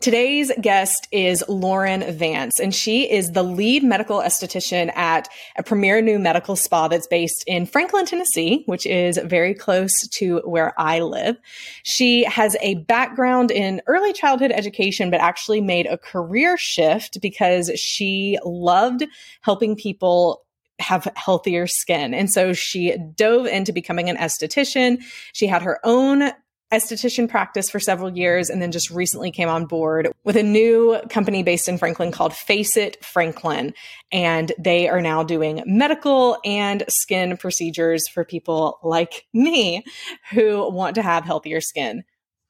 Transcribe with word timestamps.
Today's 0.00 0.50
guest 0.62 1.08
is 1.12 1.44
Lauren 1.46 2.10
Vance, 2.16 2.58
and 2.58 2.74
she 2.74 3.02
is 3.10 3.32
the 3.32 3.42
lead 3.42 3.84
medical 3.84 4.20
esthetician 4.20 4.90
at 4.96 5.28
a 5.56 5.62
premier 5.62 6.00
new 6.00 6.18
medical 6.18 6.56
spa 6.56 6.88
that's 6.88 7.06
based 7.06 7.44
in 7.46 7.66
Franklin, 7.66 8.06
Tennessee, 8.06 8.62
which 8.64 8.86
is 8.86 9.18
very 9.22 9.52
close 9.52 9.92
to 10.12 10.38
where 10.46 10.72
I 10.80 11.00
live. 11.00 11.36
She 11.82 12.24
has 12.24 12.56
a 12.62 12.76
background 12.76 13.50
in 13.50 13.82
early 13.86 14.14
childhood 14.14 14.52
education, 14.52 15.10
but 15.10 15.20
actually 15.20 15.60
made 15.60 15.84
a 15.84 15.98
career 15.98 16.56
shift 16.56 17.20
because 17.20 17.70
she 17.78 18.38
loved 18.42 19.04
helping 19.42 19.76
people 19.76 20.46
have 20.78 21.12
healthier 21.14 21.66
skin. 21.66 22.14
And 22.14 22.30
so 22.30 22.54
she 22.54 22.96
dove 23.16 23.44
into 23.44 23.70
becoming 23.70 24.08
an 24.08 24.16
esthetician. 24.16 25.02
She 25.34 25.46
had 25.46 25.60
her 25.60 25.78
own 25.84 26.32
esthetician 26.72 27.28
practice 27.28 27.68
for 27.68 27.80
several 27.80 28.10
years 28.16 28.48
and 28.48 28.62
then 28.62 28.70
just 28.70 28.90
recently 28.90 29.30
came 29.30 29.48
on 29.48 29.66
board 29.66 30.08
with 30.24 30.36
a 30.36 30.42
new 30.42 31.00
company 31.10 31.42
based 31.42 31.68
in 31.68 31.78
Franklin 31.78 32.12
called 32.12 32.34
Face 32.34 32.76
It 32.76 33.04
Franklin. 33.04 33.74
And 34.12 34.52
they 34.58 34.88
are 34.88 35.00
now 35.00 35.22
doing 35.22 35.62
medical 35.66 36.38
and 36.44 36.84
skin 36.88 37.36
procedures 37.36 38.08
for 38.08 38.24
people 38.24 38.78
like 38.82 39.26
me 39.34 39.84
who 40.30 40.70
want 40.70 40.94
to 40.94 41.02
have 41.02 41.24
healthier 41.24 41.60
skin. 41.60 42.04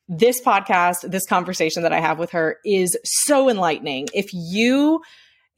This 0.09 0.41
podcast, 0.41 1.11
this 1.11 1.27
conversation 1.27 1.85
that 1.85 1.93
I 1.93 2.01
have 2.01 2.19
with 2.19 2.33
her 2.33 2.59
is 2.65 2.99
so 3.05 3.49
enlightening. 3.49 4.09
If 4.13 4.31
you 4.33 5.03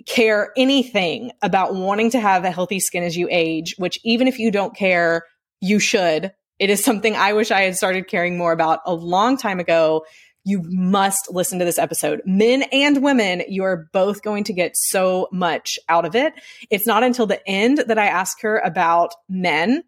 care 0.06 0.52
anything 0.56 1.32
about 1.42 1.74
wanting 1.74 2.10
to 2.10 2.20
have 2.20 2.44
a 2.44 2.50
healthy 2.50 2.80
skin 2.80 3.02
as 3.02 3.16
you 3.16 3.28
age, 3.30 3.74
which 3.78 3.98
even 4.04 4.28
if 4.28 4.38
you 4.38 4.50
don't 4.50 4.76
care, 4.76 5.22
you 5.60 5.78
should 5.78 6.32
it 6.62 6.70
is 6.70 6.84
something 6.84 7.16
I 7.16 7.32
wish 7.32 7.50
I 7.50 7.62
had 7.62 7.76
started 7.76 8.06
caring 8.06 8.38
more 8.38 8.52
about 8.52 8.82
a 8.86 8.94
long 8.94 9.36
time 9.36 9.58
ago. 9.58 10.06
You 10.44 10.62
must 10.62 11.28
listen 11.28 11.58
to 11.58 11.64
this 11.64 11.76
episode. 11.76 12.22
Men 12.24 12.62
and 12.70 13.02
women, 13.02 13.42
you 13.48 13.64
are 13.64 13.88
both 13.92 14.22
going 14.22 14.44
to 14.44 14.52
get 14.52 14.76
so 14.76 15.26
much 15.32 15.76
out 15.88 16.04
of 16.04 16.14
it. 16.14 16.34
It's 16.70 16.86
not 16.86 17.02
until 17.02 17.26
the 17.26 17.40
end 17.48 17.78
that 17.88 17.98
I 17.98 18.06
ask 18.06 18.40
her 18.42 18.58
about 18.58 19.12
men, 19.28 19.82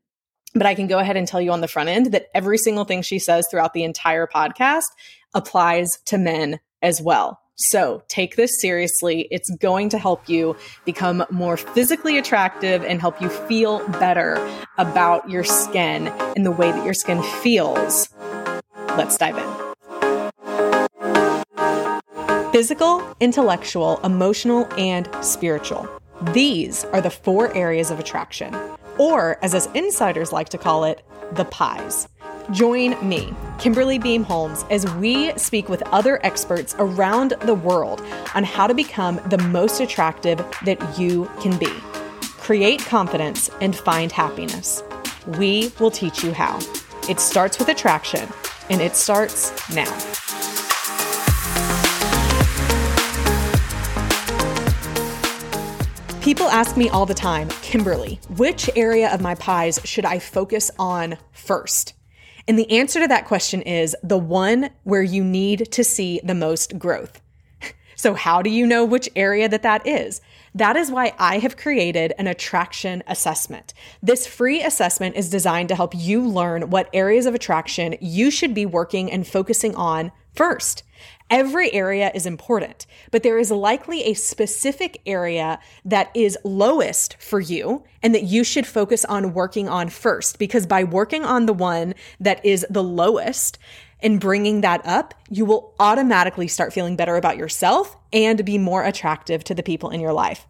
but 0.53 0.67
I 0.67 0.75
can 0.75 0.89
go 0.89 0.99
ahead 0.99 1.17
and 1.17 1.29
tell 1.29 1.41
you 1.41 1.53
on 1.53 1.61
the 1.61 1.69
front 1.69 1.91
end 1.91 2.07
that 2.07 2.27
every 2.35 2.59
single 2.59 2.85
thing 2.85 3.03
she 3.03 3.21
says 3.21 3.47
throughout 3.49 3.73
the 3.73 3.85
entire 3.85 4.27
podcast 4.27 4.87
applies 5.33 6.01
to 6.07 6.19
men 6.19 6.59
as 6.83 7.01
well. 7.01 7.39
So 7.57 8.03
take 8.09 8.37
this 8.37 8.61
seriously. 8.61 9.29
It's 9.31 9.49
going 9.57 9.89
to 9.91 9.99
help 9.99 10.29
you 10.29 10.57
become 10.85 11.25
more 11.31 11.57
physically 11.57 12.19
attractive 12.19 12.83
and 12.85 13.01
help 13.01 13.23
you 13.23 13.29
feel 13.29 13.87
better 14.01 14.45
about 14.77 15.31
your 15.31 15.45
skin 15.45 16.09
and 16.37 16.45
the 16.45 16.51
way 16.51 16.73
that 16.73 16.85
your 16.85 16.95
skin 16.95 17.23
feels. 17.43 18.09
Let's 18.97 19.17
dive 19.17 19.39
in. 19.39 19.65
Physical, 22.53 23.17
intellectual, 23.21 24.01
emotional, 24.05 24.67
and 24.79 25.09
spiritual. 25.23 25.89
These 26.33 26.85
are 26.87 27.01
the 27.01 27.11
four 27.11 27.53
areas 27.57 27.91
of 27.91 27.99
attraction, 27.99 28.55
or 28.99 29.39
as 29.43 29.55
us 29.55 29.67
insiders 29.75 30.33
like 30.33 30.49
to 30.51 30.59
call 30.59 30.85
it, 30.85 31.05
the 31.33 31.45
pies. 31.47 32.07
Join 32.51 32.97
me, 33.07 33.33
Kimberly 33.59 33.99
Beam 33.99 34.23
Holmes, 34.23 34.67
as 34.69 34.87
we 34.97 35.37
speak 35.39 35.71
with 35.71 35.83
other 35.85 36.21
experts 36.23 36.77
around 36.79 37.31
the 37.41 37.55
world 37.55 38.03
on 38.35 38.45
how 38.45 38.67
to 38.67 38.75
become 38.75 39.19
the 39.31 39.39
most 39.39 39.81
attractive 39.81 40.45
that 40.67 40.99
you 40.99 41.31
can 41.41 41.59
be. 41.59 41.73
Create 42.21 42.85
confidence 42.85 43.49
and 43.63 43.75
find 43.75 44.13
happiness. 44.13 44.83
We 45.39 45.73
will 45.81 45.91
teach 45.91 46.23
you 46.23 46.35
how. 46.35 46.59
It 47.09 47.19
starts 47.19 47.59
with 47.59 47.69
attraction, 47.69 48.29
and 48.69 48.83
it 48.83 48.95
starts 48.95 49.51
now. 49.75 49.91
People 56.21 56.49
ask 56.49 56.77
me 56.77 56.91
all 56.91 57.07
the 57.07 57.15
time, 57.15 57.49
Kimberly, 57.63 58.21
which 58.37 58.69
area 58.77 59.13
of 59.15 59.23
my 59.23 59.35
pies 59.35 59.81
should 59.85 60.05
I 60.05 60.19
focus 60.19 60.71
on 60.79 61.17
first? 61.33 61.95
And 62.47 62.59
the 62.59 62.71
answer 62.71 63.01
to 63.01 63.09
that 63.09 63.27
question 63.27 63.63
is 63.63 63.97
the 64.03 64.19
one 64.19 64.71
where 64.83 65.03
you 65.03 65.25
need 65.25 65.71
to 65.73 65.85
see 65.85 66.21
the 66.23 66.35
most 66.35 66.79
growth. 66.79 67.21
So, 67.97 68.13
how 68.15 68.43
do 68.43 68.51
you 68.51 68.67
know 68.67 68.85
which 68.85 69.09
area 69.15 69.49
that 69.49 69.63
that 69.63 69.87
is? 69.87 70.21
That 70.53 70.77
is 70.77 70.91
why 70.91 71.15
I 71.17 71.39
have 71.39 71.57
created 71.57 72.13
an 72.19 72.27
attraction 72.27 73.05
assessment. 73.07 73.73
This 74.03 74.27
free 74.27 74.63
assessment 74.63 75.17
is 75.17 75.31
designed 75.31 75.69
to 75.71 75.77
help 75.77 75.95
you 75.95 76.21
learn 76.21 76.71
what 76.71 76.91
areas 76.93 77.25
of 77.25 77.35
attraction 77.35 77.97
you 78.01 78.33
should 78.33 78.53
be 78.53 78.67
working 78.67 79.11
and 79.11 79.27
focusing 79.27 79.75
on 79.77 80.11
first. 80.35 80.83
Every 81.31 81.73
area 81.73 82.13
is 82.15 82.27
important, 82.27 82.87
but 83.11 83.23
there 83.23 83.39
is 83.39 83.51
likely 83.51 84.05
a 84.05 84.15
specific 84.15 85.01
area 85.07 85.59
that 85.85 86.11
is 86.15 86.39
lowest 86.45 87.17
for 87.19 87.41
you 87.41 87.83
and 88.03 88.15
that 88.15 88.25
you 88.25 88.45
should 88.45 88.67
focus 88.67 89.05
on 89.07 89.33
working 89.33 89.69
on 89.69 89.89
first. 89.89 90.39
Because 90.39 90.67
by 90.67 90.85
working 90.85 91.25
on 91.25 91.47
the 91.47 91.55
one 91.55 91.95
that 92.21 92.45
is 92.45 92.67
the 92.69 92.85
lowest 92.85 93.59
and 94.01 94.21
bringing 94.21 94.61
that 94.61 94.85
up, 94.87 95.15
you 95.31 95.47
will 95.47 95.75
automatically 95.81 96.47
start 96.47 96.75
feeling 96.75 96.95
better 96.95 97.17
about 97.17 97.39
yourself 97.39 97.97
and 98.13 98.45
be 98.45 98.59
more 98.59 98.85
attractive 98.85 99.43
to 99.45 99.55
the 99.55 99.63
people 99.63 99.89
in 99.89 100.01
your 100.01 100.13
life. 100.13 100.47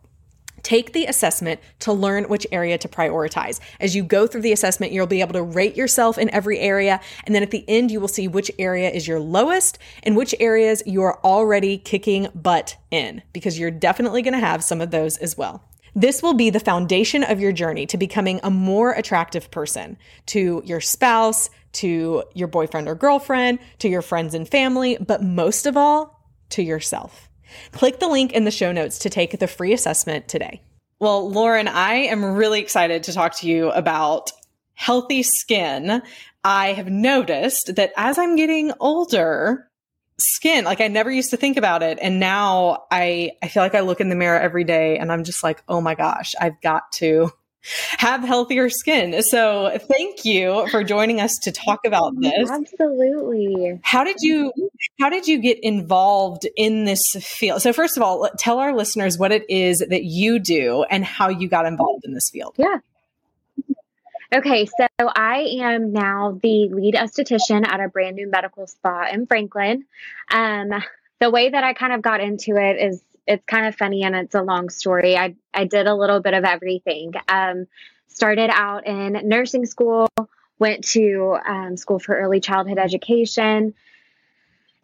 Take 0.65 0.93
the 0.93 1.05
assessment 1.05 1.61
to 1.81 1.93
learn 1.93 2.25
which 2.25 2.47
area 2.51 2.77
to 2.79 2.89
prioritize. 2.89 3.61
As 3.79 3.95
you 3.95 4.03
go 4.03 4.27
through 4.27 4.41
the 4.41 4.53
assessment, 4.53 4.93
you'll 4.93 5.07
be 5.07 5.21
able 5.21 5.35
to 5.35 5.43
rate 5.43 5.77
yourself 5.77 6.19
in 6.19 6.29
every 6.31 6.59
area. 6.59 7.01
And 7.25 7.35
then 7.35 7.45
at 7.45 7.53
the 7.53 7.65
end, 7.69 7.93
you 7.93 8.01
will 8.01 8.09
see 8.09 8.27
which 8.27 8.51
area 8.59 8.91
is 8.91 9.07
your 9.07 9.21
lowest 9.21 9.79
and 10.03 10.17
which 10.17 10.35
areas 10.41 10.83
you 10.87 11.03
are 11.03 11.21
already 11.23 11.79
kicking 11.79 12.29
butt 12.35 12.77
in, 12.91 13.23
because 13.33 13.59
you're 13.59 13.71
definitely 13.71 14.23
going 14.23 14.35
to 14.35 14.41
have 14.41 14.65
some 14.65 14.81
of 14.81 14.91
those 14.91 15.19
as 15.19 15.37
well. 15.37 15.63
This 15.95 16.23
will 16.23 16.35
be 16.35 16.51
the 16.51 16.59
foundation 16.59 17.23
of 17.23 17.41
your 17.41 17.53
journey 17.53 17.87
to 17.87 17.97
becoming 17.97 18.41
a 18.43 18.51
more 18.51 18.93
attractive 18.93 19.51
person 19.53 19.97
to 20.27 20.61
your 20.65 20.81
spouse, 20.81 21.51
to 21.75 22.25
your 22.35 22.49
boyfriend 22.49 22.89
or 22.89 22.95
girlfriend, 22.95 23.61
to 23.79 23.89
your 23.89 24.03
friends 24.03 24.35
and 24.35 24.49
family, 24.49 24.97
but 24.99 25.23
most 25.23 25.67
of 25.67 25.77
all, 25.77 26.27
to 26.49 26.63
yourself. 26.63 27.29
Click 27.73 27.99
the 27.99 28.09
link 28.09 28.33
in 28.33 28.45
the 28.45 28.51
show 28.51 28.73
notes 28.73 28.99
to 29.01 29.11
take 29.11 29.39
the 29.39 29.47
free 29.47 29.73
assessment 29.73 30.29
today. 30.29 30.63
Well, 30.99 31.31
Lauren, 31.31 31.69
I 31.69 31.95
am 31.95 32.25
really 32.25 32.61
excited 32.61 33.03
to 33.05 33.13
talk 33.13 33.37
to 33.39 33.49
you 33.49 33.71
about 33.71 34.33
healthy 34.75 35.23
skin. 35.23 36.03
I 36.45 36.73
have 36.73 36.89
noticed 36.89 37.77
that 37.77 37.93
as 37.97 38.19
I'm 38.19 38.37
getting 38.37 38.73
older, 38.81 39.69
skin, 40.19 40.65
like 40.65 40.81
I 40.81 40.89
never 40.89 41.11
used 41.11 41.31
to 41.31 41.37
think 41.37 41.57
about 41.57 41.83
it. 41.83 41.99
And 42.01 42.21
now 42.21 42.85
I, 42.91 43.33
I 43.43 43.49
feel 43.49 43.63
like 43.63 43.75
I 43.75 43.81
look 43.81 44.01
in 44.01 44.09
the 44.09 44.15
mirror 44.15 44.39
every 44.39 44.65
day 44.65 44.99
and 44.99 45.11
I'm 45.11 45.25
just 45.25 45.43
like, 45.43 45.63
oh 45.69 45.81
my 45.81 45.95
gosh, 45.95 46.35
I've 46.41 46.61
got 46.61 46.91
to 46.97 47.31
have 47.99 48.23
healthier 48.23 48.69
skin. 48.69 49.23
So 49.23 49.79
thank 49.89 50.25
you 50.25 50.67
for 50.69 50.85
joining 50.85 51.21
us 51.21 51.39
to 51.43 51.53
talk 51.53 51.81
about 51.87 52.13
this. 52.21 52.51
Absolutely. 52.51 53.81
How 53.83 54.05
did 54.05 54.17
you 54.21 54.53
how 55.01 55.09
did 55.09 55.27
you 55.27 55.39
get 55.39 55.59
involved 55.63 56.47
in 56.57 56.85
this 56.85 57.03
field? 57.21 57.63
So 57.63 57.73
first 57.73 57.97
of 57.97 58.03
all, 58.03 58.29
tell 58.39 58.59
our 58.59 58.75
listeners 58.75 59.19
what 59.19 59.33
it 59.33 59.49
is 59.49 59.79
that 59.79 60.05
you 60.05 60.39
do 60.39 60.85
and 60.91 61.05
how 61.05 61.29
you 61.29 61.49
got 61.49 61.67
involved 61.67 62.05
in 62.05 62.15
this 62.15 62.31
field. 62.31 62.55
Yeah. 62.57 62.79
Okay, 64.35 64.67
so 64.67 64.89
I 64.99 65.59
am 65.61 65.93
now 65.93 66.41
the 66.43 66.69
lead 66.69 66.95
esthetician 66.95 67.65
at 67.65 67.79
a 67.79 67.89
brand 67.89 68.17
new 68.17 68.29
medical 68.29 68.67
spa 68.67 69.07
in 69.13 69.27
Franklin. 69.27 69.85
Um, 70.29 70.71
the 71.21 71.31
way 71.31 71.51
that 71.51 71.63
I 71.63 71.73
kind 71.73 71.93
of 71.93 72.03
got 72.03 72.21
into 72.21 72.57
it 72.57 72.83
is 72.83 73.01
it's 73.27 73.45
kind 73.47 73.67
of 73.67 73.75
funny 73.75 74.03
and 74.03 74.15
it's 74.15 74.35
a 74.35 74.43
long 74.43 74.69
story. 74.69 75.17
I 75.17 75.35
I 75.53 75.65
did 75.65 75.87
a 75.87 75.95
little 75.95 76.21
bit 76.21 76.35
of 76.35 76.45
everything. 76.45 77.13
Um, 77.29 77.67
started 78.09 78.51
out 78.53 78.87
in 78.87 79.29
nursing 79.29 79.67
school, 79.67 80.09
went 80.59 80.85
to 80.85 81.37
um, 81.47 81.77
school 81.77 81.99
for 81.99 82.17
early 82.17 82.41
childhood 82.41 82.79
education. 82.79 83.75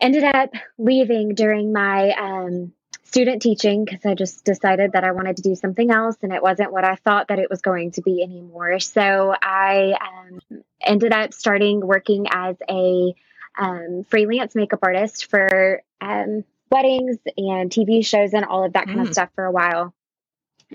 Ended 0.00 0.24
up 0.24 0.50
leaving 0.78 1.34
during 1.34 1.72
my 1.72 2.12
um, 2.12 2.72
student 3.04 3.42
teaching 3.42 3.84
because 3.84 4.06
I 4.06 4.14
just 4.14 4.44
decided 4.44 4.92
that 4.92 5.04
I 5.04 5.12
wanted 5.12 5.36
to 5.36 5.42
do 5.42 5.54
something 5.54 5.90
else 5.90 6.16
and 6.22 6.32
it 6.32 6.42
wasn't 6.42 6.72
what 6.72 6.84
I 6.84 6.94
thought 6.94 7.28
that 7.28 7.38
it 7.38 7.50
was 7.50 7.60
going 7.60 7.90
to 7.92 8.02
be 8.02 8.22
anymore. 8.22 8.78
So 8.80 9.34
I 9.42 9.94
um, 10.00 10.62
ended 10.80 11.12
up 11.12 11.34
starting 11.34 11.80
working 11.80 12.26
as 12.30 12.56
a 12.68 13.14
um, 13.58 14.04
freelance 14.08 14.54
makeup 14.54 14.78
artist 14.82 15.28
for 15.28 15.82
um, 16.00 16.44
weddings 16.70 17.18
and 17.36 17.70
TV 17.70 18.04
shows 18.04 18.32
and 18.32 18.44
all 18.44 18.64
of 18.64 18.72
that 18.74 18.86
kind 18.86 19.00
mm. 19.00 19.06
of 19.06 19.12
stuff 19.12 19.30
for 19.34 19.44
a 19.44 19.52
while. 19.52 19.94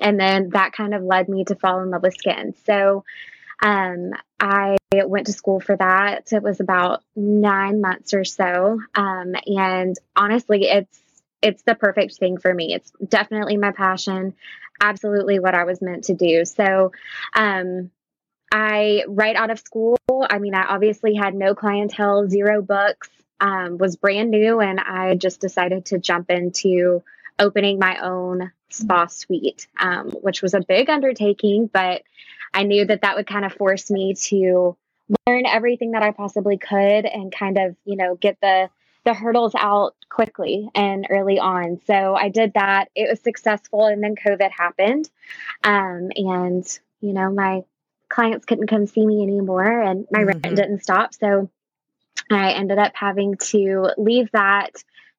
And 0.01 0.19
then 0.19 0.49
that 0.49 0.73
kind 0.73 0.93
of 0.93 1.03
led 1.03 1.29
me 1.29 1.45
to 1.45 1.55
fall 1.55 1.81
in 1.81 1.89
love 1.89 2.03
with 2.03 2.15
skin. 2.15 2.53
So 2.65 3.05
um, 3.61 4.11
I 4.39 4.77
went 4.93 5.27
to 5.27 5.33
school 5.33 5.59
for 5.59 5.75
that. 5.77 6.31
It 6.31 6.43
was 6.43 6.59
about 6.59 7.03
nine 7.15 7.81
months 7.81 8.13
or 8.13 8.25
so. 8.25 8.79
Um, 8.93 9.35
and 9.45 9.95
honestly, 10.15 10.65
it's 10.65 10.99
it's 11.41 11.61
the 11.63 11.75
perfect 11.75 12.15
thing 12.15 12.37
for 12.37 12.53
me. 12.53 12.73
It's 12.73 12.91
definitely 13.07 13.57
my 13.57 13.71
passion, 13.71 14.33
absolutely 14.81 15.39
what 15.39 15.53
I 15.53 15.65
was 15.65 15.81
meant 15.81 16.05
to 16.05 16.15
do. 16.15 16.43
So, 16.43 16.91
um, 17.35 17.91
I 18.51 19.03
right 19.07 19.35
out 19.35 19.51
of 19.51 19.59
school, 19.59 19.97
I 20.09 20.39
mean, 20.39 20.55
I 20.55 20.63
obviously 20.63 21.13
had 21.13 21.35
no 21.35 21.53
clientele, 21.53 22.27
zero 22.27 22.61
books, 22.61 23.09
um, 23.39 23.77
was 23.77 23.95
brand 23.95 24.31
new, 24.31 24.59
and 24.59 24.79
I 24.79 25.15
just 25.15 25.41
decided 25.41 25.85
to 25.87 25.99
jump 25.99 26.29
into 26.29 27.03
opening 27.39 27.79
my 27.79 27.99
own 27.99 28.51
spa 28.69 29.07
suite, 29.07 29.67
um, 29.79 30.11
which 30.11 30.41
was 30.41 30.53
a 30.53 30.61
big 30.61 30.89
undertaking, 30.89 31.69
but 31.71 32.03
I 32.53 32.63
knew 32.63 32.85
that 32.85 33.01
that 33.01 33.15
would 33.15 33.27
kind 33.27 33.45
of 33.45 33.53
force 33.53 33.91
me 33.91 34.13
to 34.29 34.77
learn 35.27 35.45
everything 35.45 35.91
that 35.91 36.03
I 36.03 36.11
possibly 36.11 36.57
could 36.57 37.05
and 37.05 37.31
kind 37.31 37.57
of, 37.57 37.75
you 37.85 37.95
know, 37.95 38.15
get 38.15 38.37
the 38.41 38.69
the 39.03 39.13
hurdles 39.13 39.53
out 39.55 39.95
quickly 40.09 40.67
and 40.73 41.05
early 41.11 41.37
on. 41.37 41.79
So 41.85 42.15
I 42.15 42.29
did 42.29 42.53
that. 42.55 42.89
It 42.95 43.07
was 43.07 43.19
successful, 43.21 43.85
and 43.85 44.03
then 44.03 44.15
COVID 44.15 44.49
happened, 44.49 45.09
um, 45.63 46.09
and 46.15 46.79
you 47.01 47.13
know 47.13 47.31
my 47.31 47.61
clients 48.09 48.45
couldn't 48.45 48.67
come 48.67 48.87
see 48.87 49.05
me 49.05 49.21
anymore, 49.21 49.81
and 49.81 50.07
my 50.09 50.19
mm-hmm. 50.19 50.27
rent 50.27 50.55
didn't 50.55 50.83
stop. 50.83 51.13
So 51.13 51.51
I 52.29 52.51
ended 52.53 52.77
up 52.77 52.93
having 52.95 53.35
to 53.49 53.91
leave 53.97 54.29
that. 54.31 54.71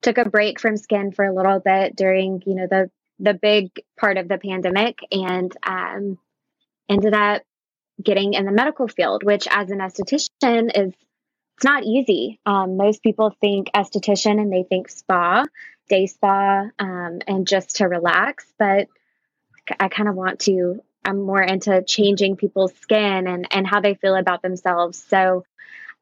Took 0.03 0.19
a 0.19 0.29
break 0.29 0.61
from 0.61 0.76
skin 0.76 1.12
for 1.12 1.25
a 1.25 1.35
little 1.35 1.61
bit 1.61 1.97
during, 1.97 2.43
you 2.47 2.55
know, 2.55 2.67
the 2.69 2.91
the 3.19 3.35
big 3.35 3.70
part 3.99 4.19
of 4.19 4.29
the 4.29 4.37
pandemic, 4.37 4.99
and 5.11 5.56
um, 5.62 6.19
ended 6.88 7.14
up 7.14 7.43
getting 8.03 8.35
in 8.35 8.44
the 8.44 8.53
medical 8.53 8.88
field, 8.88 9.23
which 9.23 9.49
as 9.50 9.70
an 9.70 9.79
esthetician 9.79 10.70
is 10.75 10.93
it's 11.56 11.64
not 11.64 11.85
easy. 11.85 12.38
Um, 12.44 12.76
most 12.76 13.03
people 13.03 13.35
think 13.41 13.70
esthetician 13.75 14.38
and 14.38 14.53
they 14.53 14.64
think 14.69 14.91
spa, 14.91 15.44
day 15.88 16.06
spa, 16.06 16.69
um, 16.79 17.20
and 17.26 17.49
just 17.49 17.76
to 17.76 17.87
relax. 17.87 18.44
But 18.58 18.88
I 19.81 19.88
kind 19.88 20.08
of 20.08 20.14
want 20.14 20.41
to. 20.41 20.81
I'm 21.03 21.23
more 21.23 21.41
into 21.41 21.82
changing 21.82 22.37
people's 22.37 22.75
skin 22.82 23.26
and 23.26 23.47
and 23.50 23.67
how 23.67 23.81
they 23.81 23.94
feel 23.94 24.17
about 24.17 24.43
themselves. 24.43 25.03
So 25.08 25.44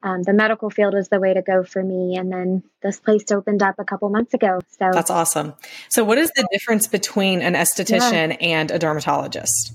um, 0.05 0.21
the 0.21 0.33
medical 0.33 0.69
field 0.69 0.93
was 0.93 1.09
the 1.09 1.19
way 1.19 1.33
to 1.33 1.41
go 1.41 1.63
for 1.63 1.83
me. 1.83 2.15
And 2.15 2.31
then 2.31 2.63
this 2.83 2.99
place 2.99 3.23
opened 3.31 3.63
up 3.63 3.75
a 3.79 3.83
couple 3.83 4.07
months 4.09 4.35
ago. 4.35 4.59
So 4.69 4.89
that's 4.93 5.09
awesome. 5.09 5.55
So, 5.89 6.03
what 6.03 6.19
is 6.19 6.31
the 6.35 6.47
difference 6.51 6.87
between 6.87 7.41
an 7.41 7.55
esthetician 7.55 8.29
yeah. 8.29 8.47
and 8.47 8.71
a 8.71 8.77
dermatologist? 8.77 9.73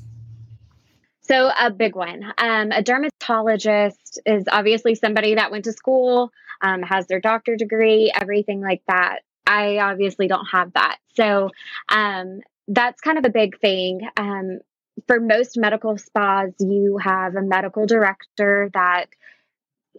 So, 1.23 1.51
a 1.61 1.71
big 1.71 1.97
one. 1.97 2.33
Um, 2.39 2.71
a 2.71 2.81
dermatologist 2.81 4.21
is 4.25 4.45
obviously 4.51 4.95
somebody 4.95 5.35
that 5.35 5.51
went 5.51 5.65
to 5.65 5.73
school, 5.73 6.31
um, 6.63 6.83
has 6.83 7.09
their 7.09 7.21
doctor 7.21 7.57
degree, 7.57 8.13
everything 8.15 8.61
like 8.61 8.83
that. 8.87 9.21
I 9.45 9.79
obviously 9.79 10.29
don't 10.29 10.47
have 10.47 10.73
that. 10.75 10.99
So, 11.15 11.51
um, 11.89 12.41
that's 12.69 13.01
kind 13.01 13.19
of 13.19 13.25
a 13.25 13.31
big 13.31 13.59
thing. 13.59 14.09
Um, 14.17 14.61
for 15.09 15.19
most 15.19 15.59
medical 15.59 15.99
spas, 15.99 16.53
you 16.61 16.99
have 16.99 17.35
a 17.35 17.43
medical 17.43 17.85
director 17.85 18.71
that, 18.75 19.07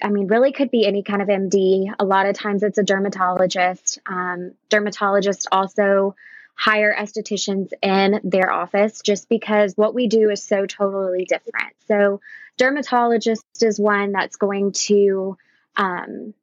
I 0.02 0.10
mean, 0.10 0.28
really 0.28 0.52
could 0.52 0.72
be 0.72 0.86
any 0.86 1.04
kind 1.04 1.22
of 1.22 1.28
MD. 1.28 1.94
A 2.00 2.06
lot 2.06 2.26
of 2.26 2.36
times 2.36 2.64
it's 2.64 2.78
a 2.78 2.84
dermatologist. 2.84 4.00
Um, 4.06 4.54
dermatologists 4.70 5.46
also 5.52 6.16
hire 6.56 6.96
estheticians 6.98 7.72
in 7.82 8.20
their 8.24 8.52
office 8.52 9.02
just 9.02 9.30
because 9.30 9.74
what 9.76 9.94
we 9.94 10.08
do 10.08 10.30
is 10.30 10.44
so 10.44 10.66
totally 10.66 11.26
different. 11.26 11.74
So, 11.88 12.22
dermatologist 12.58 13.44
is 13.62 13.80
one 13.80 14.12
that's 14.12 14.36
going 14.36 14.74
to, 14.74 15.38
um, 15.76 16.34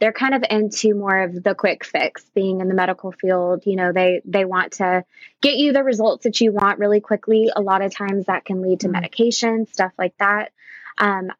they're 0.00 0.12
kind 0.12 0.34
of 0.34 0.44
into 0.50 0.94
more 0.94 1.22
of 1.22 1.42
the 1.42 1.54
quick 1.54 1.84
fix 1.84 2.24
being 2.34 2.60
in 2.60 2.68
the 2.68 2.74
medical 2.74 3.12
field 3.12 3.62
you 3.64 3.76
know 3.76 3.92
they 3.92 4.20
they 4.26 4.44
want 4.44 4.72
to 4.72 5.04
get 5.40 5.56
you 5.56 5.72
the 5.72 5.82
results 5.82 6.24
that 6.24 6.40
you 6.40 6.52
want 6.52 6.78
really 6.78 7.00
quickly 7.00 7.48
a 7.54 7.62
lot 7.62 7.80
of 7.80 7.94
times 7.94 8.26
that 8.26 8.44
can 8.44 8.60
lead 8.60 8.80
to 8.80 8.86
mm-hmm. 8.86 8.94
medication 8.94 9.66
stuff 9.66 9.92
like 9.96 10.14
that 10.18 10.52
um, 10.98 11.30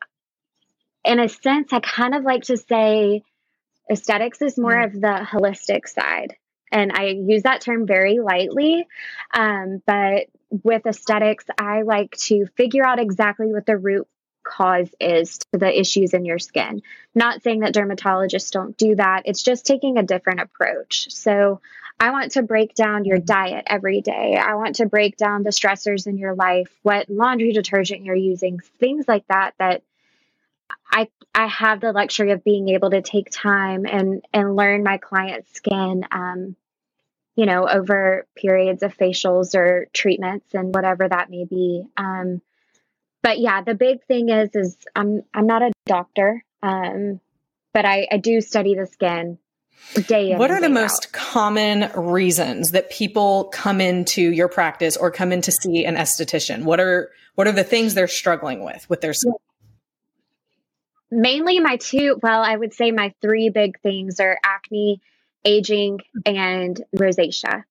in 1.05 1.21
a 1.21 1.29
sense 1.29 1.73
i 1.73 1.81
kind 1.81 2.15
of 2.15 2.25
like 2.25 2.43
to 2.45 2.57
say 2.57 3.23
aesthetics 3.91 4.41
is 4.43 4.59
more 4.59 4.73
mm-hmm. 4.73 4.97
of 4.97 5.01
the 5.01 5.27
holistic 5.31 5.87
side 5.87 6.37
and 6.75 6.91
I 6.93 7.05
use 7.05 7.45
that 7.45 7.61
term 7.61 7.87
very 7.87 8.19
lightly. 8.19 8.87
Um, 9.33 9.81
but 9.87 10.27
with 10.51 10.85
aesthetics, 10.87 11.45
I 11.57 11.83
like 11.83 12.11
to 12.23 12.47
figure 12.57 12.85
out 12.85 12.99
exactly 12.99 13.53
what 13.53 13.65
the 13.65 13.79
root 13.79 14.09
cause 14.43 14.91
is 15.01 15.39
to 15.53 15.59
the 15.59 15.81
issues 15.81 16.13
in 16.13 16.25
your 16.25 16.41
skin. 16.41 16.83
Not 17.15 17.43
saying 17.43 17.61
that 17.61 17.75
dermatologists 17.75 18.51
don't 18.51 18.77
do 18.77 18.97
that, 18.97 19.23
it's 19.25 19.43
just 19.43 19.65
taking 19.65 19.97
a 19.97 20.03
different 20.03 20.41
approach. 20.41 21.11
So, 21.13 21.61
I 22.01 22.11
want 22.11 22.33
to 22.33 22.43
break 22.43 22.75
down 22.75 23.05
your 23.05 23.19
diet 23.19 23.67
every 23.69 24.01
day. 24.01 24.37
I 24.37 24.57
want 24.57 24.75
to 24.77 24.87
break 24.87 25.17
down 25.17 25.45
the 25.45 25.51
stressors 25.51 26.09
in 26.09 26.19
your 26.19 26.35
life, 26.35 26.69
what 26.83 27.09
laundry 27.09 27.53
detergent 27.53 28.03
you're 28.03 28.17
using, 28.17 28.59
things 28.81 29.07
like 29.07 29.25
that 29.29 29.55
that 29.61 29.85
I 30.91 31.09
I 31.35 31.47
have 31.47 31.81
the 31.81 31.93
luxury 31.93 32.31
of 32.33 32.45
being 32.45 32.69
able 32.69 32.91
to 32.91 33.03
take 33.03 33.31
time 33.31 33.87
and 33.87 34.25
and 34.33 34.57
learn 34.57 34.83
my 34.83 34.99
client's 34.99 35.53
skin 35.55 36.05
um, 36.11 36.57
you 37.37 37.47
know, 37.47 37.69
over 37.69 38.27
periods 38.37 38.83
of 38.83 38.97
facials 38.97 39.55
or 39.55 39.87
treatments 39.93 40.55
and 40.55 40.75
whatever 40.75 41.09
that 41.09 41.31
may 41.31 41.45
be. 41.45 41.85
Um, 41.97 42.41
but 43.23 43.39
yeah, 43.41 43.63
the 43.63 43.75
big 43.75 44.05
thing 44.05 44.29
is, 44.29 44.51
is 44.55 44.77
I'm 44.95 45.23
I'm 45.33 45.47
not 45.47 45.63
a 45.63 45.73
doctor, 45.87 46.45
um, 46.63 47.21
but 47.73 47.85
I, 47.85 48.07
I 48.11 48.19
do 48.19 48.41
study 48.41 48.75
the 48.75 48.87
skin 48.87 49.39
day 50.07 50.31
in. 50.31 50.39
What 50.39 50.51
are 50.51 50.61
the 50.61 50.69
most 50.69 51.07
out. 51.07 51.13
common 51.13 51.91
reasons 51.97 52.71
that 52.73 52.91
people 52.91 53.45
come 53.45 53.81
into 53.81 54.23
your 54.23 54.49
practice 54.49 54.97
or 54.97 55.11
come 55.11 55.33
in 55.33 55.41
to 55.43 55.53
see 55.53 55.85
an 55.85 55.97
esthetician? 55.97 56.65
What 56.65 56.79
are 56.81 57.11
what 57.35 57.49
are 57.49 57.53
the 57.53 57.65
things 57.65 57.95
they're 57.95 58.07
struggling 58.07 58.63
with 58.63 58.89
with 58.89 59.01
their 59.01 59.15
skin? 59.15 59.33
Mainly 61.15 61.61
my 61.61 61.77
two, 61.77 62.19
well, 62.23 62.43
I 62.43 62.57
would 62.57 62.75
say 62.75 62.91
my 62.91 63.15
three 63.23 63.49
big 63.49 63.81
things 63.81 64.19
are 64.19 64.37
acne, 64.45 65.01
aging, 65.45 66.01
and 66.27 66.83
rosacea. 66.97 67.65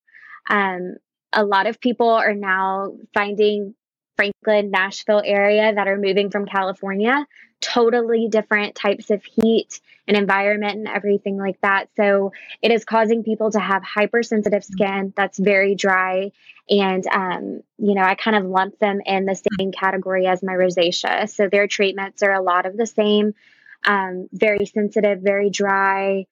Um, 0.49 0.95
a 1.33 1.43
lot 1.43 1.67
of 1.67 1.81
people 1.81 2.09
are 2.09 2.33
now 2.33 2.93
finding 3.13 3.75
Franklin, 4.15 4.71
Nashville 4.71 5.21
area 5.23 5.73
that 5.73 5.87
are 5.87 5.97
moving 5.97 6.29
from 6.29 6.45
California, 6.45 7.25
totally 7.61 8.27
different 8.29 8.75
types 8.75 9.09
of 9.09 9.23
heat 9.23 9.79
and 10.07 10.17
environment 10.17 10.77
and 10.77 10.87
everything 10.87 11.37
like 11.37 11.59
that. 11.61 11.89
So 11.95 12.33
it 12.61 12.71
is 12.71 12.83
causing 12.83 13.23
people 13.23 13.51
to 13.51 13.59
have 13.59 13.83
hypersensitive 13.83 14.63
skin 14.63 15.13
that's 15.15 15.39
very 15.39 15.75
dry. 15.75 16.31
And, 16.69 17.05
um, 17.07 17.61
you 17.77 17.95
know, 17.95 18.01
I 18.01 18.15
kind 18.15 18.35
of 18.35 18.45
lump 18.45 18.79
them 18.79 19.01
in 19.05 19.25
the 19.25 19.35
same 19.35 19.71
category 19.71 20.27
as 20.27 20.43
my 20.43 20.53
rosacea. 20.53 21.29
So 21.29 21.47
their 21.47 21.67
treatments 21.67 22.21
are 22.21 22.33
a 22.33 22.41
lot 22.41 22.65
of 22.65 22.75
the 22.75 22.85
same, 22.85 23.33
um, 23.85 24.27
very 24.31 24.65
sensitive, 24.65 25.19
very 25.21 25.49
dry 25.49 26.25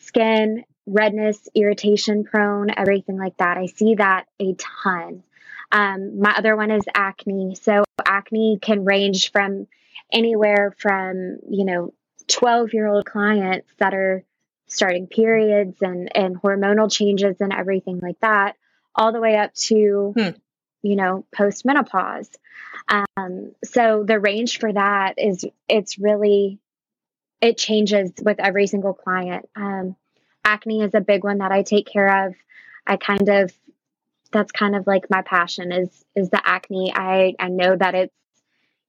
skin 0.00 0.64
redness, 0.86 1.48
irritation 1.54 2.24
prone, 2.24 2.68
everything 2.76 3.18
like 3.18 3.36
that. 3.38 3.58
I 3.58 3.66
see 3.66 3.96
that 3.96 4.26
a 4.38 4.54
ton. 4.54 5.24
Um, 5.72 6.20
my 6.20 6.34
other 6.36 6.56
one 6.56 6.70
is 6.70 6.84
acne. 6.94 7.54
So 7.54 7.84
acne 8.04 8.58
can 8.60 8.84
range 8.84 9.32
from 9.32 9.66
anywhere 10.12 10.74
from, 10.78 11.38
you 11.48 11.64
know, 11.64 11.92
12 12.28 12.72
year 12.74 12.86
old 12.86 13.06
clients 13.06 13.68
that 13.78 13.94
are 13.94 14.24
starting 14.66 15.06
periods 15.06 15.76
and, 15.80 16.14
and 16.16 16.40
hormonal 16.40 16.90
changes 16.90 17.36
and 17.40 17.52
everything 17.52 18.00
like 18.00 18.18
that, 18.20 18.56
all 18.94 19.12
the 19.12 19.20
way 19.20 19.36
up 19.36 19.54
to, 19.54 20.12
hmm. 20.16 20.28
you 20.82 20.96
know, 20.96 21.24
post 21.34 21.64
menopause. 21.64 22.30
Um, 22.88 23.52
so 23.64 24.04
the 24.06 24.18
range 24.18 24.58
for 24.58 24.72
that 24.72 25.14
is, 25.18 25.44
it's 25.68 25.98
really, 25.98 26.58
it 27.40 27.58
changes 27.58 28.12
with 28.22 28.40
every 28.40 28.66
single 28.66 28.94
client. 28.94 29.48
Um, 29.54 29.96
acne 30.44 30.82
is 30.82 30.94
a 30.94 31.00
big 31.00 31.24
one 31.24 31.38
that 31.38 31.52
I 31.52 31.62
take 31.62 31.86
care 31.86 32.26
of. 32.26 32.34
I 32.86 32.96
kind 32.96 33.28
of 33.28 33.52
that's 34.36 34.52
kind 34.52 34.76
of 34.76 34.86
like 34.86 35.10
my 35.10 35.22
passion 35.22 35.72
is 35.72 36.04
is 36.14 36.30
the 36.30 36.40
acne. 36.46 36.92
I 36.94 37.34
I 37.38 37.48
know 37.48 37.76
that 37.76 37.94
it's 37.94 38.14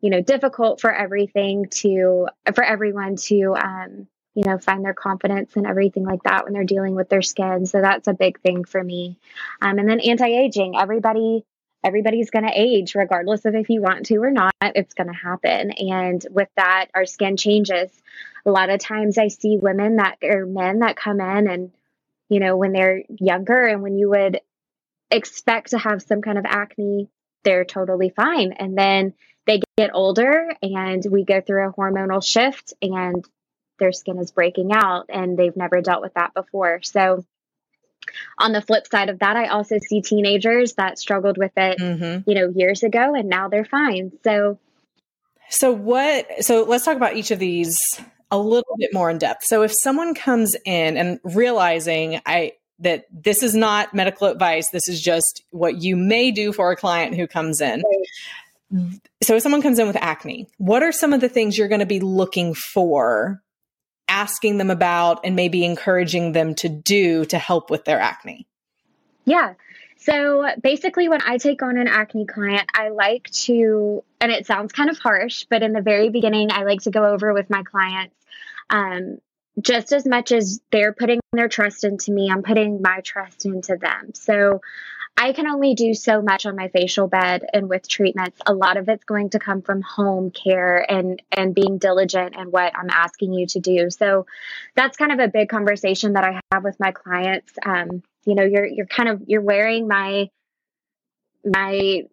you 0.01 0.09
know 0.09 0.21
difficult 0.21 0.81
for 0.81 0.93
everything 0.93 1.67
to 1.69 2.27
for 2.53 2.63
everyone 2.63 3.15
to 3.15 3.55
um 3.55 4.07
you 4.35 4.43
know 4.45 4.57
find 4.59 4.85
their 4.85 4.93
confidence 4.93 5.55
and 5.55 5.65
everything 5.65 6.05
like 6.05 6.23
that 6.23 6.43
when 6.43 6.53
they're 6.53 6.63
dealing 6.63 6.95
with 6.95 7.09
their 7.09 7.21
skin. 7.21 7.65
So 7.65 7.81
that's 7.81 8.07
a 8.07 8.13
big 8.13 8.39
thing 8.41 8.65
for 8.65 8.83
me. 8.83 9.17
Um, 9.61 9.79
and 9.79 9.89
then 9.89 9.99
anti-aging. 9.99 10.77
Everybody 10.77 11.43
everybody's 11.83 12.29
going 12.31 12.45
to 12.45 12.51
age 12.59 12.95
regardless 12.95 13.45
of 13.45 13.55
if 13.55 13.69
you 13.69 13.81
want 13.81 14.05
to 14.07 14.17
or 14.17 14.31
not 14.31 14.53
it's 14.61 14.93
going 14.93 15.07
to 15.07 15.13
happen 15.13 15.71
and 15.71 16.25
with 16.31 16.49
that 16.57 16.87
our 16.95 17.05
skin 17.05 17.37
changes 17.37 17.91
a 18.45 18.51
lot 18.51 18.69
of 18.69 18.79
times 18.79 19.17
i 19.17 19.27
see 19.27 19.57
women 19.57 19.97
that 19.97 20.17
or 20.23 20.45
men 20.45 20.79
that 20.79 20.97
come 20.97 21.21
in 21.21 21.47
and 21.47 21.71
you 22.29 22.39
know 22.39 22.57
when 22.57 22.73
they're 22.73 23.03
younger 23.09 23.65
and 23.67 23.83
when 23.83 23.95
you 23.95 24.09
would 24.09 24.41
expect 25.11 25.71
to 25.71 25.77
have 25.77 26.01
some 26.01 26.21
kind 26.21 26.37
of 26.37 26.45
acne 26.45 27.09
they're 27.43 27.65
totally 27.65 28.09
fine 28.09 28.51
and 28.53 28.77
then 28.77 29.13
they 29.45 29.61
get 29.77 29.91
older 29.93 30.51
and 30.61 31.05
we 31.09 31.23
go 31.23 31.39
through 31.39 31.69
a 31.69 31.73
hormonal 31.73 32.23
shift 32.23 32.73
and 32.81 33.23
their 33.79 33.91
skin 33.91 34.17
is 34.17 34.31
breaking 34.31 34.71
out 34.73 35.05
and 35.09 35.37
they've 35.37 35.55
never 35.55 35.81
dealt 35.81 36.01
with 36.01 36.13
that 36.15 36.33
before 36.33 36.81
so 36.83 37.23
on 38.37 38.51
the 38.51 38.61
flip 38.61 38.87
side 38.87 39.09
of 39.09 39.19
that, 39.19 39.35
I 39.35 39.47
also 39.47 39.77
see 39.79 40.01
teenagers 40.01 40.73
that 40.73 40.99
struggled 40.99 41.37
with 41.37 41.51
it, 41.57 41.79
mm-hmm. 41.79 42.29
you 42.29 42.35
know, 42.35 42.53
years 42.55 42.83
ago 42.83 43.13
and 43.15 43.29
now 43.29 43.49
they're 43.49 43.65
fine. 43.65 44.11
So 44.23 44.59
so 45.49 45.71
what 45.71 46.43
so 46.43 46.63
let's 46.63 46.85
talk 46.85 46.97
about 46.97 47.15
each 47.15 47.31
of 47.31 47.39
these 47.39 47.79
a 48.29 48.37
little 48.37 48.75
bit 48.77 48.93
more 48.93 49.09
in 49.09 49.17
depth. 49.17 49.43
So 49.45 49.63
if 49.63 49.71
someone 49.73 50.13
comes 50.13 50.55
in 50.65 50.97
and 50.97 51.19
realizing 51.23 52.21
I 52.25 52.53
that 52.79 53.05
this 53.11 53.43
is 53.43 53.55
not 53.55 53.93
medical 53.93 54.27
advice, 54.27 54.69
this 54.69 54.87
is 54.87 55.01
just 55.01 55.43
what 55.51 55.81
you 55.81 55.95
may 55.95 56.31
do 56.31 56.51
for 56.53 56.71
a 56.71 56.75
client 56.75 57.15
who 57.15 57.27
comes 57.27 57.61
in. 57.61 57.83
So 59.23 59.35
if 59.35 59.43
someone 59.43 59.61
comes 59.61 59.79
in 59.79 59.87
with 59.87 59.95
acne, 59.95 60.47
what 60.57 60.83
are 60.83 60.91
some 60.91 61.13
of 61.13 61.21
the 61.21 61.29
things 61.29 61.57
you're 61.57 61.69
going 61.69 61.79
to 61.79 61.85
be 61.85 61.99
looking 61.99 62.53
for, 62.53 63.41
asking 64.07 64.57
them 64.57 64.69
about 64.69 65.21
and 65.23 65.35
maybe 65.35 65.63
encouraging 65.63 66.33
them 66.33 66.53
to 66.55 66.69
do 66.69 67.25
to 67.25 67.37
help 67.37 67.69
with 67.69 67.85
their 67.85 67.99
acne? 67.99 68.45
Yeah. 69.25 69.53
So 69.97 70.47
basically, 70.61 71.09
when 71.09 71.21
I 71.21 71.37
take 71.37 71.63
on 71.63 71.77
an 71.77 71.87
acne 71.87 72.25
client, 72.25 72.69
I 72.73 72.89
like 72.89 73.29
to, 73.31 74.03
and 74.21 74.31
it 74.31 74.45
sounds 74.45 74.71
kind 74.71 74.89
of 74.89 74.99
harsh, 74.99 75.45
but 75.49 75.63
in 75.63 75.73
the 75.73 75.81
very 75.81 76.09
beginning, 76.09 76.51
I 76.51 76.63
like 76.63 76.81
to 76.81 76.91
go 76.91 77.05
over 77.05 77.33
with 77.33 77.49
my 77.49 77.63
clients 77.63 78.15
um, 78.69 79.19
just 79.61 79.91
as 79.91 80.05
much 80.05 80.31
as 80.31 80.61
they're 80.71 80.93
putting 80.93 81.19
their 81.33 81.49
trust 81.49 81.83
into 81.83 82.11
me, 82.11 82.29
I'm 82.31 82.43
putting 82.43 82.81
my 82.81 83.01
trust 83.01 83.45
into 83.45 83.75
them. 83.77 84.11
So 84.13 84.61
I 85.19 85.33
can 85.33 85.47
only 85.47 85.73
do 85.73 85.95
so 85.95 86.21
much 86.21 86.45
on 86.45 86.55
my 86.55 86.67
facial 86.67 87.07
bed 87.07 87.43
and 87.51 87.67
with 87.67 87.87
treatments. 87.87 88.39
A 88.45 88.53
lot 88.53 88.77
of 88.77 88.87
it's 88.87 89.03
going 89.03 89.31
to 89.31 89.39
come 89.39 89.63
from 89.63 89.81
home 89.81 90.29
care 90.29 90.85
and 90.89 91.21
and 91.35 91.55
being 91.55 91.79
diligent 91.79 92.35
in 92.35 92.51
what 92.51 92.77
I'm 92.77 92.91
asking 92.91 93.33
you 93.33 93.47
to 93.47 93.59
do. 93.59 93.89
So 93.89 94.27
that's 94.75 94.95
kind 94.95 95.11
of 95.11 95.19
a 95.19 95.27
big 95.27 95.49
conversation 95.49 96.13
that 96.13 96.23
I 96.23 96.39
have 96.51 96.63
with 96.63 96.79
my 96.79 96.91
clients. 96.91 97.51
Um, 97.65 98.03
you 98.25 98.35
know, 98.35 98.43
you're 98.43 98.67
you're 98.67 98.85
kind 98.85 99.09
of 99.09 99.23
you're 99.25 99.41
wearing 99.41 99.87
my 99.87 100.29
my 101.43 102.03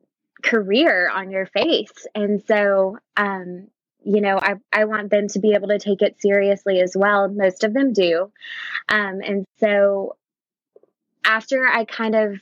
career 0.43 1.11
on 1.11 1.31
your 1.31 1.45
face, 1.45 2.07
and 2.15 2.43
so 2.47 2.99
um, 3.19 3.69
you 4.05 4.21
know, 4.21 4.39
I, 4.39 4.55
I 4.73 4.85
want 4.85 5.11
them 5.11 5.29
to 5.29 5.39
be 5.39 5.53
able 5.55 5.69
to 5.69 5.79
take 5.79 6.03
it 6.03 6.21
seriously 6.21 6.81
as 6.81 6.97
well. 6.97 7.29
Most 7.29 7.65
of 7.65 7.73
them 7.73 7.93
do. 7.93 8.31
Um, 8.89 9.21
and 9.23 9.45
so 9.59 10.17
after 11.25 11.67
I 11.67 11.85
kind 11.85 12.15
of, 12.15 12.41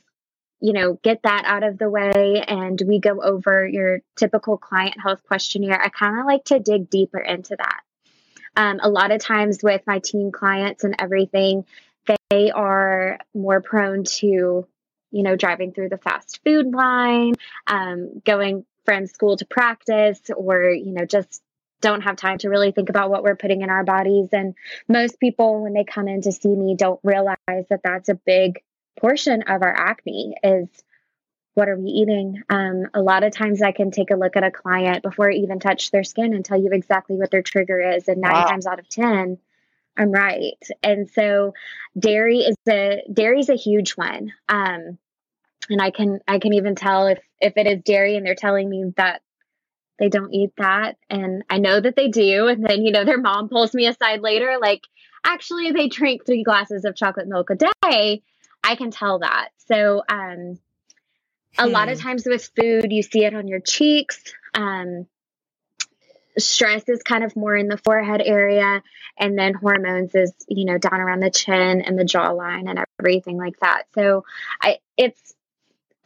you 0.59 0.73
know, 0.73 0.99
get 1.03 1.23
that 1.23 1.43
out 1.45 1.63
of 1.63 1.77
the 1.77 1.89
way 1.89 2.43
and 2.47 2.81
we 2.85 2.99
go 2.99 3.21
over 3.21 3.67
your 3.67 3.99
typical 4.15 4.57
client 4.57 4.95
health 5.01 5.21
questionnaire, 5.27 5.81
I 5.81 5.89
kind 5.89 6.19
of 6.19 6.25
like 6.25 6.45
to 6.45 6.59
dig 6.59 6.89
deeper 6.89 7.19
into 7.19 7.55
that. 7.57 7.81
Um, 8.55 8.79
a 8.81 8.89
lot 8.89 9.11
of 9.11 9.19
times 9.19 9.59
with 9.63 9.81
my 9.87 9.99
teen 9.99 10.31
clients 10.31 10.83
and 10.83 10.95
everything, 10.99 11.65
they 12.29 12.51
are 12.51 13.19
more 13.33 13.61
prone 13.61 14.03
to, 14.03 14.67
you 15.11 15.23
know, 15.23 15.35
driving 15.35 15.71
through 15.71 15.89
the 15.89 15.97
fast 15.97 16.39
food 16.43 16.73
line, 16.73 17.33
um, 17.67 18.21
going 18.25 18.65
from 18.85 19.07
school 19.07 19.37
to 19.37 19.45
practice, 19.45 20.19
or, 20.35 20.69
you 20.69 20.91
know, 20.91 21.05
just 21.05 21.41
don't 21.83 22.01
have 22.01 22.15
time 22.15 22.39
to 22.39 22.49
really 22.49 22.71
think 22.71 22.89
about 22.89 23.11
what 23.11 23.21
we're 23.23 23.35
putting 23.35 23.61
in 23.61 23.69
our 23.69 23.83
bodies. 23.83 24.29
And 24.31 24.55
most 24.87 25.19
people, 25.19 25.61
when 25.61 25.73
they 25.73 25.83
come 25.83 26.07
in 26.07 26.21
to 26.21 26.31
see 26.31 26.49
me, 26.49 26.75
don't 26.75 26.99
realize 27.03 27.37
that 27.47 27.81
that's 27.83 28.09
a 28.09 28.15
big 28.15 28.63
portion 28.99 29.43
of 29.43 29.61
our 29.61 29.75
acne 29.75 30.35
is 30.41 30.67
what 31.55 31.69
are 31.69 31.77
we 31.77 31.89
eating? 31.89 32.41
Um, 32.49 32.87
a 32.93 33.01
lot 33.01 33.23
of 33.23 33.31
times 33.31 33.61
I 33.61 33.73
can 33.73 33.91
take 33.91 34.09
a 34.09 34.15
look 34.15 34.35
at 34.35 34.43
a 34.43 34.49
client 34.49 35.03
before 35.03 35.29
I 35.29 35.35
even 35.35 35.59
touch 35.59 35.91
their 35.91 36.03
skin 36.03 36.33
and 36.33 36.43
tell 36.43 36.59
you 36.59 36.69
exactly 36.71 37.15
what 37.15 37.29
their 37.29 37.43
trigger 37.43 37.79
is. 37.79 38.07
And 38.07 38.21
nine 38.21 38.31
wow. 38.31 38.45
times 38.45 38.65
out 38.65 38.79
of 38.79 38.89
10, 38.89 39.37
I'm 39.97 40.11
right. 40.11 40.57
And 40.81 41.09
so 41.11 41.53
dairy 41.99 42.39
is 42.39 42.55
a 42.67 43.03
dairy 43.11 43.41
is 43.41 43.49
a 43.49 43.55
huge 43.55 43.91
one. 43.91 44.33
Um, 44.49 44.97
and 45.69 45.81
I 45.81 45.91
can 45.91 46.19
I 46.27 46.39
can 46.39 46.53
even 46.53 46.75
tell 46.75 47.07
if 47.07 47.19
if 47.39 47.57
it 47.57 47.67
is 47.67 47.83
dairy 47.83 48.15
and 48.15 48.25
they're 48.25 48.35
telling 48.35 48.69
me 48.69 48.93
that 48.97 49.21
they 50.03 50.09
don't 50.09 50.33
eat 50.33 50.51
that. 50.57 50.97
And 51.09 51.45
I 51.49 51.59
know 51.59 51.79
that 51.79 51.95
they 51.95 52.09
do. 52.09 52.47
And 52.47 52.61
then, 52.61 52.83
you 52.85 52.91
know, 52.91 53.05
their 53.05 53.21
mom 53.21 53.47
pulls 53.47 53.73
me 53.73 53.87
aside 53.87 54.19
later, 54.19 54.57
like, 54.61 54.81
actually, 55.23 55.71
they 55.71 55.87
drink 55.87 56.25
three 56.25 56.43
glasses 56.43 56.83
of 56.83 56.93
chocolate 56.93 57.29
milk 57.29 57.49
a 57.49 57.55
day. 57.55 58.21
I 58.61 58.75
can 58.75 58.91
tell 58.91 59.19
that. 59.19 59.49
So, 59.69 60.03
um, 60.09 60.59
a 61.57 61.67
lot 61.67 61.87
of 61.87 61.99
hmm. 61.99 62.07
times 62.07 62.25
with 62.25 62.49
food, 62.53 62.91
you 62.91 63.01
see 63.01 63.23
it 63.23 63.33
on 63.33 63.47
your 63.47 63.61
cheeks. 63.61 64.21
Um, 64.53 65.07
stress 66.37 66.83
is 66.89 67.01
kind 67.01 67.23
of 67.23 67.35
more 67.37 67.55
in 67.55 67.69
the 67.69 67.77
forehead 67.77 68.21
area 68.25 68.81
and 69.17 69.37
then 69.37 69.53
hormones 69.53 70.15
is 70.15 70.33
you 70.47 70.65
know 70.65 70.79
down 70.79 70.99
around 70.99 71.19
the 71.19 71.29
chin 71.29 71.81
and 71.81 71.97
the 71.97 72.03
jawline 72.03 72.67
and 72.67 72.83
everything 72.99 73.37
like 73.37 73.53
that 73.59 73.83
so 73.93 74.25
i 74.59 74.79
it's 74.97 75.35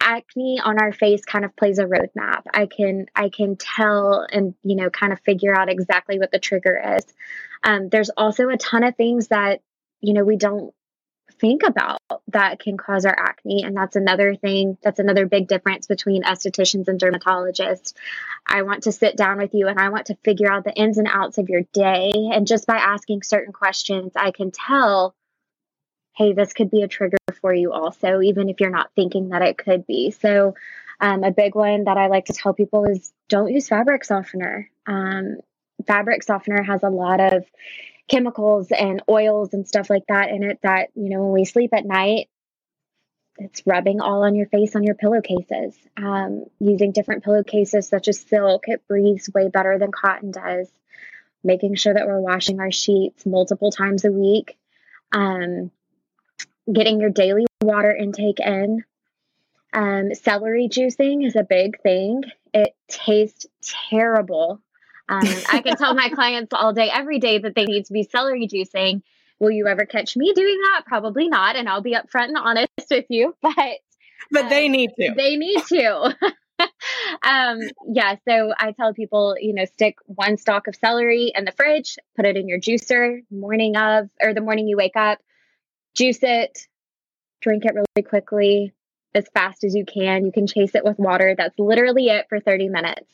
acne 0.01 0.59
on 0.63 0.79
our 0.79 0.91
face 0.91 1.23
kind 1.25 1.45
of 1.45 1.55
plays 1.55 1.79
a 1.79 1.85
roadmap. 1.85 2.43
I 2.53 2.65
can 2.65 3.07
I 3.15 3.29
can 3.29 3.55
tell 3.55 4.25
and 4.31 4.53
you 4.63 4.75
know 4.75 4.89
kind 4.89 5.13
of 5.13 5.19
figure 5.21 5.55
out 5.55 5.69
exactly 5.69 6.19
what 6.19 6.31
the 6.31 6.39
trigger 6.39 6.97
is. 6.97 7.05
Um, 7.63 7.89
there's 7.89 8.09
also 8.09 8.49
a 8.49 8.57
ton 8.57 8.83
of 8.83 8.95
things 8.95 9.27
that 9.29 9.61
you 10.01 10.13
know 10.13 10.23
we 10.23 10.37
don't 10.37 10.73
think 11.39 11.63
about 11.63 11.99
that 12.29 12.59
can 12.59 12.77
cause 12.77 13.05
our 13.05 13.17
acne 13.17 13.63
and 13.63 13.75
that's 13.75 13.95
another 13.95 14.35
thing 14.35 14.77
that's 14.81 14.99
another 14.99 15.25
big 15.25 15.47
difference 15.47 15.85
between 15.85 16.23
estheticians 16.23 16.87
and 16.87 16.99
dermatologists 16.99 17.93
i 18.47 18.61
want 18.61 18.83
to 18.83 18.91
sit 18.91 19.17
down 19.17 19.37
with 19.37 19.53
you 19.53 19.67
and 19.67 19.79
i 19.79 19.89
want 19.89 20.07
to 20.07 20.17
figure 20.23 20.51
out 20.51 20.63
the 20.63 20.73
ins 20.73 20.97
and 20.97 21.07
outs 21.07 21.37
of 21.37 21.49
your 21.49 21.61
day 21.73 22.11
and 22.15 22.47
just 22.47 22.65
by 22.65 22.77
asking 22.77 23.21
certain 23.21 23.53
questions 23.53 24.13
i 24.15 24.31
can 24.31 24.51
tell 24.51 25.13
hey, 26.17 26.33
this 26.33 26.53
could 26.53 26.71
be 26.71 26.81
a 26.81 26.87
trigger 26.87 27.17
for 27.41 27.53
you 27.53 27.71
also, 27.71 28.21
even 28.21 28.49
if 28.49 28.59
you're 28.59 28.71
not 28.71 28.89
thinking 28.95 29.29
that 29.29 29.43
it 29.43 29.57
could 29.57 29.85
be. 29.85 30.11
So, 30.11 30.55
um, 30.99 31.23
a 31.23 31.31
big 31.31 31.53
one 31.53 31.83
that 31.83 31.97
I 31.97 32.07
like 32.07 32.25
to 32.25 32.33
tell 32.33 32.53
people 32.53 32.85
is 32.85 33.13
don't 33.29 33.51
use 33.53 33.69
fabric 33.69 34.03
softener. 34.03 34.69
Um, 34.87 35.37
fabric 35.85 36.23
softener 36.23 36.63
has 36.63 36.81
a 36.81 36.89
lot 36.89 37.19
of 37.19 37.45
chemicals 38.07 38.69
and 38.71 39.03
oils 39.07 39.53
and 39.53 39.67
stuff 39.67 39.91
like 39.91 40.05
that 40.07 40.29
in 40.29 40.41
it 40.41 40.59
that, 40.63 40.89
you 40.95 41.09
know, 41.09 41.23
when 41.23 41.33
we 41.33 41.45
sleep 41.45 41.71
at 41.73 41.85
night, 41.85 42.29
it's 43.37 43.61
rubbing 43.67 44.01
all 44.01 44.23
on 44.23 44.33
your 44.33 44.47
face 44.47 44.75
on 44.75 44.83
your 44.83 44.95
pillowcases. 44.95 45.75
Um, 45.97 46.45
using 46.59 46.93
different 46.93 47.23
pillowcases 47.23 47.87
such 47.87 48.07
as 48.07 48.19
silk, 48.19 48.63
it 48.67 48.87
breathes 48.87 49.29
way 49.31 49.49
better 49.49 49.77
than 49.77 49.91
cotton 49.91 50.31
does. 50.31 50.67
Making 51.43 51.75
sure 51.75 51.93
that 51.93 52.07
we're 52.07 52.19
washing 52.19 52.59
our 52.59 52.71
sheets 52.71 53.23
multiple 53.25 53.71
times 53.71 54.03
a 54.05 54.11
week. 54.11 54.57
Um, 55.11 55.69
getting 56.71 56.99
your 56.99 57.09
daily 57.09 57.45
water 57.61 57.95
intake 57.95 58.39
in. 58.39 58.83
Um, 59.73 60.13
celery 60.15 60.69
juicing 60.69 61.25
is 61.25 61.35
a 61.35 61.43
big 61.43 61.81
thing. 61.81 62.23
It 62.53 62.75
tastes 62.87 63.45
terrible. 63.89 64.61
Um, 65.09 65.27
I 65.51 65.61
can 65.61 65.77
tell 65.77 65.93
my 65.93 66.09
clients 66.13 66.53
all 66.53 66.73
day, 66.73 66.89
every 66.91 67.19
day 67.19 67.37
that 67.39 67.55
they 67.55 67.65
need 67.65 67.85
to 67.85 67.93
be 67.93 68.03
celery 68.03 68.47
juicing. 68.47 69.01
Will 69.39 69.51
you 69.51 69.67
ever 69.67 69.85
catch 69.85 70.17
me 70.17 70.33
doing 70.33 70.57
that? 70.63 70.83
Probably 70.85 71.27
not. 71.27 71.55
And 71.55 71.69
I'll 71.69 71.81
be 71.81 71.95
upfront 71.95 72.29
and 72.29 72.37
honest 72.37 72.69
with 72.89 73.05
you, 73.09 73.35
but 73.41 73.53
but 74.31 74.43
um, 74.43 74.49
they 74.49 74.67
need 74.67 74.91
to. 74.99 75.13
They 75.15 75.35
need 75.37 75.63
to. 75.65 76.15
um, 77.23 77.59
yeah, 77.87 78.15
so 78.27 78.53
I 78.57 78.71
tell 78.71 78.93
people, 78.93 79.35
you 79.39 79.53
know, 79.53 79.65
stick 79.65 79.97
one 80.07 80.37
stalk 80.37 80.67
of 80.67 80.75
celery 80.75 81.31
in 81.35 81.45
the 81.45 81.51
fridge, 81.51 81.97
put 82.15 82.25
it 82.25 82.35
in 82.35 82.47
your 82.47 82.59
juicer 82.59 83.21
morning 83.29 83.77
of 83.77 84.09
or 84.21 84.33
the 84.33 84.41
morning 84.41 84.67
you 84.67 84.75
wake 84.75 84.95
up, 84.95 85.19
juice 85.97 86.19
it, 86.21 86.67
drink 87.41 87.65
it 87.65 87.73
really 87.73 88.07
quickly, 88.07 88.73
as 89.15 89.25
fast 89.33 89.63
as 89.63 89.75
you 89.75 89.85
can. 89.85 90.25
You 90.25 90.31
can 90.31 90.47
chase 90.47 90.75
it 90.75 90.85
with 90.85 90.99
water. 90.99 91.35
That's 91.37 91.57
literally 91.57 92.07
it 92.07 92.27
for 92.29 92.39
30 92.39 92.69
minutes. 92.69 93.11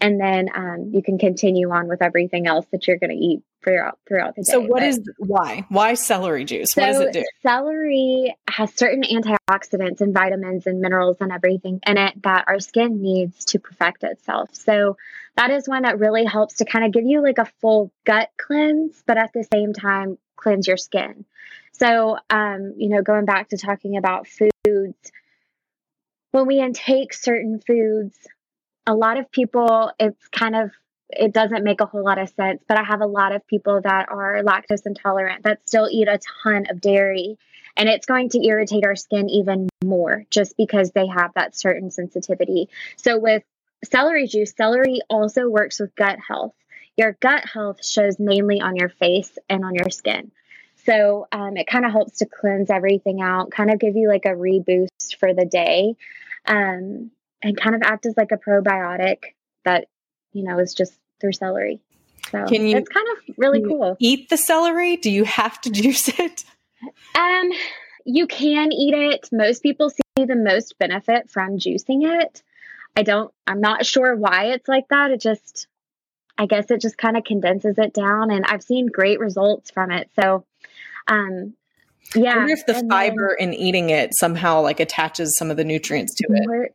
And 0.00 0.20
then 0.20 0.48
um, 0.54 0.90
you 0.92 1.02
can 1.02 1.18
continue 1.18 1.70
on 1.70 1.88
with 1.88 2.02
everything 2.02 2.46
else 2.46 2.66
that 2.72 2.86
you're 2.86 2.98
going 2.98 3.10
to 3.10 3.16
eat 3.16 3.42
throughout 3.62 3.98
throughout 4.06 4.34
the 4.34 4.42
day. 4.42 4.50
So 4.50 4.60
what 4.60 4.80
but, 4.80 4.82
is 4.82 5.00
why? 5.18 5.64
Why 5.68 5.94
celery 5.94 6.44
juice? 6.44 6.72
So 6.72 6.82
what 6.82 6.88
does 6.88 7.00
it 7.00 7.12
do? 7.12 7.24
Celery 7.42 8.34
has 8.48 8.74
certain 8.74 9.04
antioxidants 9.04 10.00
and 10.00 10.12
vitamins 10.12 10.66
and 10.66 10.80
minerals 10.80 11.18
and 11.20 11.30
everything 11.32 11.80
in 11.86 11.96
it 11.96 12.22
that 12.22 12.44
our 12.48 12.58
skin 12.58 13.00
needs 13.00 13.44
to 13.46 13.58
perfect 13.60 14.02
itself. 14.02 14.50
So 14.54 14.96
that 15.36 15.50
is 15.50 15.68
one 15.68 15.82
that 15.82 15.98
really 15.98 16.24
helps 16.24 16.56
to 16.56 16.64
kind 16.64 16.84
of 16.84 16.92
give 16.92 17.04
you 17.04 17.22
like 17.22 17.38
a 17.38 17.46
full 17.60 17.92
gut 18.04 18.30
cleanse, 18.36 19.02
but 19.06 19.16
at 19.16 19.32
the 19.32 19.46
same 19.52 19.72
time 19.72 20.18
cleanse 20.42 20.66
your 20.66 20.76
skin. 20.76 21.24
So, 21.72 22.18
um, 22.28 22.74
you 22.76 22.88
know, 22.88 23.02
going 23.02 23.24
back 23.24 23.48
to 23.50 23.56
talking 23.56 23.96
about 23.96 24.26
foods, 24.26 25.12
when 26.32 26.46
we 26.46 26.60
intake 26.60 27.14
certain 27.14 27.60
foods, 27.60 28.16
a 28.86 28.94
lot 28.94 29.18
of 29.18 29.30
people, 29.30 29.92
it's 29.98 30.28
kind 30.28 30.56
of, 30.56 30.70
it 31.10 31.32
doesn't 31.32 31.64
make 31.64 31.80
a 31.80 31.86
whole 31.86 32.04
lot 32.04 32.18
of 32.18 32.28
sense, 32.30 32.62
but 32.66 32.78
I 32.78 32.84
have 32.84 33.00
a 33.00 33.06
lot 33.06 33.34
of 33.34 33.46
people 33.46 33.80
that 33.82 34.08
are 34.08 34.42
lactose 34.42 34.86
intolerant 34.86 35.44
that 35.44 35.66
still 35.66 35.88
eat 35.90 36.08
a 36.08 36.18
ton 36.42 36.66
of 36.70 36.80
dairy. 36.80 37.38
And 37.76 37.88
it's 37.88 38.06
going 38.06 38.28
to 38.30 38.46
irritate 38.46 38.84
our 38.84 38.96
skin 38.96 39.30
even 39.30 39.68
more 39.82 40.24
just 40.30 40.56
because 40.56 40.90
they 40.90 41.06
have 41.06 41.32
that 41.34 41.56
certain 41.56 41.90
sensitivity. 41.90 42.68
So, 42.96 43.18
with 43.18 43.44
celery 43.90 44.26
juice, 44.26 44.52
celery 44.54 45.00
also 45.08 45.48
works 45.48 45.80
with 45.80 45.94
gut 45.94 46.18
health. 46.26 46.54
Your 46.96 47.16
gut 47.20 47.44
health 47.46 47.84
shows 47.84 48.18
mainly 48.18 48.60
on 48.60 48.76
your 48.76 48.88
face 48.88 49.38
and 49.48 49.64
on 49.64 49.74
your 49.74 49.90
skin. 49.90 50.30
So 50.84 51.26
um, 51.32 51.56
it 51.56 51.66
kind 51.66 51.84
of 51.84 51.92
helps 51.92 52.18
to 52.18 52.26
cleanse 52.26 52.70
everything 52.70 53.20
out, 53.20 53.50
kind 53.50 53.70
of 53.70 53.78
give 53.78 53.96
you 53.96 54.08
like 54.08 54.24
a 54.24 54.30
reboost 54.30 55.16
for 55.18 55.32
the 55.32 55.44
day, 55.44 55.96
um, 56.46 57.10
and 57.42 57.56
kind 57.56 57.74
of 57.74 57.82
act 57.82 58.04
as 58.06 58.14
like 58.16 58.32
a 58.32 58.36
probiotic 58.36 59.34
that 59.64 59.86
you 60.32 60.42
know 60.42 60.58
is 60.58 60.74
just 60.74 60.92
through 61.20 61.32
celery. 61.32 61.80
So 62.30 62.46
can 62.46 62.66
you, 62.66 62.76
it's 62.76 62.88
kind 62.88 63.06
of 63.16 63.34
really 63.38 63.62
cool. 63.62 63.96
Eat 64.00 64.28
the 64.28 64.36
celery? 64.36 64.96
Do 64.96 65.10
you 65.10 65.24
have 65.24 65.60
to 65.62 65.70
juice 65.72 66.08
it? 66.08 66.44
Um, 67.14 67.50
you 68.04 68.26
can 68.26 68.72
eat 68.72 68.94
it. 68.94 69.28
Most 69.32 69.62
people 69.62 69.90
see 69.90 70.24
the 70.24 70.36
most 70.36 70.78
benefit 70.78 71.30
from 71.30 71.58
juicing 71.58 72.20
it. 72.20 72.42
I 72.96 73.02
don't, 73.02 73.32
I'm 73.46 73.60
not 73.60 73.86
sure 73.86 74.14
why 74.16 74.46
it's 74.46 74.68
like 74.68 74.88
that. 74.88 75.10
It 75.10 75.20
just, 75.20 75.66
I 76.38 76.46
guess 76.46 76.70
it 76.70 76.80
just 76.80 76.98
kind 76.98 77.16
of 77.16 77.24
condenses 77.24 77.76
it 77.78 77.92
down 77.92 78.30
and 78.30 78.44
I've 78.46 78.62
seen 78.62 78.86
great 78.86 79.20
results 79.20 79.70
from 79.70 79.90
it. 79.90 80.10
So, 80.18 80.44
um, 81.06 81.54
yeah. 82.14 82.34
I 82.34 82.36
wonder 82.38 82.52
if 82.54 82.66
the 82.66 82.84
fiber 82.88 83.34
in 83.34 83.54
eating 83.54 83.90
it 83.90 84.14
somehow 84.14 84.60
like 84.60 84.80
attaches 84.80 85.36
some 85.36 85.50
of 85.50 85.56
the 85.56 85.64
nutrients 85.64 86.14
to 86.16 86.24
it. 86.30 86.46
More, 86.46 86.68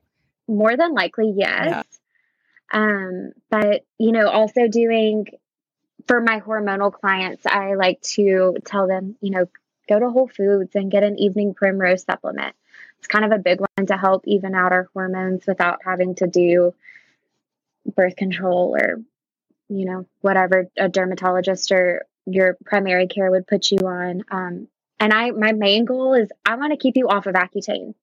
more 0.47 0.77
than 0.77 0.93
likely, 0.93 1.33
yes. 1.35 1.67
Yeah. 1.67 1.83
Um, 2.71 3.31
but 3.49 3.85
you 3.97 4.11
know, 4.11 4.29
also 4.29 4.67
doing 4.67 5.27
for 6.07 6.21
my 6.21 6.39
hormonal 6.39 6.91
clients, 6.91 7.45
I 7.45 7.75
like 7.75 8.01
to 8.13 8.57
tell 8.65 8.87
them, 8.87 9.15
you 9.21 9.31
know, 9.31 9.45
go 9.87 9.99
to 9.99 10.09
Whole 10.09 10.27
Foods 10.27 10.75
and 10.75 10.91
get 10.91 11.03
an 11.03 11.17
evening 11.19 11.53
primrose 11.53 12.03
supplement. 12.03 12.55
It's 12.99 13.07
kind 13.07 13.25
of 13.25 13.31
a 13.31 13.37
big 13.37 13.59
one 13.59 13.87
to 13.87 13.97
help 13.97 14.23
even 14.25 14.55
out 14.55 14.71
our 14.71 14.89
hormones 14.93 15.45
without 15.45 15.79
having 15.85 16.15
to 16.15 16.27
do 16.27 16.73
birth 17.95 18.15
control 18.15 18.75
or, 18.75 19.01
you 19.69 19.85
know, 19.85 20.05
whatever 20.21 20.69
a 20.77 20.89
dermatologist 20.89 21.71
or 21.71 22.05
your 22.25 22.57
primary 22.65 23.07
care 23.07 23.31
would 23.31 23.47
put 23.47 23.71
you 23.71 23.79
on. 23.79 24.23
Um, 24.29 24.67
and 24.99 25.13
I, 25.13 25.31
my 25.31 25.53
main 25.53 25.85
goal 25.85 26.13
is 26.13 26.29
I 26.45 26.55
want 26.55 26.73
to 26.73 26.77
keep 26.77 26.97
you 26.97 27.07
off 27.07 27.27
of 27.27 27.35
Accutane. 27.35 27.93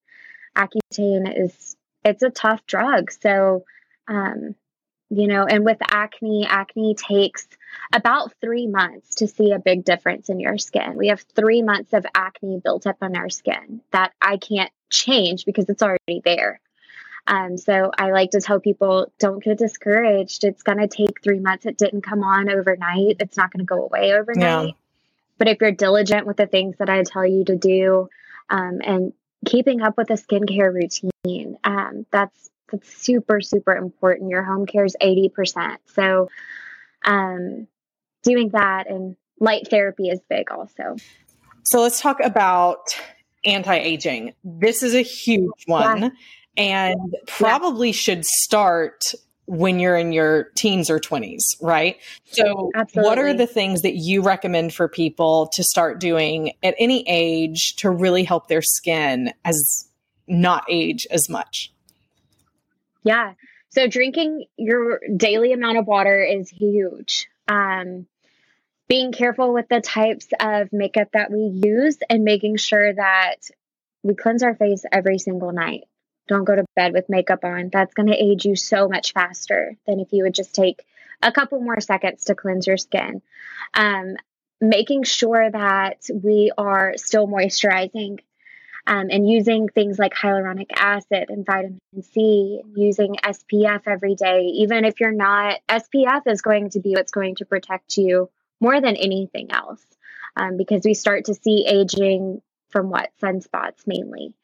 Accutane 0.56 1.44
is, 1.44 1.76
it's 2.04 2.22
a 2.22 2.30
tough 2.30 2.64
drug. 2.66 3.10
So, 3.10 3.64
um, 4.08 4.54
you 5.10 5.26
know, 5.26 5.44
and 5.44 5.64
with 5.64 5.78
acne, 5.80 6.46
acne 6.48 6.94
takes 6.94 7.46
about 7.92 8.32
three 8.40 8.66
months 8.66 9.16
to 9.16 9.28
see 9.28 9.52
a 9.52 9.58
big 9.58 9.84
difference 9.84 10.28
in 10.28 10.40
your 10.40 10.58
skin. 10.58 10.94
We 10.96 11.08
have 11.08 11.24
three 11.34 11.62
months 11.62 11.92
of 11.92 12.06
acne 12.14 12.60
built 12.62 12.86
up 12.86 12.96
on 13.02 13.16
our 13.16 13.28
skin 13.28 13.80
that 13.90 14.12
I 14.20 14.38
can't 14.38 14.72
change 14.90 15.44
because 15.44 15.68
it's 15.68 15.82
already 15.82 16.22
there. 16.24 16.60
Um, 17.26 17.56
so 17.56 17.90
I 17.96 18.10
like 18.10 18.32
to 18.32 18.40
tell 18.40 18.60
people 18.60 19.12
don't 19.18 19.42
get 19.42 19.58
discouraged. 19.58 20.44
It's 20.44 20.62
going 20.62 20.78
to 20.78 20.88
take 20.88 21.22
three 21.22 21.40
months. 21.40 21.64
It 21.64 21.78
didn't 21.78 22.02
come 22.02 22.22
on 22.22 22.50
overnight. 22.50 23.16
It's 23.20 23.36
not 23.36 23.50
going 23.50 23.60
to 23.60 23.64
go 23.64 23.82
away 23.84 24.12
overnight. 24.12 24.68
Yeah. 24.68 24.72
But 25.38 25.48
if 25.48 25.58
you're 25.60 25.72
diligent 25.72 26.26
with 26.26 26.36
the 26.36 26.46
things 26.46 26.76
that 26.78 26.90
I 26.90 27.02
tell 27.02 27.26
you 27.26 27.44
to 27.46 27.56
do 27.56 28.08
um, 28.50 28.80
and 28.84 29.12
keeping 29.46 29.80
up 29.80 29.96
with 29.96 30.10
a 30.10 30.14
skincare 30.14 30.72
routine, 30.72 31.56
um, 31.64 32.06
that's 32.10 32.50
that's 32.70 32.94
super 32.94 33.40
super 33.40 33.74
important. 33.74 34.30
Your 34.30 34.42
home 34.42 34.66
care 34.66 34.84
is 34.84 34.96
eighty 35.00 35.28
percent. 35.28 35.80
So 35.86 36.28
um, 37.04 37.66
doing 38.22 38.50
that 38.50 38.88
and 38.88 39.16
light 39.40 39.68
therapy 39.68 40.08
is 40.08 40.20
big 40.28 40.50
also. 40.50 40.96
So 41.64 41.80
let's 41.80 42.00
talk 42.00 42.20
about 42.22 42.96
anti 43.44 43.76
aging. 43.76 44.34
This 44.44 44.82
is 44.82 44.94
a 44.94 45.02
huge 45.02 45.64
one 45.66 46.02
yeah. 46.02 46.08
And 46.56 47.16
probably 47.26 47.88
yeah. 47.88 47.94
should 47.94 48.24
start 48.24 49.14
when 49.46 49.78
you're 49.78 49.96
in 49.96 50.12
your 50.12 50.44
teens 50.56 50.88
or 50.88 50.98
20s, 50.98 51.42
right? 51.60 51.98
So, 52.26 52.70
Absolutely. 52.74 53.08
what 53.08 53.18
are 53.18 53.34
the 53.34 53.46
things 53.46 53.82
that 53.82 53.94
you 53.94 54.22
recommend 54.22 54.72
for 54.72 54.88
people 54.88 55.50
to 55.52 55.62
start 55.62 56.00
doing 56.00 56.52
at 56.62 56.74
any 56.78 57.04
age 57.06 57.76
to 57.76 57.90
really 57.90 58.24
help 58.24 58.48
their 58.48 58.62
skin 58.62 59.32
as 59.44 59.88
not 60.26 60.64
age 60.70 61.06
as 61.10 61.28
much? 61.28 61.72
Yeah. 63.02 63.34
So, 63.70 63.86
drinking 63.86 64.46
your 64.56 65.00
daily 65.14 65.52
amount 65.52 65.78
of 65.78 65.86
water 65.86 66.22
is 66.22 66.48
huge. 66.48 67.28
Um, 67.46 68.06
being 68.88 69.12
careful 69.12 69.52
with 69.52 69.68
the 69.68 69.80
types 69.80 70.28
of 70.40 70.72
makeup 70.72 71.08
that 71.12 71.30
we 71.30 71.60
use 71.64 71.98
and 72.08 72.24
making 72.24 72.56
sure 72.56 72.92
that 72.94 73.36
we 74.02 74.14
cleanse 74.14 74.42
our 74.42 74.54
face 74.54 74.84
every 74.90 75.18
single 75.18 75.52
night. 75.52 75.84
Don't 76.26 76.44
go 76.44 76.56
to 76.56 76.64
bed 76.74 76.92
with 76.92 77.08
makeup 77.08 77.44
on. 77.44 77.70
That's 77.72 77.94
going 77.94 78.08
to 78.08 78.16
age 78.16 78.44
you 78.44 78.56
so 78.56 78.88
much 78.88 79.12
faster 79.12 79.76
than 79.86 80.00
if 80.00 80.12
you 80.12 80.24
would 80.24 80.34
just 80.34 80.54
take 80.54 80.84
a 81.22 81.32
couple 81.32 81.60
more 81.60 81.80
seconds 81.80 82.24
to 82.24 82.34
cleanse 82.34 82.66
your 82.66 82.76
skin. 82.76 83.22
Um, 83.74 84.16
making 84.60 85.02
sure 85.04 85.50
that 85.50 86.08
we 86.12 86.50
are 86.56 86.94
still 86.96 87.26
moisturizing 87.26 88.20
um, 88.86 89.08
and 89.10 89.28
using 89.28 89.68
things 89.68 89.98
like 89.98 90.14
hyaluronic 90.14 90.70
acid 90.76 91.26
and 91.28 91.46
vitamin 91.46 91.80
C, 92.02 92.60
using 92.76 93.16
SPF 93.16 93.82
every 93.86 94.14
day, 94.14 94.42
even 94.42 94.84
if 94.84 95.00
you're 95.00 95.12
not, 95.12 95.60
SPF 95.68 96.22
is 96.26 96.42
going 96.42 96.70
to 96.70 96.80
be 96.80 96.92
what's 96.94 97.12
going 97.12 97.36
to 97.36 97.46
protect 97.46 97.96
you 97.96 98.28
more 98.60 98.80
than 98.80 98.96
anything 98.96 99.50
else 99.52 99.82
um, 100.36 100.56
because 100.56 100.82
we 100.84 100.94
start 100.94 101.26
to 101.26 101.34
see 101.34 101.66
aging 101.66 102.42
from 102.70 102.90
what 102.90 103.10
sunspots 103.22 103.86
mainly. 103.86 104.34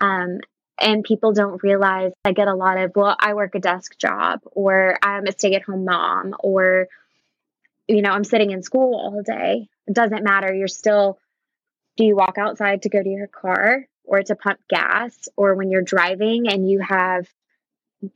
Um, 0.00 0.38
and 0.80 1.04
people 1.04 1.32
don't 1.32 1.62
realize 1.62 2.12
I 2.24 2.32
get 2.32 2.48
a 2.48 2.54
lot 2.54 2.78
of, 2.78 2.92
well, 2.94 3.16
I 3.18 3.34
work 3.34 3.54
a 3.54 3.60
desk 3.60 3.98
job 3.98 4.40
or 4.44 4.98
I'm 5.02 5.26
a 5.26 5.32
stay 5.32 5.54
at 5.54 5.62
home 5.62 5.84
mom 5.84 6.34
or, 6.38 6.88
you 7.88 8.02
know, 8.02 8.10
I'm 8.10 8.24
sitting 8.24 8.50
in 8.50 8.62
school 8.62 8.94
all 8.94 9.22
day. 9.22 9.68
It 9.86 9.94
doesn't 9.94 10.24
matter. 10.24 10.54
You're 10.54 10.68
still, 10.68 11.18
do 11.96 12.04
you 12.04 12.16
walk 12.16 12.38
outside 12.38 12.82
to 12.82 12.88
go 12.88 13.02
to 13.02 13.08
your 13.08 13.26
car 13.26 13.86
or 14.04 14.22
to 14.22 14.36
pump 14.36 14.60
gas 14.68 15.28
or 15.36 15.54
when 15.54 15.70
you're 15.70 15.82
driving 15.82 16.48
and 16.48 16.70
you 16.70 16.80
have 16.80 17.26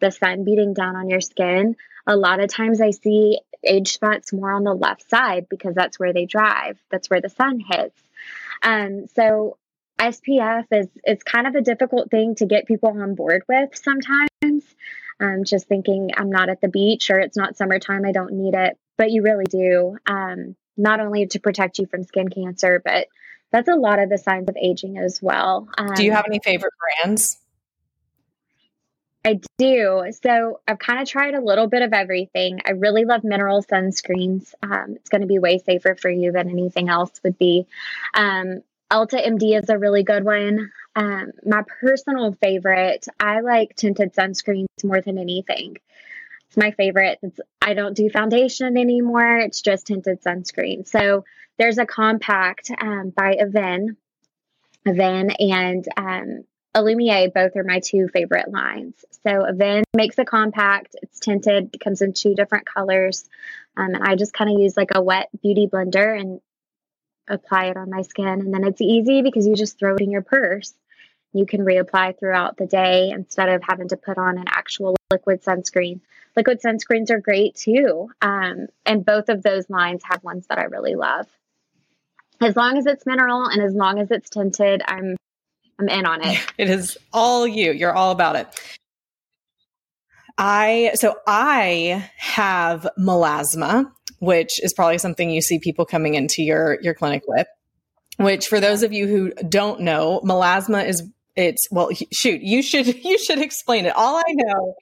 the 0.01 0.11
sun 0.11 0.44
beating 0.44 0.75
down 0.75 0.94
on 0.94 1.09
your 1.09 1.20
skin? 1.20 1.77
A 2.07 2.16
lot 2.16 2.40
of 2.40 2.51
times 2.51 2.81
I 2.81 2.90
see 2.90 3.40
age 3.64 3.92
spots 3.92 4.33
more 4.33 4.53
on 4.53 4.64
the 4.64 4.75
left 4.75 5.09
side 5.09 5.46
because 5.48 5.75
that's 5.75 5.98
where 5.98 6.12
they 6.12 6.27
drive, 6.27 6.79
that's 6.90 7.09
where 7.09 7.20
the 7.20 7.29
sun 7.29 7.61
hits. 7.61 8.01
Um, 8.62 9.07
so 9.14 9.57
SPF 9.98 10.64
is 10.72 10.88
it's 11.05 11.22
kind 11.22 11.46
of 11.46 11.55
a 11.55 11.61
difficult 11.61 12.11
thing 12.11 12.35
to 12.37 12.46
get 12.46 12.66
people 12.66 12.90
on 12.90 13.14
board 13.14 13.42
with 13.48 13.70
sometimes. 13.74 14.74
Um, 15.20 15.44
just 15.44 15.68
thinking 15.68 16.11
I'm 16.16 16.31
not 16.31 16.48
at 16.48 16.61
the 16.61 16.68
beach 16.68 17.11
or 17.11 17.20
it's 17.20 17.37
not 17.37 17.57
summertime, 17.57 18.05
I 18.05 18.12
don't 18.12 18.33
need 18.33 18.55
it, 18.55 18.76
but 18.98 19.11
you 19.11 19.22
really 19.22 19.44
do. 19.44 19.96
Um, 20.07 20.57
not 20.76 21.00
only 21.00 21.26
to 21.26 21.38
protect 21.38 21.78
you 21.78 21.87
from 21.87 22.02
skin 22.02 22.28
cancer, 22.28 22.83
but 22.85 23.07
that's 23.52 23.68
a 23.68 23.74
lot 23.74 23.98
of 23.98 24.09
the 24.09 24.18
signs 24.18 24.48
of 24.48 24.57
aging 24.57 24.98
as 24.98 25.20
well. 25.22 25.68
Um, 25.78 25.94
do 25.94 26.05
you 26.05 26.12
have 26.12 26.24
any 26.26 26.40
favorite 26.42 26.72
brands? 26.81 27.38
I 29.24 29.40
do. 29.57 30.11
So 30.24 30.61
I've 30.66 30.78
kind 30.78 31.00
of 31.00 31.09
tried 31.09 31.35
a 31.35 31.40
little 31.40 31.68
bit 31.68 31.83
of 31.83 31.92
everything. 31.92 32.61
I 32.66 32.72
really 32.72 33.05
love 33.05 33.22
mineral 33.22 33.62
sunscreens. 33.62 34.52
Um, 34.62 34.96
it's 34.96 35.11
going 35.11 35.20
to 35.20 35.28
be 35.28 35.38
way 35.38 35.59
safer 35.59 35.94
for 35.94 36.11
you 36.11 36.33
than 36.33 36.50
anything 36.50 36.88
else 36.88 37.12
would 37.22 37.38
be. 37.38 37.66
Um, 38.14 38.62
Elta 38.92 39.26
MD 39.26 39.59
is 39.59 39.70
a 39.70 39.78
really 39.78 40.02
good 40.02 40.22
one. 40.22 40.70
Um, 40.94 41.33
my 41.46 41.62
personal 41.81 42.33
favorite, 42.35 43.07
I 43.18 43.40
like 43.40 43.74
tinted 43.74 44.12
sunscreens 44.12 44.66
more 44.85 45.00
than 45.00 45.16
anything. 45.16 45.78
It's 46.46 46.57
my 46.59 46.72
favorite. 46.72 47.18
It's, 47.22 47.40
I 47.62 47.72
don't 47.72 47.96
do 47.96 48.11
foundation 48.11 48.76
anymore. 48.76 49.38
It's 49.38 49.62
just 49.62 49.87
tinted 49.87 50.22
sunscreen. 50.22 50.87
So 50.87 51.24
there's 51.59 51.78
a 51.78 51.87
compact 51.87 52.70
um, 52.78 53.14
by 53.16 53.37
Avène, 53.42 53.96
Avène 54.87 55.35
and 55.40 55.88
um, 55.96 56.44
Illumier. 56.76 57.33
Both 57.33 57.57
are 57.57 57.64
my 57.64 57.81
two 57.81 58.09
favorite 58.09 58.52
lines. 58.52 58.94
So 59.26 59.31
Avène 59.31 59.85
makes 59.94 60.18
a 60.18 60.26
compact. 60.26 60.96
It's 61.00 61.18
tinted. 61.18 61.70
It 61.72 61.81
comes 61.81 62.02
in 62.02 62.12
two 62.12 62.35
different 62.35 62.66
colors. 62.66 63.24
Um, 63.74 63.94
and 63.94 64.05
I 64.05 64.16
just 64.16 64.35
kind 64.35 64.50
of 64.50 64.61
use 64.61 64.76
like 64.76 64.90
a 64.94 65.00
wet 65.02 65.31
beauty 65.42 65.66
blender 65.66 66.20
and 66.20 66.42
apply 67.33 67.66
it 67.66 67.77
on 67.77 67.90
my 67.90 68.03
skin. 68.03 68.27
And 68.27 68.55
then 68.55 68.64
it's 68.64 68.81
easy 68.81 69.23
because 69.23 69.47
you 69.47 69.57
just 69.57 69.79
throw 69.79 69.97
it 69.97 70.01
in 70.01 70.11
your 70.11 70.23
purse. 70.23 70.75
You 71.33 71.47
can 71.47 71.62
reapply 71.62 72.18
throughout 72.18 72.59
the 72.59 72.66
day 72.66 73.11
instead 73.11 73.49
of 73.49 73.62
having 73.66 73.88
to 73.88 73.97
put 73.97 74.18
on 74.18 74.38
an 74.38 74.45
actual 74.47 74.95
liquid 75.11 75.42
sunscreen. 75.42 76.01
Liquid 76.37 76.61
sunscreens 76.62 77.11
are 77.11 77.21
great 77.21 77.55
too. 77.55 78.11
Um, 78.21 78.68
and 78.85 79.05
both 79.05 79.29
of 79.29 79.42
those 79.42 79.68
lines 79.68 80.03
have 80.05 80.23
ones 80.23 80.47
that 80.49 80.59
I 80.59 80.64
really 80.64 80.95
love. 80.95 81.27
As 82.40 82.57
long 82.57 82.77
as 82.77 82.87
it's 82.87 83.07
mineral 83.07 83.47
and 83.47 83.62
as 83.62 83.75
long 83.75 83.99
as 83.99 84.11
it's 84.11 84.29
tinted, 84.29 84.83
I'm 84.87 85.16
I'm 85.79 85.88
in 85.88 86.07
on 86.07 86.23
it. 86.23 86.38
It 86.59 86.68
is 86.68 86.99
all 87.12 87.47
you. 87.47 87.73
You're 87.73 87.95
all 87.95 88.12
about 88.12 88.37
it. 88.37 88.79
I 90.38 90.92
so 90.95 91.16
I 91.27 92.09
have 92.16 92.88
melasma, 92.99 93.90
which 94.22 94.62
is 94.62 94.72
probably 94.72 94.98
something 94.98 95.30
you 95.30 95.42
see 95.42 95.58
people 95.58 95.85
coming 95.85 96.14
into 96.14 96.42
your 96.42 96.78
your 96.80 96.94
clinic 96.94 97.24
with. 97.26 97.48
Which, 98.18 98.46
for 98.46 98.61
those 98.61 98.85
of 98.85 98.92
you 98.92 99.08
who 99.08 99.32
don't 99.48 99.80
know, 99.80 100.20
melasma 100.24 100.87
is 100.87 101.02
it's 101.35 101.66
well 101.72 101.88
shoot 102.12 102.40
you 102.42 102.62
should 102.62 102.87
you 103.04 103.18
should 103.18 103.40
explain 103.40 103.85
it. 103.85 103.92
All 103.96 104.16
i 104.16 104.32
know 104.32 104.74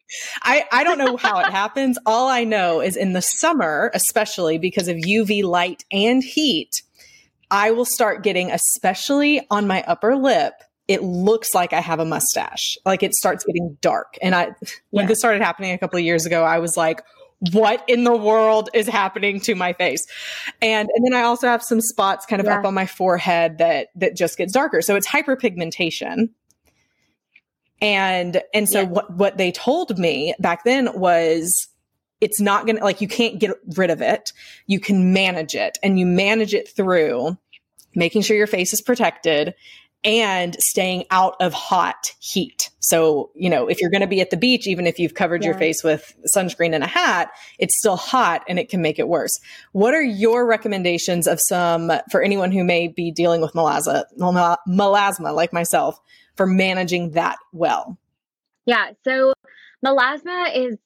i 0.42 0.64
i 0.70 0.84
don't 0.84 0.98
know 0.98 1.16
how 1.16 1.40
it 1.40 1.46
happens. 1.50 1.98
All 2.04 2.28
i 2.28 2.44
know 2.44 2.82
is 2.82 2.96
in 2.96 3.14
the 3.14 3.22
summer 3.22 3.90
especially 3.94 4.58
because 4.58 4.88
of 4.88 4.96
uv 4.96 5.42
light 5.42 5.84
and 5.90 6.22
heat 6.22 6.82
i 7.50 7.70
will 7.70 7.86
start 7.86 8.22
getting 8.22 8.50
especially 8.50 9.46
on 9.50 9.66
my 9.66 9.82
upper 9.86 10.16
lip 10.16 10.52
it 10.88 11.02
looks 11.02 11.54
like 11.54 11.72
i 11.72 11.80
have 11.80 12.00
a 12.00 12.04
mustache. 12.04 12.76
Like 12.84 13.02
it 13.04 13.14
starts 13.14 13.44
getting 13.44 13.78
dark. 13.80 14.18
And 14.20 14.34
i 14.34 14.50
when 14.90 15.06
this 15.06 15.20
started 15.20 15.40
happening 15.40 15.72
a 15.72 15.78
couple 15.78 15.98
of 15.98 16.04
years 16.04 16.26
ago 16.26 16.42
i 16.42 16.58
was 16.58 16.76
like 16.76 17.00
what 17.52 17.84
in 17.88 18.04
the 18.04 18.16
world 18.16 18.70
is 18.74 18.86
happening 18.86 19.40
to 19.40 19.54
my 19.54 19.72
face? 19.72 20.06
And 20.60 20.88
and 20.94 21.04
then 21.04 21.14
I 21.14 21.22
also 21.22 21.46
have 21.46 21.62
some 21.62 21.80
spots 21.80 22.26
kind 22.26 22.40
of 22.40 22.46
yeah. 22.46 22.58
up 22.58 22.64
on 22.64 22.74
my 22.74 22.86
forehead 22.86 23.58
that 23.58 23.88
that 23.96 24.16
just 24.16 24.36
gets 24.38 24.52
darker. 24.52 24.82
So 24.82 24.96
it's 24.96 25.08
hyperpigmentation. 25.08 26.30
And 27.80 28.42
and 28.52 28.68
so 28.68 28.80
yeah. 28.82 28.88
what 28.88 29.14
what 29.14 29.36
they 29.38 29.52
told 29.52 29.98
me 29.98 30.34
back 30.38 30.64
then 30.64 30.98
was 30.98 31.68
it's 32.20 32.40
not 32.40 32.66
going 32.66 32.76
to 32.76 32.84
like 32.84 33.00
you 33.00 33.08
can't 33.08 33.38
get 33.38 33.52
rid 33.76 33.90
of 33.90 34.02
it. 34.02 34.32
You 34.66 34.78
can 34.78 35.12
manage 35.12 35.54
it 35.54 35.78
and 35.82 35.98
you 35.98 36.04
manage 36.04 36.54
it 36.54 36.68
through 36.68 37.38
making 37.94 38.22
sure 38.22 38.36
your 38.36 38.46
face 38.46 38.72
is 38.72 38.82
protected 38.82 39.54
and 40.02 40.56
staying 40.60 41.04
out 41.10 41.36
of 41.40 41.52
hot 41.52 42.14
heat. 42.20 42.70
So, 42.78 43.30
you 43.34 43.50
know, 43.50 43.68
if 43.68 43.80
you're 43.80 43.90
going 43.90 44.00
to 44.00 44.06
be 44.06 44.20
at 44.20 44.30
the 44.30 44.36
beach, 44.36 44.66
even 44.66 44.86
if 44.86 44.98
you've 44.98 45.14
covered 45.14 45.42
yeah. 45.42 45.50
your 45.50 45.58
face 45.58 45.84
with 45.84 46.14
sunscreen 46.34 46.74
and 46.74 46.82
a 46.82 46.86
hat, 46.86 47.30
it's 47.58 47.76
still 47.76 47.96
hot 47.96 48.42
and 48.48 48.58
it 48.58 48.70
can 48.70 48.80
make 48.80 48.98
it 48.98 49.08
worse. 49.08 49.38
What 49.72 49.92
are 49.92 50.02
your 50.02 50.46
recommendations 50.46 51.26
of 51.26 51.38
some 51.40 51.92
for 52.10 52.22
anyone 52.22 52.50
who 52.50 52.64
may 52.64 52.88
be 52.88 53.10
dealing 53.10 53.42
with 53.42 53.52
melasma, 53.52 54.04
melasma 54.18 55.34
like 55.34 55.52
myself 55.52 56.00
for 56.34 56.46
managing 56.46 57.10
that 57.10 57.36
well? 57.52 57.98
Yeah. 58.64 58.92
So 59.04 59.34
melasma 59.84 60.56
is 60.56 60.78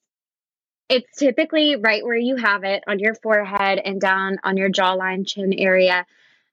it's 0.89 1.17
typically 1.17 1.77
right 1.77 2.03
where 2.03 2.17
you 2.17 2.35
have 2.35 2.63
it 2.63 2.83
on 2.87 2.99
your 2.99 3.15
forehead 3.15 3.79
and 3.83 3.99
down 3.99 4.37
on 4.43 4.57
your 4.57 4.69
jawline, 4.69 5.25
chin 5.25 5.53
area. 5.53 6.05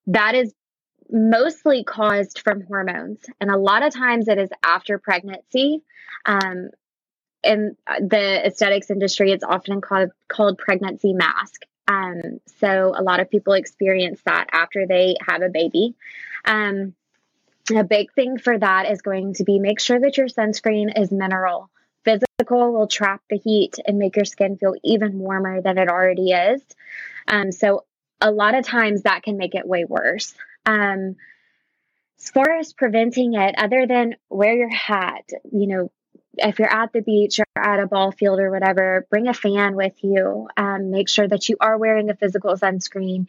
That 0.07 0.35
is 0.35 0.55
mostly 1.13 1.85
caused 1.85 2.41
from 2.41 2.63
hormones. 2.63 3.21
And 3.41 3.51
a 3.51 3.57
lot 3.57 3.85
of 3.85 3.93
times 3.93 4.29
it 4.29 4.39
is 4.39 4.51
after 4.65 4.99
pregnancy. 4.99 5.83
Um, 6.25 6.71
in 7.45 7.77
the 8.01 8.47
aesthetics 8.47 8.91
industry, 8.91 9.33
it's 9.33 9.45
often 9.45 9.81
called, 9.81 10.11
called 10.29 10.59
pregnancy 10.59 11.13
mask. 11.13 11.63
Um, 11.89 12.41
so 12.61 12.95
a 12.97 13.03
lot 13.03 13.21
of 13.21 13.31
people 13.31 13.55
experience 13.55 14.21
that 14.25 14.49
after 14.53 14.87
they 14.87 15.17
have 15.27 15.43
a 15.43 15.49
baby. 15.49 15.95
Um, 16.45 16.95
a 17.75 17.85
big 17.85 18.13
thing 18.13 18.39
for 18.39 18.59
that 18.59 18.91
is 18.91 19.03
going 19.03 19.35
to 19.35 19.45
be 19.45 19.59
make 19.59 19.81
sure 19.81 20.01
that 20.01 20.17
your 20.17 20.29
sunscreen 20.29 20.99
is 20.99 21.13
mineral. 21.13 21.71
Physical 22.05 22.73
will 22.73 22.89
trap 22.89 23.23
the 23.31 23.39
heat 23.39 23.79
and 23.87 23.99
make 23.99 24.17
your 24.17 24.25
skin 24.25 24.57
feel 24.57 24.75
even 24.83 25.19
warmer 25.19 25.61
than 25.61 25.79
it 25.79 25.89
already 25.89 26.31
is. 26.31 26.63
Um, 27.29 27.53
so 27.53 27.85
a 28.21 28.31
lot 28.31 28.55
of 28.55 28.65
times 28.65 29.03
that 29.03 29.23
can 29.23 29.37
make 29.37 29.55
it 29.55 29.67
way 29.67 29.85
worse. 29.85 30.35
Um, 30.67 31.17
as 32.19 32.31
far 32.31 32.59
as 32.59 32.73
preventing 32.73 33.35
it, 33.35 33.55
other 33.59 33.87
than 33.87 34.17
wear 34.31 34.55
your 34.55 34.69
hat, 34.69 35.25
you 35.51 35.67
know, 35.67 35.91
if 36.39 36.59
you're 36.59 36.73
at 36.73 36.93
the 36.93 37.03
beach 37.03 37.41
or 37.41 37.47
at 37.57 37.81
a 37.81 37.87
ball 37.87 38.13
field 38.13 38.39
or 38.39 38.51
whatever, 38.51 39.07
bring 39.11 39.29
a 39.29 39.35
fan 39.35 39.75
with 39.75 39.95
you. 40.03 40.49
Um, 40.57 40.91
make 40.91 41.09
sure 41.09 41.27
that 41.27 41.49
you 41.49 41.57
are 41.61 41.77
wearing 41.77 42.11
a 42.11 42.15
physical 42.15 42.55
sunscreen. 42.55 43.27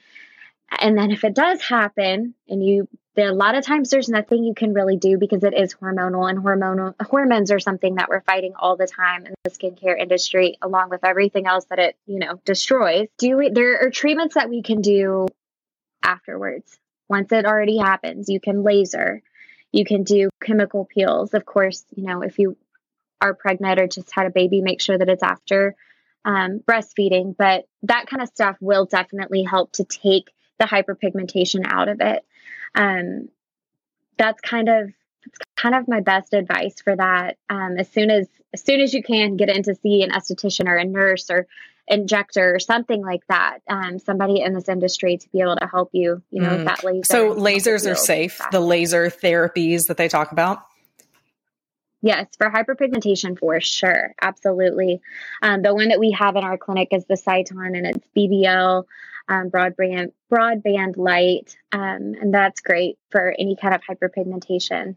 And 0.80 0.98
then 0.98 1.12
if 1.12 1.24
it 1.24 1.34
does 1.36 1.62
happen 1.62 2.34
and 2.48 2.66
you 2.66 2.88
there 3.16 3.30
a 3.30 3.34
lot 3.34 3.56
of 3.56 3.64
times 3.64 3.90
there's 3.90 4.10
nothing 4.10 4.44
you 4.44 4.56
can 4.56 4.74
really 4.74 4.98
do 4.98 5.18
because 5.18 5.44
it 5.44 5.54
is 5.54 5.76
hormonal 5.76 6.28
and 6.30 6.40
hormonal 6.40 6.96
hormones 7.02 7.52
are 7.52 7.60
something 7.60 7.96
that 7.96 8.10
we're 8.10 8.22
fighting 8.22 8.54
all 8.56 8.76
the 8.76 8.88
time 8.88 9.26
in 9.26 9.34
the 9.44 9.52
skincare 9.52 10.00
industry 10.00 10.58
along 10.62 10.90
with 10.90 11.04
everything 11.04 11.46
else 11.46 11.66
that 11.66 11.80
it 11.80 11.96
you 12.08 12.20
know 12.20 12.40
destroys 12.46 13.08
do 13.20 13.38
we, 13.38 13.50
there 13.50 13.86
are 13.86 13.92
treatments 13.92 14.36
that 14.36 14.50
we 14.50 14.64
can 14.64 14.82
do 14.82 15.28
afterwards 16.02 16.80
once 17.10 17.32
it 17.32 17.46
already 17.46 17.78
happens 17.78 18.30
you 18.30 18.40
can 18.40 18.64
laser 18.64 19.22
you 19.72 19.86
can 19.86 20.04
do 20.04 20.30
chemical 20.42 20.86
peels 20.86 21.34
of 21.34 21.46
course 21.46 21.84
you 21.96 22.04
know 22.04 22.22
if 22.22 22.40
you 22.40 22.58
are 23.22 23.34
pregnant 23.34 23.80
or 23.80 23.88
just 23.88 24.12
had 24.12 24.26
a 24.26 24.32
baby 24.32 24.62
make 24.62 24.82
sure 24.82 24.98
that 24.98 25.10
it's 25.10 25.24
after 25.24 25.76
um, 26.26 26.60
breastfeeding 26.60 27.36
but 27.38 27.68
that 27.84 28.08
kind 28.08 28.22
of 28.22 28.30
stuff 28.30 28.56
will 28.62 28.86
definitely 28.86 29.44
help 29.44 29.72
to 29.74 29.84
take 29.84 30.32
the 30.60 30.66
hyperpigmentation 30.66 31.66
out 31.66 31.90
of 31.90 32.00
it 32.00 32.26
um, 32.76 33.28
that's 34.18 34.42
kind 34.42 34.70
of 34.70 34.92
it's 35.26 35.40
kind 35.56 35.76
of 35.76 35.88
my 35.88 36.02
best 36.02 36.34
advice 36.34 36.82
for 36.82 36.96
that. 36.96 37.38
Um, 37.50 37.78
as 37.78 37.90
soon 37.90 38.12
as 38.12 38.28
as 38.54 38.62
soon 38.62 38.82
as 38.82 38.94
you 38.94 39.02
can, 39.02 39.38
get 39.38 39.50
in 39.50 39.64
to 39.64 39.76
see 39.76 40.04
an 40.04 40.12
esthetician 40.12 40.68
or 40.68 40.76
a 40.78 40.86
nurse 40.86 41.30
or 41.30 41.48
injector 41.88 42.56
or 42.56 42.60
something 42.60 43.02
like 43.02 43.26
that. 43.28 43.60
Um, 43.68 44.00
somebody 44.00 44.42
in 44.42 44.54
this 44.54 44.70
industry 44.70 45.18
to 45.18 45.30
be 45.30 45.42
able 45.42 45.58
to 45.58 45.68
help 45.68 45.90
you. 45.94 46.22
You 46.30 46.42
know, 46.42 46.58
mm. 46.58 46.66
that 46.66 46.84
laser. 46.84 47.06
So 47.06 47.36
lasers 47.36 47.90
are 47.90 47.96
safe. 47.96 48.42
The 48.52 48.60
laser 48.60 49.08
therapies 49.08 49.82
that 49.88 49.98
they 49.98 50.08
talk 50.08 50.32
about. 50.32 50.66
Yes, 52.02 52.28
for 52.38 52.50
hyperpigmentation, 52.50 53.40
for 53.40 53.62
sure, 53.62 54.14
absolutely. 54.22 55.00
Um, 55.42 55.62
the 55.62 55.74
one 55.74 55.88
that 55.88 56.02
we 56.02 56.12
have 56.12 56.36
in 56.36 56.44
our 56.44 56.58
clinic 56.58 56.90
is 56.92 57.06
the 57.06 57.16
Sciton, 57.16 57.78
and 57.78 57.88
it's 57.88 58.08
BBL 58.16 58.84
um, 59.30 59.50
broadband 59.50 60.12
broadband 60.32 60.98
light, 60.98 61.56
um, 61.72 62.16
and 62.20 62.34
that's 62.34 62.62
great 62.62 62.98
for 63.10 63.34
any 63.38 63.56
kind 63.56 63.74
of 63.74 63.82
hyperpigmentation. 63.82 64.96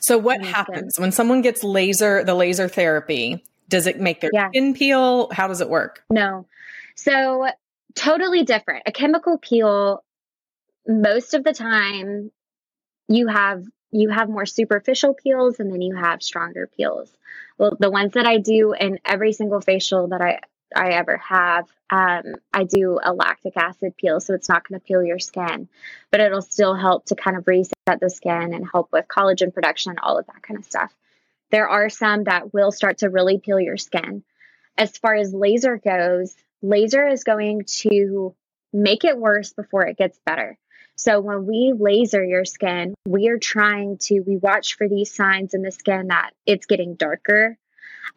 So, 0.00 0.18
what 0.18 0.42
happens 0.42 0.98
when 0.98 1.12
someone 1.12 1.42
gets 1.42 1.62
laser 1.62 2.24
the 2.24 2.34
laser 2.34 2.68
therapy? 2.68 3.44
Does 3.68 3.86
it 3.86 4.00
make 4.00 4.20
their 4.20 4.30
yeah. 4.32 4.48
skin 4.48 4.74
peel? 4.74 5.28
How 5.32 5.46
does 5.46 5.60
it 5.60 5.68
work? 5.68 6.02
No, 6.10 6.46
so 6.94 7.48
totally 7.94 8.44
different. 8.44 8.84
A 8.86 8.92
chemical 8.92 9.38
peel, 9.38 10.02
most 10.86 11.34
of 11.34 11.44
the 11.44 11.52
time, 11.52 12.30
you 13.08 13.28
have 13.28 13.64
you 13.90 14.10
have 14.10 14.28
more 14.28 14.46
superficial 14.46 15.14
peels 15.14 15.60
and 15.60 15.72
then 15.72 15.80
you 15.80 15.96
have 15.96 16.22
stronger 16.22 16.68
peels. 16.76 17.10
Well, 17.56 17.76
the 17.78 17.90
ones 17.90 18.12
that 18.12 18.26
I 18.26 18.38
do 18.38 18.74
in 18.78 18.98
every 19.04 19.32
single 19.32 19.60
facial 19.60 20.08
that 20.08 20.20
I 20.20 20.40
I 20.76 20.90
ever 20.90 21.16
have, 21.16 21.66
um, 21.88 22.34
I 22.52 22.64
do 22.64 22.98
a 23.02 23.14
lactic 23.14 23.56
acid 23.56 23.96
peel, 23.96 24.20
so 24.20 24.34
it's 24.34 24.50
not 24.50 24.68
going 24.68 24.78
to 24.78 24.84
peel 24.84 25.02
your 25.02 25.18
skin, 25.18 25.66
but 26.10 26.20
it'll 26.20 26.42
still 26.42 26.74
help 26.74 27.06
to 27.06 27.14
kind 27.14 27.38
of 27.38 27.48
reset 27.48 28.00
the 28.00 28.10
skin 28.10 28.52
and 28.52 28.68
help 28.70 28.92
with 28.92 29.08
collagen 29.08 29.54
production, 29.54 29.96
all 30.02 30.18
of 30.18 30.26
that 30.26 30.42
kind 30.42 30.58
of 30.58 30.66
stuff. 30.66 30.92
There 31.50 31.68
are 31.68 31.88
some 31.88 32.24
that 32.24 32.52
will 32.52 32.72
start 32.72 32.98
to 32.98 33.08
really 33.08 33.38
peel 33.38 33.60
your 33.60 33.76
skin. 33.76 34.22
As 34.76 34.96
far 34.98 35.14
as 35.14 35.32
laser 35.34 35.76
goes, 35.78 36.36
laser 36.62 37.06
is 37.06 37.24
going 37.24 37.62
to 37.80 38.34
make 38.72 39.04
it 39.04 39.18
worse 39.18 39.52
before 39.52 39.86
it 39.86 39.96
gets 39.96 40.18
better. 40.24 40.58
So 40.96 41.20
when 41.20 41.46
we 41.46 41.72
laser 41.78 42.24
your 42.24 42.44
skin, 42.44 42.94
we 43.06 43.28
are 43.28 43.38
trying 43.38 43.98
to 44.02 44.20
we 44.20 44.36
watch 44.36 44.76
for 44.76 44.88
these 44.88 45.14
signs 45.14 45.54
in 45.54 45.62
the 45.62 45.70
skin 45.70 46.08
that 46.08 46.32
it's 46.44 46.66
getting 46.66 46.96
darker. 46.96 47.56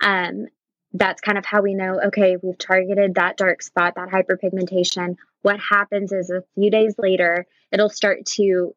Um, 0.02 0.48
that's 0.94 1.22
kind 1.22 1.38
of 1.38 1.46
how 1.46 1.62
we 1.62 1.74
know 1.74 2.02
okay, 2.08 2.38
we've 2.42 2.58
targeted 2.58 3.16
that 3.16 3.38
dark 3.38 3.62
spot, 3.62 3.96
that 3.96 4.10
hyperpigmentation. 4.10 5.16
What 5.44 5.60
happens 5.60 6.12
is 6.12 6.32
a 6.32 6.44
few 6.56 6.70
days 6.70 6.96
later, 6.98 7.46
it'll 7.72 7.90
start 7.90 8.26
to 8.38 8.76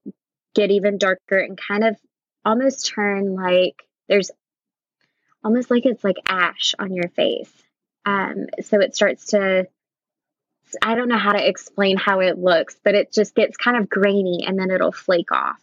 get 0.54 0.70
even 0.70 0.98
darker 0.98 1.38
and 1.38 1.58
kind 1.58 1.84
of 1.84 1.96
almost 2.44 2.92
turn 2.94 3.34
like 3.34 3.82
there's 4.08 4.30
almost 5.44 5.70
like 5.70 5.87
it's 5.87 6.02
like 6.02 6.16
ash 6.26 6.74
on 6.78 6.92
your 6.92 7.09
face. 7.09 7.52
Um, 8.07 8.46
so 8.62 8.80
it 8.80 8.94
starts 8.94 9.26
to, 9.26 9.66
I 10.83 10.94
don't 10.94 11.09
know 11.09 11.18
how 11.18 11.33
to 11.33 11.46
explain 11.46 11.96
how 11.96 12.20
it 12.20 12.38
looks, 12.38 12.76
but 12.83 12.94
it 12.94 13.12
just 13.12 13.35
gets 13.35 13.57
kind 13.57 13.76
of 13.76 13.88
grainy 13.88 14.44
and 14.46 14.59
then 14.59 14.70
it'll 14.70 14.92
flake 14.92 15.30
off. 15.30 15.61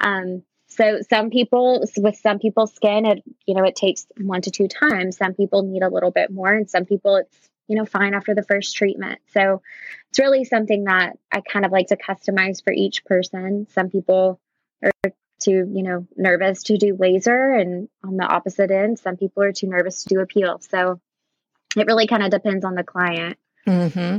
Um, 0.00 0.42
so 0.68 1.00
some 1.08 1.30
people 1.30 1.84
with 1.96 2.16
some 2.16 2.38
people's 2.38 2.74
skin, 2.74 3.06
it 3.06 3.22
you 3.46 3.54
know 3.54 3.64
it 3.64 3.76
takes 3.76 4.06
one 4.20 4.42
to 4.42 4.50
two 4.50 4.68
times. 4.68 5.16
Some 5.16 5.34
people 5.34 5.62
need 5.62 5.82
a 5.82 5.88
little 5.88 6.10
bit 6.10 6.30
more, 6.30 6.52
and 6.52 6.68
some 6.68 6.84
people 6.84 7.16
it's 7.16 7.48
you 7.68 7.76
know 7.76 7.86
fine 7.86 8.14
after 8.14 8.34
the 8.34 8.42
first 8.42 8.76
treatment. 8.76 9.20
So 9.32 9.62
it's 10.10 10.18
really 10.18 10.44
something 10.44 10.84
that 10.84 11.18
I 11.32 11.40
kind 11.40 11.64
of 11.64 11.72
like 11.72 11.88
to 11.88 11.96
customize 11.96 12.62
for 12.62 12.72
each 12.72 13.04
person. 13.04 13.66
Some 13.70 13.90
people 13.90 14.40
are 14.82 15.12
too 15.40 15.70
you 15.72 15.82
know 15.82 16.06
nervous 16.16 16.64
to 16.64 16.76
do 16.76 16.96
laser, 16.98 17.54
and 17.54 17.88
on 18.04 18.16
the 18.16 18.24
opposite 18.24 18.70
end, 18.70 18.98
some 18.98 19.16
people 19.16 19.42
are 19.42 19.52
too 19.52 19.68
nervous 19.68 20.04
to 20.04 20.14
do 20.14 20.20
a 20.20 20.26
peel. 20.26 20.60
So 20.60 21.00
it 21.76 21.86
really 21.86 22.06
kind 22.06 22.22
of 22.22 22.30
depends 22.30 22.64
on 22.64 22.74
the 22.74 22.84
client. 22.84 23.38
Mm-hmm. 23.66 24.18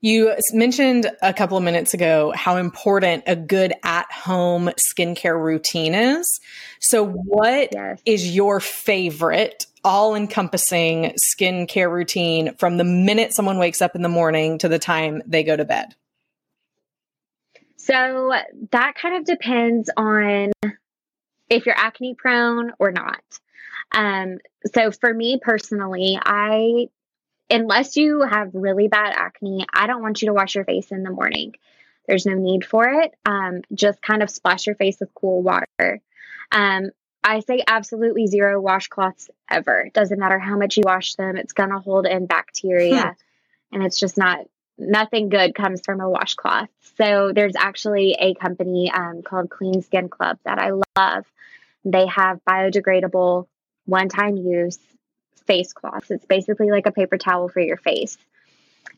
You 0.00 0.34
mentioned 0.52 1.10
a 1.22 1.32
couple 1.32 1.56
of 1.56 1.62
minutes 1.62 1.94
ago 1.94 2.32
how 2.34 2.56
important 2.56 3.24
a 3.26 3.36
good 3.36 3.72
at 3.84 4.10
home 4.10 4.70
skincare 4.78 5.40
routine 5.40 5.94
is. 5.94 6.40
So, 6.80 7.06
what 7.06 7.68
yes. 7.72 8.00
is 8.04 8.34
your 8.34 8.60
favorite 8.60 9.66
all 9.84 10.14
encompassing 10.14 11.14
skincare 11.22 11.90
routine 11.90 12.54
from 12.56 12.78
the 12.78 12.84
minute 12.84 13.32
someone 13.32 13.58
wakes 13.58 13.80
up 13.80 13.94
in 13.94 14.02
the 14.02 14.08
morning 14.08 14.58
to 14.58 14.68
the 14.68 14.78
time 14.78 15.22
they 15.26 15.44
go 15.44 15.56
to 15.56 15.64
bed? 15.64 15.94
So, 17.84 18.32
that 18.72 18.94
kind 18.94 19.16
of 19.16 19.24
depends 19.24 19.90
on 19.96 20.52
if 21.48 21.66
you're 21.66 21.76
acne 21.76 22.14
prone 22.14 22.72
or 22.78 22.92
not. 22.92 23.22
Um, 23.92 24.38
so 24.72 24.92
for 24.92 25.12
me 25.12 25.40
personally, 25.42 26.18
I 26.22 26.88
unless 27.50 27.96
you 27.96 28.22
have 28.22 28.54
really 28.54 28.88
bad 28.88 29.12
acne, 29.16 29.66
I 29.74 29.88
don't 29.88 30.02
want 30.02 30.22
you 30.22 30.28
to 30.28 30.34
wash 30.34 30.54
your 30.54 30.64
face 30.64 30.92
in 30.92 31.02
the 31.02 31.10
morning. 31.10 31.54
There's 32.06 32.26
no 32.26 32.34
need 32.34 32.64
for 32.64 32.86
it. 32.86 33.12
Um, 33.26 33.62
just 33.74 34.00
kind 34.00 34.22
of 34.22 34.30
splash 34.30 34.66
your 34.66 34.76
face 34.76 34.98
with 35.00 35.14
cool 35.14 35.42
water. 35.42 36.00
Um, 36.52 36.90
I 37.22 37.40
say 37.40 37.62
absolutely 37.66 38.26
zero 38.28 38.62
washcloths 38.62 39.28
ever. 39.50 39.90
Doesn't 39.92 40.18
matter 40.18 40.38
how 40.38 40.56
much 40.56 40.76
you 40.76 40.84
wash 40.86 41.14
them, 41.14 41.36
it's 41.36 41.52
going 41.52 41.70
to 41.70 41.78
hold 41.78 42.06
in 42.06 42.26
bacteria. 42.26 43.02
Hmm. 43.02 43.74
And 43.74 43.84
it's 43.84 43.98
just 43.98 44.16
not, 44.16 44.46
nothing 44.80 45.28
good 45.28 45.54
comes 45.54 45.80
from 45.84 46.00
a 46.00 46.08
washcloth. 46.08 46.68
So 46.96 47.32
there's 47.34 47.56
actually 47.56 48.16
a 48.18 48.34
company 48.34 48.90
um, 48.90 49.22
called 49.22 49.50
Clean 49.50 49.82
Skin 49.82 50.08
Club 50.08 50.38
that 50.44 50.58
I 50.58 50.70
love. 50.96 51.24
They 51.84 52.06
have 52.06 52.40
biodegradable, 52.48 53.46
one 53.86 54.08
time 54.08 54.36
use 54.36 54.78
face 55.46 55.72
cloths. 55.72 56.10
It's 56.10 56.24
basically 56.24 56.70
like 56.70 56.86
a 56.86 56.92
paper 56.92 57.18
towel 57.18 57.48
for 57.48 57.60
your 57.60 57.76
face. 57.76 58.18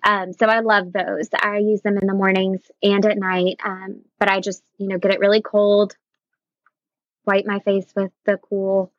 Um, 0.04 0.32
so 0.32 0.46
I 0.46 0.60
love 0.60 0.92
those. 0.92 1.28
I 1.40 1.58
use 1.58 1.82
them 1.82 1.96
in 1.96 2.06
the 2.06 2.14
mornings 2.14 2.60
and 2.82 3.04
at 3.06 3.18
night. 3.18 3.60
Um, 3.64 4.02
but 4.18 4.28
I 4.28 4.40
just, 4.40 4.62
you 4.78 4.88
know, 4.88 4.98
get 4.98 5.12
it 5.12 5.20
really 5.20 5.42
cold, 5.42 5.96
wipe 7.24 7.46
my 7.46 7.60
face 7.60 7.86
with 7.94 8.10
the 8.24 8.38
cool 8.38 8.92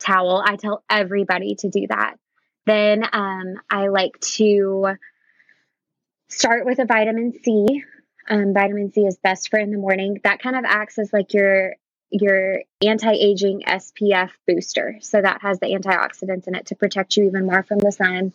towel. 0.00 0.42
I 0.44 0.56
tell 0.56 0.82
everybody 0.90 1.54
to 1.56 1.68
do 1.68 1.86
that. 1.88 2.16
Then 2.66 3.04
um, 3.12 3.60
I 3.70 3.88
like 3.88 4.18
to 4.20 4.96
start 6.30 6.64
with 6.64 6.78
a 6.78 6.86
vitamin 6.86 7.32
C. 7.42 7.84
Um, 8.28 8.54
vitamin 8.54 8.92
C 8.92 9.02
is 9.02 9.18
best 9.18 9.50
for 9.50 9.58
in 9.58 9.70
the 9.70 9.78
morning. 9.78 10.20
That 10.24 10.40
kind 10.40 10.56
of 10.56 10.64
acts 10.64 10.98
as 10.98 11.12
like 11.12 11.34
your 11.34 11.74
your 12.10 12.62
anti-aging 12.82 13.62
SPF 13.66 14.30
booster. 14.46 14.96
So 15.00 15.22
that 15.22 15.42
has 15.42 15.60
the 15.60 15.66
antioxidants 15.66 16.48
in 16.48 16.56
it 16.56 16.66
to 16.66 16.74
protect 16.74 17.16
you 17.16 17.24
even 17.26 17.46
more 17.46 17.62
from 17.62 17.78
the 17.78 17.92
sun. 17.92 18.32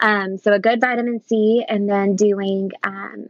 Um, 0.00 0.38
so 0.38 0.52
a 0.52 0.58
good 0.58 0.80
vitamin 0.80 1.22
C, 1.28 1.64
and 1.66 1.88
then 1.88 2.16
doing, 2.16 2.72
um, 2.82 3.28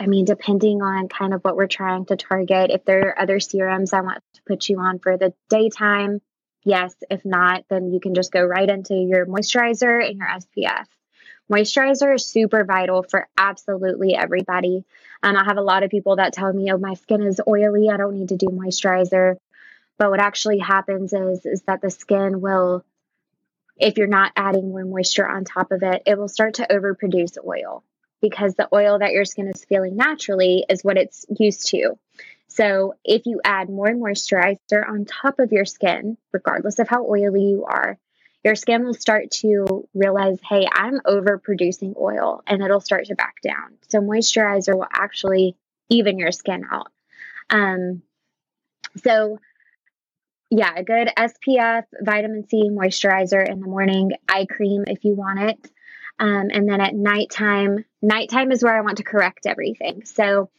I 0.00 0.06
mean, 0.06 0.26
depending 0.26 0.80
on 0.80 1.08
kind 1.08 1.34
of 1.34 1.42
what 1.42 1.56
we're 1.56 1.66
trying 1.66 2.06
to 2.06 2.16
target. 2.16 2.70
If 2.70 2.84
there 2.84 3.08
are 3.08 3.18
other 3.18 3.40
serums 3.40 3.92
I 3.92 4.02
want 4.02 4.22
to 4.34 4.42
put 4.46 4.68
you 4.68 4.78
on 4.78 5.00
for 5.00 5.16
the 5.16 5.34
daytime, 5.48 6.20
yes. 6.64 6.94
If 7.10 7.24
not, 7.24 7.64
then 7.68 7.92
you 7.92 7.98
can 7.98 8.14
just 8.14 8.30
go 8.30 8.44
right 8.44 8.68
into 8.68 8.94
your 8.94 9.26
moisturizer 9.26 10.06
and 10.06 10.18
your 10.18 10.28
SPF. 10.28 10.86
Moisturizer 11.50 12.14
is 12.14 12.26
super 12.26 12.64
vital 12.64 13.04
for 13.04 13.28
absolutely 13.38 14.14
everybody. 14.14 14.84
Um, 15.22 15.36
I 15.36 15.44
have 15.44 15.58
a 15.58 15.62
lot 15.62 15.84
of 15.84 15.90
people 15.90 16.16
that 16.16 16.32
tell 16.32 16.52
me, 16.52 16.72
oh, 16.72 16.78
my 16.78 16.94
skin 16.94 17.22
is 17.22 17.40
oily. 17.46 17.88
I 17.88 17.96
don't 17.96 18.18
need 18.18 18.30
to 18.30 18.36
do 18.36 18.46
moisturizer. 18.46 19.36
But 19.98 20.10
what 20.10 20.20
actually 20.20 20.58
happens 20.58 21.12
is, 21.12 21.46
is 21.46 21.62
that 21.62 21.80
the 21.80 21.90
skin 21.90 22.40
will, 22.40 22.84
if 23.76 23.96
you're 23.96 24.08
not 24.08 24.32
adding 24.36 24.70
more 24.70 24.84
moisture 24.84 25.26
on 25.26 25.44
top 25.44 25.70
of 25.70 25.82
it, 25.82 26.02
it 26.04 26.18
will 26.18 26.28
start 26.28 26.54
to 26.54 26.66
overproduce 26.68 27.38
oil 27.44 27.84
because 28.20 28.54
the 28.54 28.68
oil 28.72 28.98
that 28.98 29.12
your 29.12 29.24
skin 29.24 29.48
is 29.48 29.64
feeling 29.64 29.96
naturally 29.96 30.64
is 30.68 30.82
what 30.82 30.96
it's 30.96 31.26
used 31.38 31.68
to. 31.68 31.96
So 32.48 32.94
if 33.04 33.26
you 33.26 33.40
add 33.44 33.68
more 33.68 33.88
moisturizer 33.88 34.86
on 34.88 35.04
top 35.04 35.38
of 35.38 35.52
your 35.52 35.64
skin, 35.64 36.16
regardless 36.32 36.78
of 36.78 36.88
how 36.88 37.04
oily 37.06 37.44
you 37.44 37.64
are, 37.64 37.98
your 38.46 38.54
skin 38.54 38.84
will 38.84 38.94
start 38.94 39.32
to 39.32 39.88
realize, 39.92 40.38
hey, 40.48 40.68
I'm 40.72 41.00
overproducing 41.00 41.96
oil 42.00 42.44
and 42.46 42.62
it'll 42.62 42.80
start 42.80 43.06
to 43.06 43.16
back 43.16 43.42
down. 43.42 43.74
So 43.88 43.98
moisturizer 43.98 44.72
will 44.72 44.86
actually 44.88 45.56
even 45.90 46.16
your 46.16 46.30
skin 46.30 46.62
out. 46.70 46.92
Um, 47.50 48.02
so 49.02 49.40
yeah, 50.48 50.72
a 50.76 50.84
good 50.84 51.08
SPF, 51.18 51.86
vitamin 52.00 52.48
C 52.48 52.70
moisturizer 52.70 53.44
in 53.44 53.58
the 53.58 53.66
morning, 53.66 54.12
eye 54.28 54.46
cream 54.48 54.84
if 54.86 55.04
you 55.04 55.16
want 55.16 55.40
it. 55.40 55.70
Um, 56.20 56.48
and 56.52 56.68
then 56.68 56.80
at 56.80 56.94
nighttime, 56.94 57.84
nighttime 58.00 58.52
is 58.52 58.62
where 58.62 58.78
I 58.78 58.82
want 58.82 58.98
to 58.98 59.02
correct 59.02 59.46
everything. 59.46 60.04
So 60.04 60.50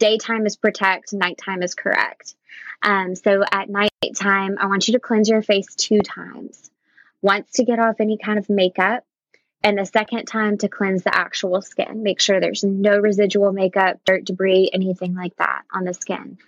daytime 0.00 0.46
is 0.46 0.56
protect, 0.56 1.12
nighttime 1.12 1.62
is 1.62 1.76
correct. 1.76 2.34
Um, 2.82 3.14
so 3.14 3.44
at 3.52 3.68
nighttime, 3.70 4.56
I 4.60 4.66
want 4.66 4.88
you 4.88 4.94
to 4.94 5.00
cleanse 5.00 5.28
your 5.28 5.42
face 5.42 5.76
two 5.76 6.00
times 6.00 6.72
once 7.22 7.52
to 7.52 7.64
get 7.64 7.78
off 7.78 7.96
any 8.00 8.18
kind 8.18 8.38
of 8.38 8.48
makeup, 8.48 9.04
and 9.62 9.78
the 9.78 9.86
second 9.86 10.26
time 10.26 10.58
to 10.58 10.68
cleanse 10.68 11.02
the 11.02 11.14
actual 11.14 11.60
skin. 11.60 12.02
Make 12.02 12.20
sure 12.20 12.40
there's 12.40 12.62
no 12.62 12.98
residual 12.98 13.52
makeup, 13.52 14.00
dirt, 14.04 14.24
debris, 14.24 14.70
anything 14.72 15.14
like 15.14 15.34
that 15.36 15.62
on 15.72 15.84
the 15.84 15.94
skin. 15.94 16.38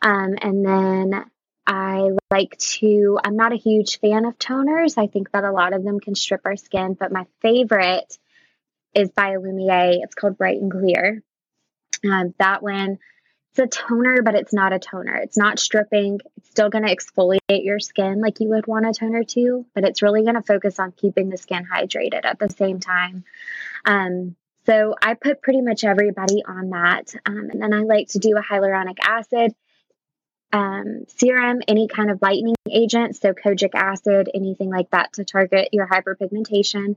Um, 0.00 0.36
and 0.40 0.64
then 0.64 1.24
I 1.66 2.10
like 2.30 2.56
to, 2.58 3.18
I'm 3.24 3.36
not 3.36 3.52
a 3.52 3.56
huge 3.56 3.98
fan 4.00 4.24
of 4.24 4.38
toners. 4.38 4.96
I 4.96 5.06
think 5.06 5.32
that 5.32 5.44
a 5.44 5.52
lot 5.52 5.72
of 5.72 5.82
them 5.82 6.00
can 6.00 6.14
strip 6.14 6.42
our 6.44 6.56
skin, 6.56 6.94
but 6.94 7.12
my 7.12 7.26
favorite 7.42 8.16
is 8.94 9.10
by 9.10 9.36
Lumiere. 9.36 10.00
It's 10.02 10.14
called 10.14 10.38
Bright 10.38 10.60
and 10.60 10.70
Clear. 10.70 11.22
Um, 12.08 12.34
that 12.38 12.62
one 12.62 12.98
it's 13.50 13.58
a 13.58 13.66
toner, 13.66 14.22
but 14.22 14.34
it's 14.34 14.52
not 14.52 14.72
a 14.72 14.78
toner. 14.78 15.16
It's 15.16 15.36
not 15.36 15.58
stripping. 15.58 16.20
It's 16.36 16.50
still 16.50 16.70
going 16.70 16.86
to 16.86 16.94
exfoliate 16.94 17.64
your 17.64 17.80
skin 17.80 18.20
like 18.20 18.40
you 18.40 18.48
would 18.50 18.66
want 18.66 18.86
a 18.86 18.92
toner 18.92 19.24
to, 19.24 19.66
but 19.74 19.84
it's 19.84 20.02
really 20.02 20.22
going 20.22 20.34
to 20.34 20.42
focus 20.42 20.78
on 20.78 20.92
keeping 20.92 21.28
the 21.28 21.36
skin 21.38 21.66
hydrated 21.70 22.24
at 22.24 22.38
the 22.38 22.50
same 22.50 22.78
time. 22.78 23.24
Um, 23.84 24.36
so 24.66 24.94
I 25.02 25.14
put 25.14 25.40
pretty 25.40 25.62
much 25.62 25.82
everybody 25.82 26.44
on 26.46 26.70
that. 26.70 27.14
Um, 27.24 27.48
and 27.50 27.62
then 27.62 27.72
I 27.72 27.80
like 27.80 28.08
to 28.08 28.18
do 28.18 28.36
a 28.36 28.42
hyaluronic 28.42 28.98
acid 29.02 29.54
um, 30.52 31.04
serum, 31.08 31.60
any 31.68 31.88
kind 31.88 32.10
of 32.10 32.20
lightening 32.22 32.54
agent, 32.70 33.16
so 33.16 33.32
kojic 33.32 33.74
acid, 33.74 34.30
anything 34.34 34.70
like 34.70 34.90
that 34.90 35.12
to 35.14 35.24
target 35.24 35.68
your 35.72 35.86
hyperpigmentation, 35.86 36.96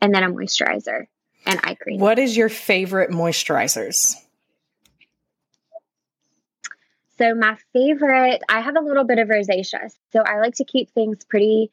and 0.00 0.14
then 0.14 0.22
a 0.22 0.30
moisturizer 0.30 1.06
and 1.46 1.60
eye 1.62 1.74
cream. 1.74 2.00
What 2.00 2.18
is 2.18 2.36
your 2.36 2.48
favorite 2.48 3.10
moisturizers? 3.10 4.14
So 7.18 7.34
my 7.34 7.56
favorite, 7.72 8.42
I 8.48 8.60
have 8.60 8.76
a 8.76 8.80
little 8.80 9.04
bit 9.04 9.18
of 9.18 9.28
rosacea, 9.28 9.90
so 10.12 10.20
I 10.20 10.38
like 10.40 10.56
to 10.56 10.64
keep 10.64 10.90
things 10.90 11.24
pretty, 11.24 11.70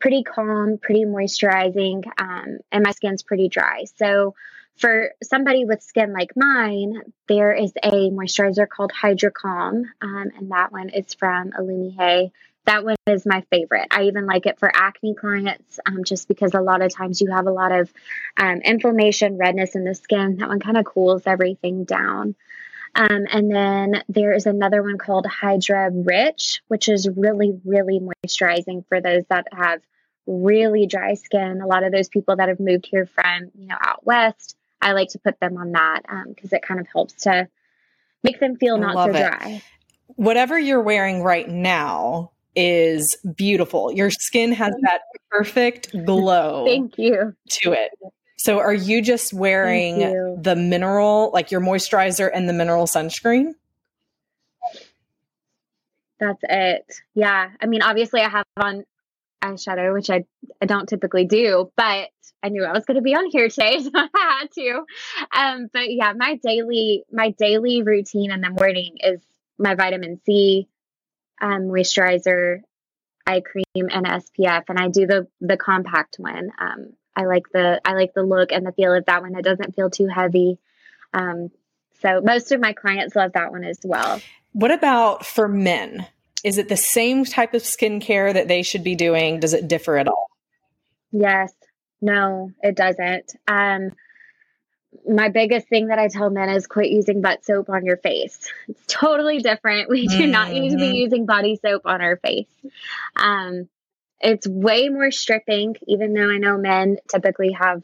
pretty 0.00 0.22
calm, 0.22 0.78
pretty 0.80 1.04
moisturizing, 1.04 2.04
um, 2.18 2.58
and 2.70 2.84
my 2.84 2.92
skin's 2.92 3.22
pretty 3.22 3.48
dry. 3.48 3.84
So 3.96 4.34
for 4.76 5.10
somebody 5.22 5.64
with 5.64 5.82
skin 5.82 6.12
like 6.12 6.32
mine, 6.36 7.00
there 7.28 7.52
is 7.52 7.72
a 7.82 8.10
moisturizer 8.10 8.68
called 8.68 8.92
Hydra 8.92 9.32
Calm, 9.32 9.84
um, 10.00 10.30
and 10.36 10.50
that 10.50 10.70
one 10.70 10.90
is 10.90 11.14
from 11.14 11.50
Illumi 11.50 12.30
That 12.66 12.84
one 12.84 12.96
is 13.06 13.26
my 13.26 13.42
favorite. 13.50 13.88
I 13.90 14.04
even 14.04 14.26
like 14.26 14.46
it 14.46 14.60
for 14.60 14.70
acne 14.72 15.14
clients, 15.14 15.80
um, 15.86 16.04
just 16.04 16.28
because 16.28 16.54
a 16.54 16.60
lot 16.60 16.82
of 16.82 16.94
times 16.94 17.20
you 17.20 17.32
have 17.32 17.46
a 17.46 17.52
lot 17.52 17.72
of 17.72 17.92
um, 18.36 18.58
inflammation, 18.58 19.38
redness 19.38 19.74
in 19.74 19.84
the 19.84 19.94
skin. 19.94 20.36
That 20.36 20.48
one 20.48 20.60
kind 20.60 20.76
of 20.76 20.84
cools 20.84 21.22
everything 21.26 21.84
down. 21.84 22.36
Um, 22.96 23.26
and 23.30 23.50
then 23.50 24.02
there 24.08 24.32
is 24.32 24.46
another 24.46 24.82
one 24.82 24.98
called 24.98 25.26
Hydra 25.26 25.90
Rich, 25.92 26.62
which 26.68 26.88
is 26.88 27.08
really, 27.08 27.58
really 27.64 28.00
moisturizing 28.00 28.86
for 28.88 29.00
those 29.00 29.24
that 29.30 29.46
have 29.52 29.80
really 30.26 30.86
dry 30.86 31.14
skin. 31.14 31.60
A 31.60 31.66
lot 31.66 31.82
of 31.82 31.92
those 31.92 32.08
people 32.08 32.36
that 32.36 32.48
have 32.48 32.60
moved 32.60 32.86
here 32.86 33.06
from, 33.06 33.50
you 33.58 33.66
know, 33.66 33.76
out 33.80 34.06
west, 34.06 34.56
I 34.80 34.92
like 34.92 35.08
to 35.10 35.18
put 35.18 35.40
them 35.40 35.56
on 35.56 35.72
that 35.72 36.02
because 36.28 36.52
um, 36.52 36.56
it 36.56 36.62
kind 36.62 36.78
of 36.78 36.86
helps 36.92 37.14
to 37.24 37.48
make 38.22 38.38
them 38.38 38.56
feel 38.56 38.78
not 38.78 39.06
so 39.06 39.12
dry. 39.12 39.62
Whatever 40.16 40.58
you're 40.58 40.82
wearing 40.82 41.22
right 41.22 41.48
now 41.48 42.30
is 42.54 43.16
beautiful. 43.34 43.92
Your 43.92 44.10
skin 44.10 44.52
has 44.52 44.74
that 44.82 45.00
perfect 45.30 45.90
glow. 46.04 46.64
Thank 46.66 46.98
you. 46.98 47.34
To 47.48 47.72
it. 47.72 47.90
So 48.36 48.58
are 48.58 48.74
you 48.74 49.00
just 49.00 49.32
wearing 49.32 50.00
you. 50.00 50.38
the 50.40 50.56
mineral, 50.56 51.30
like 51.32 51.50
your 51.50 51.60
moisturizer 51.60 52.30
and 52.32 52.48
the 52.48 52.52
mineral 52.52 52.86
sunscreen? 52.86 53.52
That's 56.18 56.40
it. 56.42 57.00
Yeah. 57.14 57.50
I 57.60 57.66
mean, 57.66 57.82
obviously 57.82 58.20
I 58.20 58.28
have 58.28 58.46
on 58.56 58.84
eyeshadow, 59.42 59.92
which 59.92 60.10
I, 60.10 60.24
I 60.60 60.66
don't 60.66 60.88
typically 60.88 61.26
do, 61.26 61.70
but 61.76 62.08
I 62.42 62.48
knew 62.48 62.64
I 62.64 62.72
was 62.72 62.84
going 62.84 62.96
to 62.96 63.02
be 63.02 63.14
on 63.14 63.30
here 63.30 63.48
today, 63.48 63.78
so 63.82 63.90
I 63.94 64.38
had 64.40 64.50
to. 64.52 64.84
Um, 65.34 65.68
but 65.72 65.92
yeah, 65.92 66.12
my 66.16 66.38
daily, 66.42 67.04
my 67.12 67.30
daily 67.30 67.82
routine 67.82 68.30
in 68.30 68.40
the 68.40 68.50
morning 68.50 68.96
is 69.00 69.20
my 69.58 69.74
vitamin 69.74 70.20
C, 70.26 70.68
um, 71.40 71.62
moisturizer, 71.62 72.60
eye 73.26 73.40
cream, 73.40 73.88
and 73.90 74.06
SPF, 74.06 74.64
and 74.68 74.78
I 74.78 74.88
do 74.88 75.06
the 75.06 75.26
the 75.40 75.56
compact 75.56 76.16
one. 76.18 76.50
Um, 76.60 76.92
I 77.16 77.26
like 77.26 77.44
the 77.52 77.80
I 77.84 77.94
like 77.94 78.14
the 78.14 78.22
look 78.22 78.52
and 78.52 78.66
the 78.66 78.72
feel 78.72 78.92
of 78.92 79.04
that 79.06 79.22
one. 79.22 79.36
It 79.36 79.44
doesn't 79.44 79.74
feel 79.74 79.90
too 79.90 80.08
heavy. 80.08 80.58
Um, 81.12 81.50
so 82.00 82.20
most 82.20 82.52
of 82.52 82.60
my 82.60 82.72
clients 82.72 83.16
love 83.16 83.32
that 83.34 83.50
one 83.50 83.64
as 83.64 83.78
well. 83.84 84.20
What 84.52 84.70
about 84.70 85.24
for 85.24 85.48
men? 85.48 86.06
Is 86.42 86.58
it 86.58 86.68
the 86.68 86.76
same 86.76 87.24
type 87.24 87.54
of 87.54 87.62
skincare 87.62 88.34
that 88.34 88.48
they 88.48 88.62
should 88.62 88.84
be 88.84 88.94
doing? 88.94 89.40
Does 89.40 89.54
it 89.54 89.68
differ 89.68 89.96
at 89.96 90.08
all? 90.08 90.28
Yes. 91.10 91.52
No, 92.02 92.50
it 92.62 92.76
doesn't. 92.76 93.32
Um, 93.48 93.92
my 95.08 95.28
biggest 95.28 95.68
thing 95.68 95.88
that 95.88 95.98
I 95.98 96.08
tell 96.08 96.30
men 96.30 96.50
is 96.50 96.66
quit 96.66 96.90
using 96.90 97.22
butt 97.22 97.44
soap 97.44 97.70
on 97.70 97.84
your 97.84 97.96
face. 97.96 98.50
It's 98.68 98.82
totally 98.86 99.38
different. 99.38 99.88
We 99.88 100.06
do 100.06 100.18
mm-hmm. 100.18 100.30
not 100.30 100.52
need 100.52 100.70
to 100.70 100.76
be 100.76 100.82
mm-hmm. 100.82 100.94
using 100.94 101.26
body 101.26 101.58
soap 101.60 101.82
on 101.86 102.02
our 102.02 102.16
face. 102.16 102.48
Um, 103.16 103.68
it's 104.20 104.46
way 104.46 104.88
more 104.88 105.10
stripping, 105.10 105.76
even 105.86 106.14
though 106.14 106.30
I 106.30 106.38
know 106.38 106.56
men 106.56 106.98
typically 107.10 107.52
have 107.52 107.82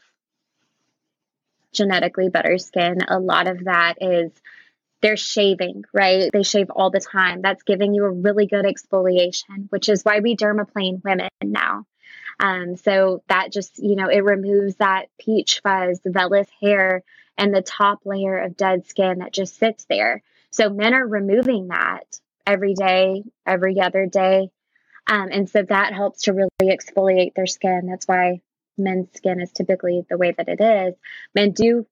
genetically 1.73 2.29
better 2.29 2.59
skin. 2.59 2.99
A 3.09 3.19
lot 3.19 3.47
of 3.47 3.65
that 3.65 3.97
is 4.01 4.33
they're 5.03 5.17
shaving, 5.17 5.85
right? 5.93 6.31
They 6.33 6.43
shave 6.43 6.71
all 6.71 6.91
the 6.91 7.01
time. 7.01 7.43
That's 7.43 7.63
giving 7.63 7.95
you 7.95 8.05
a 8.05 8.11
really 8.11 8.47
good 8.47 8.65
exfoliation, 8.65 9.71
which 9.71 9.89
is 9.89 10.03
why 10.03 10.21
we 10.21 10.37
dermaplane 10.37 11.03
women 11.03 11.29
now. 11.43 11.87
Um, 12.39 12.77
so 12.77 13.23
that 13.29 13.53
just, 13.53 13.79
you 13.79 13.97
know, 13.97 14.09
it 14.09 14.25
removes 14.25 14.77
that 14.77 15.07
peach 15.19 15.61
fuzz, 15.63 16.01
the 16.01 16.11
vellus 16.11 16.49
hair, 16.63 17.03
and 17.37 17.55
the 17.55 17.63
top 17.63 18.01
layer 18.05 18.39
of 18.39 18.57
dead 18.57 18.87
skin 18.87 19.19
that 19.19 19.33
just 19.33 19.59
sits 19.59 19.85
there. 19.89 20.23
So 20.51 20.69
men 20.69 20.95
are 20.95 21.07
removing 21.07 21.69
that 21.69 22.05
every 22.47 22.75
day, 22.75 23.23
every 23.47 23.81
other 23.81 24.07
day. 24.07 24.51
Um, 25.07 25.29
and 25.31 25.49
so 25.49 25.63
that 25.63 25.93
helps 25.93 26.23
to 26.23 26.33
really 26.33 26.51
exfoliate 26.63 27.35
their 27.35 27.47
skin. 27.47 27.87
That's 27.89 28.07
why 28.07 28.41
men's 28.79 29.09
skin 29.15 29.41
is 29.41 29.53
typically 29.53 30.05
the 30.09 30.17
way 30.17 30.33
that 30.33 30.49
it 30.49 30.61
is. 30.61 30.95
Men 31.35 31.53
do 31.53 31.87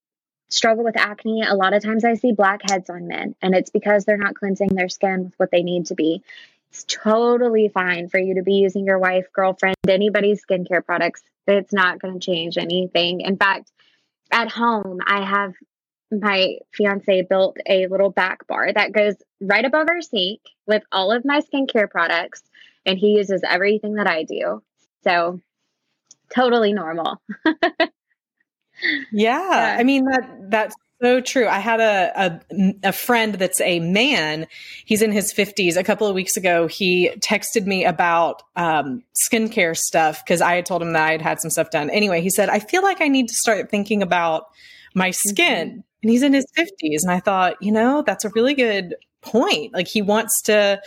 struggle 0.49 0.85
with 0.85 0.97
acne. 0.97 1.42
A 1.47 1.55
lot 1.55 1.75
of 1.75 1.83
times 1.83 2.05
I 2.05 2.14
see 2.14 2.33
blackheads 2.33 2.90
on 2.90 3.09
men, 3.09 3.35
and 3.42 3.55
it's 3.55 3.71
because 3.71 4.05
they're 4.05 4.16
not 4.16 4.35
cleansing 4.35 4.71
their 4.75 4.88
skin 4.88 5.25
with 5.25 5.35
what 5.37 5.51
they 5.51 5.62
need 5.62 5.87
to 5.87 5.94
be. 5.94 6.23
It's 6.71 6.85
totally 6.85 7.68
fine 7.68 8.09
for 8.09 8.18
you 8.18 8.35
to 8.35 8.42
be 8.42 8.55
using 8.55 8.87
your 8.87 8.99
wife, 8.99 9.27
girlfriend, 9.33 9.77
anybody's 9.88 10.44
skincare 10.44 10.85
products. 10.85 11.23
It's 11.47 11.73
not 11.73 11.99
going 12.01 12.18
to 12.18 12.21
change 12.21 12.59
anything. 12.59 13.23
In 13.23 13.37
fact, 13.37 13.71
at 14.31 14.51
home, 14.51 14.99
I 15.07 15.25
have 15.25 15.55
my 16.11 16.59
fiance 16.73 17.23
built 17.23 17.57
a 17.66 17.87
little 17.87 18.11
back 18.11 18.47
bar 18.47 18.73
that 18.73 18.92
goes 18.92 19.14
right 19.40 19.64
above 19.64 19.88
our 19.88 20.03
sink 20.03 20.40
with 20.66 20.83
all 20.92 21.12
of 21.12 21.25
my 21.25 21.40
skincare 21.40 21.90
products, 21.90 22.42
and 22.87 22.99
he 22.99 23.17
uses 23.17 23.43
everything 23.49 23.95
that 23.95 24.07
I 24.07 24.25
do. 24.25 24.62
So, 25.05 25.41
totally 26.35 26.73
normal. 26.73 27.21
yeah, 27.47 27.88
yeah, 29.12 29.77
I 29.79 29.85
mean 29.85 30.05
that 30.05 30.51
that's 30.51 30.75
so 31.01 31.21
true. 31.21 31.47
I 31.47 31.61
had 31.61 31.81
a, 31.81 32.41
a, 32.51 32.75
a 32.88 32.93
friend 32.93 33.35
that's 33.35 33.61
a 33.61 33.79
man. 33.79 34.47
He's 34.85 35.03
in 35.03 35.12
his 35.12 35.33
fifties. 35.33 35.77
A 35.77 35.85
couple 35.85 36.09
of 36.09 36.14
weeks 36.14 36.37
ago, 36.37 36.67
he 36.67 37.11
texted 37.19 37.67
me 37.67 37.85
about 37.85 38.43
um, 38.57 39.03
skincare 39.31 39.77
stuff 39.77 40.25
because 40.25 40.41
I 40.41 40.57
had 40.57 40.67
told 40.67 40.83
him 40.83 40.93
that 40.93 41.03
I 41.03 41.12
had 41.12 41.23
had 41.23 41.41
some 41.41 41.51
stuff 41.51 41.71
done. 41.71 41.91
Anyway, 41.91 42.21
he 42.21 42.31
said 42.31 42.49
I 42.49 42.59
feel 42.59 42.83
like 42.83 43.01
I 43.01 43.09
need 43.09 43.29
to 43.29 43.35
start 43.35 43.71
thinking 43.71 44.03
about 44.03 44.47
my 44.95 45.11
skin, 45.11 45.69
mm-hmm. 45.69 45.81
and 46.03 46.11
he's 46.11 46.23
in 46.23 46.35
his 46.35 46.47
fifties. 46.55 47.05
And 47.05 47.12
I 47.12 47.21
thought, 47.21 47.62
you 47.62 47.73
know, 47.73 48.03
that's 48.03 48.25
a 48.25 48.31
really 48.31 48.55
good 48.55 48.97
point. 49.21 49.75
Like 49.75 49.88
he 49.88 50.03
wants 50.03 50.43
to 50.43 50.81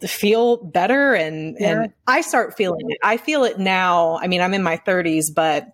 feel 0.00 0.58
better, 0.58 1.14
and 1.14 1.56
yeah. 1.58 1.82
and 1.82 1.92
I 2.06 2.20
start 2.20 2.56
feeling 2.56 2.90
it. 2.90 2.98
I 3.02 3.16
feel 3.16 3.44
it 3.44 3.58
now. 3.58 4.18
I 4.18 4.26
mean, 4.26 4.40
I'm 4.40 4.54
in 4.54 4.62
my 4.62 4.76
30s, 4.76 5.26
but 5.34 5.68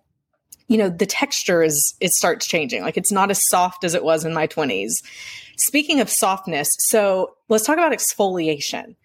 you 0.67 0.77
know 0.77 0.89
the 0.89 1.05
texture 1.05 1.61
is 1.61 1.95
it 1.99 2.11
starts 2.11 2.47
changing 2.47 2.83
like 2.83 2.97
it's 2.97 3.11
not 3.11 3.29
as 3.29 3.39
soft 3.49 3.83
as 3.83 3.93
it 3.93 4.03
was 4.03 4.23
in 4.23 4.33
my 4.33 4.47
20s 4.47 4.91
speaking 5.57 5.99
of 5.99 6.09
softness 6.09 6.69
so 6.79 7.35
let's 7.49 7.65
talk 7.65 7.77
about 7.77 7.91
exfoliation 7.91 8.95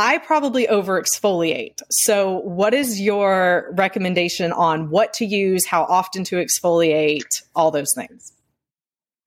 I 0.00 0.18
probably 0.18 0.68
over 0.68 1.02
exfoliate. 1.02 1.82
So, 1.90 2.38
what 2.42 2.72
is 2.72 3.00
your 3.00 3.68
recommendation 3.76 4.52
on 4.52 4.90
what 4.90 5.12
to 5.14 5.24
use, 5.24 5.66
how 5.66 5.82
often 5.82 6.22
to 6.24 6.36
exfoliate, 6.36 7.42
all 7.56 7.72
those 7.72 7.92
things? 7.96 8.32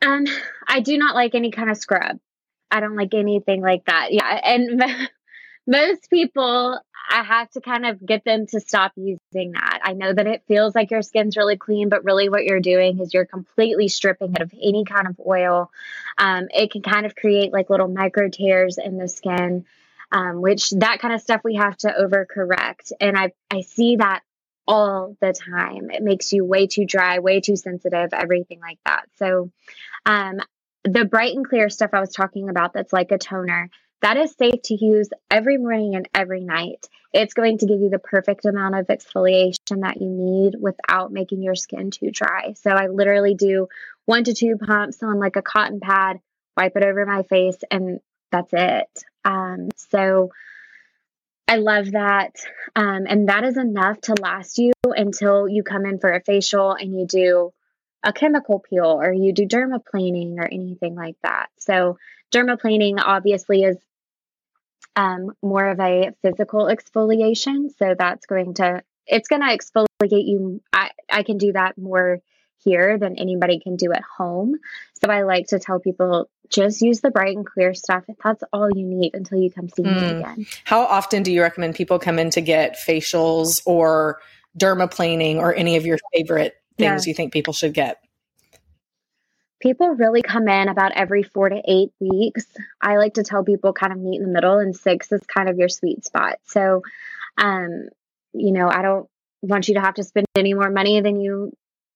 Um, 0.02 0.26
I 0.70 0.80
do 0.80 0.98
not 0.98 1.14
like 1.14 1.36
any 1.36 1.52
kind 1.52 1.70
of 1.70 1.76
scrub. 1.76 2.20
I 2.72 2.80
don't 2.80 2.96
like 2.96 3.14
anything 3.14 3.62
like 3.62 3.86
that. 3.86 4.08
Yeah, 4.12 4.40
and 4.44 4.84
most 5.68 6.10
people 6.10 6.80
I 7.10 7.24
have 7.24 7.50
to 7.52 7.62
kind 7.62 7.86
of 7.86 8.04
get 8.06 8.24
them 8.24 8.48
to 8.48 8.60
stop 8.62 8.94
using 8.96 9.52
that. 9.52 9.80
I 9.84 9.94
know 9.94 10.14
that 10.14 10.28
it 10.28 10.44
feels 10.48 10.74
like 10.74 10.92
your 10.92 11.02
skin's 11.02 11.36
really 11.36 11.58
clean, 11.58 11.90
but 11.90 12.06
really 12.06 12.30
what 12.30 12.46
you're 12.46 12.62
doing 12.62 13.00
is 13.00 13.14
you're 13.14 13.26
completely 13.26 13.90
stripping 13.90 14.34
it 14.34 14.42
of 14.42 14.54
any 14.54 14.86
kind 14.86 15.08
of 15.08 15.20
oil. 15.26 15.72
Um, 16.18 16.48
it 16.54 16.72
can 16.72 16.82
kind 16.82 17.06
of 17.06 17.16
create 17.16 17.52
like 17.52 17.70
little 17.70 17.90
micro 17.90 18.30
tears 18.30 18.78
in 18.78 18.98
the 18.98 19.10
skin, 19.10 19.66
um, 20.12 20.42
which 20.42 20.70
that 20.72 21.00
kind 21.00 21.14
of 21.14 21.22
stuff 21.22 21.42
we 21.44 21.56
have 21.56 21.76
to 21.78 21.90
overcorrect. 21.90 22.94
And 23.02 23.18
I, 23.18 23.34
I 23.50 23.62
see 23.62 23.98
that 23.98 24.22
all 24.66 25.18
the 25.20 25.34
time. 25.34 25.90
It 25.90 26.04
makes 26.04 26.32
you 26.32 26.46
way 26.46 26.68
too 26.68 26.86
dry, 26.86 27.20
way 27.20 27.42
too 27.42 27.58
sensitive, 27.58 28.14
everything 28.14 28.62
like 28.62 28.80
that. 28.86 29.06
So, 29.18 29.52
um, 30.06 30.40
the 30.84 31.06
bright 31.06 31.36
and 31.36 31.48
clear 31.48 31.70
stuff 31.70 31.92
I 31.94 32.00
was 32.00 32.14
talking 32.14 32.50
about 32.50 32.74
that's 32.74 32.94
like 32.94 33.12
a 33.12 33.18
toner, 33.18 33.70
that 34.02 34.18
is 34.18 34.36
safe 34.36 34.62
to 34.66 34.84
use 34.84 35.10
every 35.30 35.58
morning 35.58 35.96
and 35.96 36.10
every 36.14 36.42
night. 36.42 36.88
It's 37.14 37.34
going 37.34 37.60
to 37.60 37.68
give 37.68 37.80
you 37.82 37.90
the 37.90 38.00
perfect 38.00 38.46
amount 38.46 38.76
of 38.76 38.88
exfoliation 38.88 39.82
that 39.82 40.02
you 40.02 40.08
need 40.10 40.56
without 40.60 41.12
making 41.12 41.44
your 41.44 41.56
skin 41.56 41.92
too 41.92 42.10
dry. 42.12 42.54
So 42.54 42.72
I 42.72 42.88
literally 42.88 43.36
do 43.36 43.68
one 44.06 44.24
to 44.24 44.34
two 44.34 44.58
pumps 44.58 45.04
on 45.04 45.20
like 45.20 45.36
a 45.36 45.42
cotton 45.42 45.80
pad, 45.80 46.20
wipe 46.58 46.76
it 46.76 46.84
over 46.84 47.06
my 47.06 47.24
face, 47.24 47.58
and 47.70 48.00
that's 48.32 48.52
it. 48.54 49.04
Um, 49.24 49.70
so 49.76 50.32
I 51.48 51.58
love 51.58 51.92
that. 51.92 52.38
Um, 52.76 53.06
and 53.08 53.28
that 53.30 53.44
is 53.44 53.58
enough 53.58 54.00
to 54.02 54.16
last 54.22 54.58
you 54.58 54.72
until 54.86 55.48
you 55.48 55.64
come 55.64 55.86
in 55.86 56.00
for 56.00 56.12
a 56.12 56.22
facial 56.22 56.72
and 56.72 56.98
you 56.98 57.06
do 57.06 57.54
a 58.04 58.14
chemical 58.14 58.60
peel 58.60 59.00
or 59.02 59.12
you 59.14 59.34
do 59.34 59.46
dermaplaning 59.46 60.38
or 60.38 60.46
anything 60.46 60.96
like 60.96 61.16
that. 61.24 61.50
So 61.60 61.98
dermaplaning 62.34 63.00
obviously 63.04 63.64
is 63.64 63.78
um, 64.96 65.32
more 65.42 65.70
of 65.70 65.80
a 65.80 66.12
physical 66.22 66.66
exfoliation. 66.66 67.70
So 67.78 67.96
that's 67.98 68.26
going 68.26 68.56
to, 68.56 68.84
it's 69.06 69.28
going 69.28 69.42
to 69.42 69.58
exfoliate 69.58 70.28
you. 70.28 70.62
I, 70.74 70.92
I 71.10 71.24
can 71.24 71.38
do 71.38 71.54
that 71.54 71.78
more 71.78 72.22
here 72.64 72.98
than 72.98 73.18
anybody 73.18 73.60
can 73.60 73.76
do 73.76 73.92
at 73.92 74.04
home. 74.04 74.56
So 75.04 75.12
I 75.12 75.24
like 75.24 75.48
to 75.48 75.60
tell 75.60 75.80
people 75.80 76.30
just 76.50 76.82
use 76.82 77.02
the 77.02 77.12
bright 77.12 77.36
and 77.36 77.46
clear 77.46 77.74
stuff. 77.74 78.04
That's 78.24 78.44
all 78.52 78.70
you 78.76 78.86
need 78.86 79.16
until 79.16 79.40
you 79.40 79.50
come 79.50 79.70
see 79.70 79.84
mm. 79.84 79.94
me 79.96 80.00
hmm. 80.00 80.18
again. 80.18 80.46
How 80.64 80.82
often 80.82 81.24
do 81.24 81.32
you 81.32 81.42
recommend 81.42 81.76
people 81.76 81.98
come 81.98 82.20
in 82.20 82.30
to 82.32 82.42
get 82.42 82.78
facials 82.78 83.62
or 83.66 84.20
dermaplaning 84.58 85.38
or 85.38 85.56
any 85.56 85.78
of 85.78 85.86
your 85.86 85.98
favorite 86.14 86.61
things 86.82 87.06
yeah. 87.06 87.10
you 87.10 87.16
think 87.16 87.34
people 87.34 87.54
should 87.54 87.74
get? 87.74 88.02
people 89.62 89.90
really 89.90 90.22
come 90.22 90.48
in 90.48 90.68
about 90.68 90.92
every 90.94 91.24
four 91.24 91.48
to 91.48 91.62
eight 91.66 91.92
weeks. 92.00 92.46
I 92.82 92.98
like 92.98 93.14
to 93.14 93.24
tell 93.24 93.44
people 93.44 93.74
kind 93.74 93.94
of 93.94 94.00
meet 94.00 94.20
in 94.20 94.24
the 94.24 94.34
middle, 94.34 94.58
and 94.58 94.76
six 94.76 95.12
is 95.12 95.22
kind 95.22 95.48
of 95.48 95.58
your 95.58 95.70
sweet 95.70 96.04
spot. 96.04 96.40
So, 96.46 96.82
um, 97.38 97.88
you 98.34 98.52
know, 98.52 98.68
I 98.68 98.82
don't 98.82 99.08
want 99.42 99.68
you 99.68 99.76
to 99.76 99.82
have 99.82 99.96
to 99.96 100.04
spend 100.04 100.26
any 100.36 100.54
more 100.54 100.70
money 100.70 101.00
than 101.02 101.22
you 101.22 101.54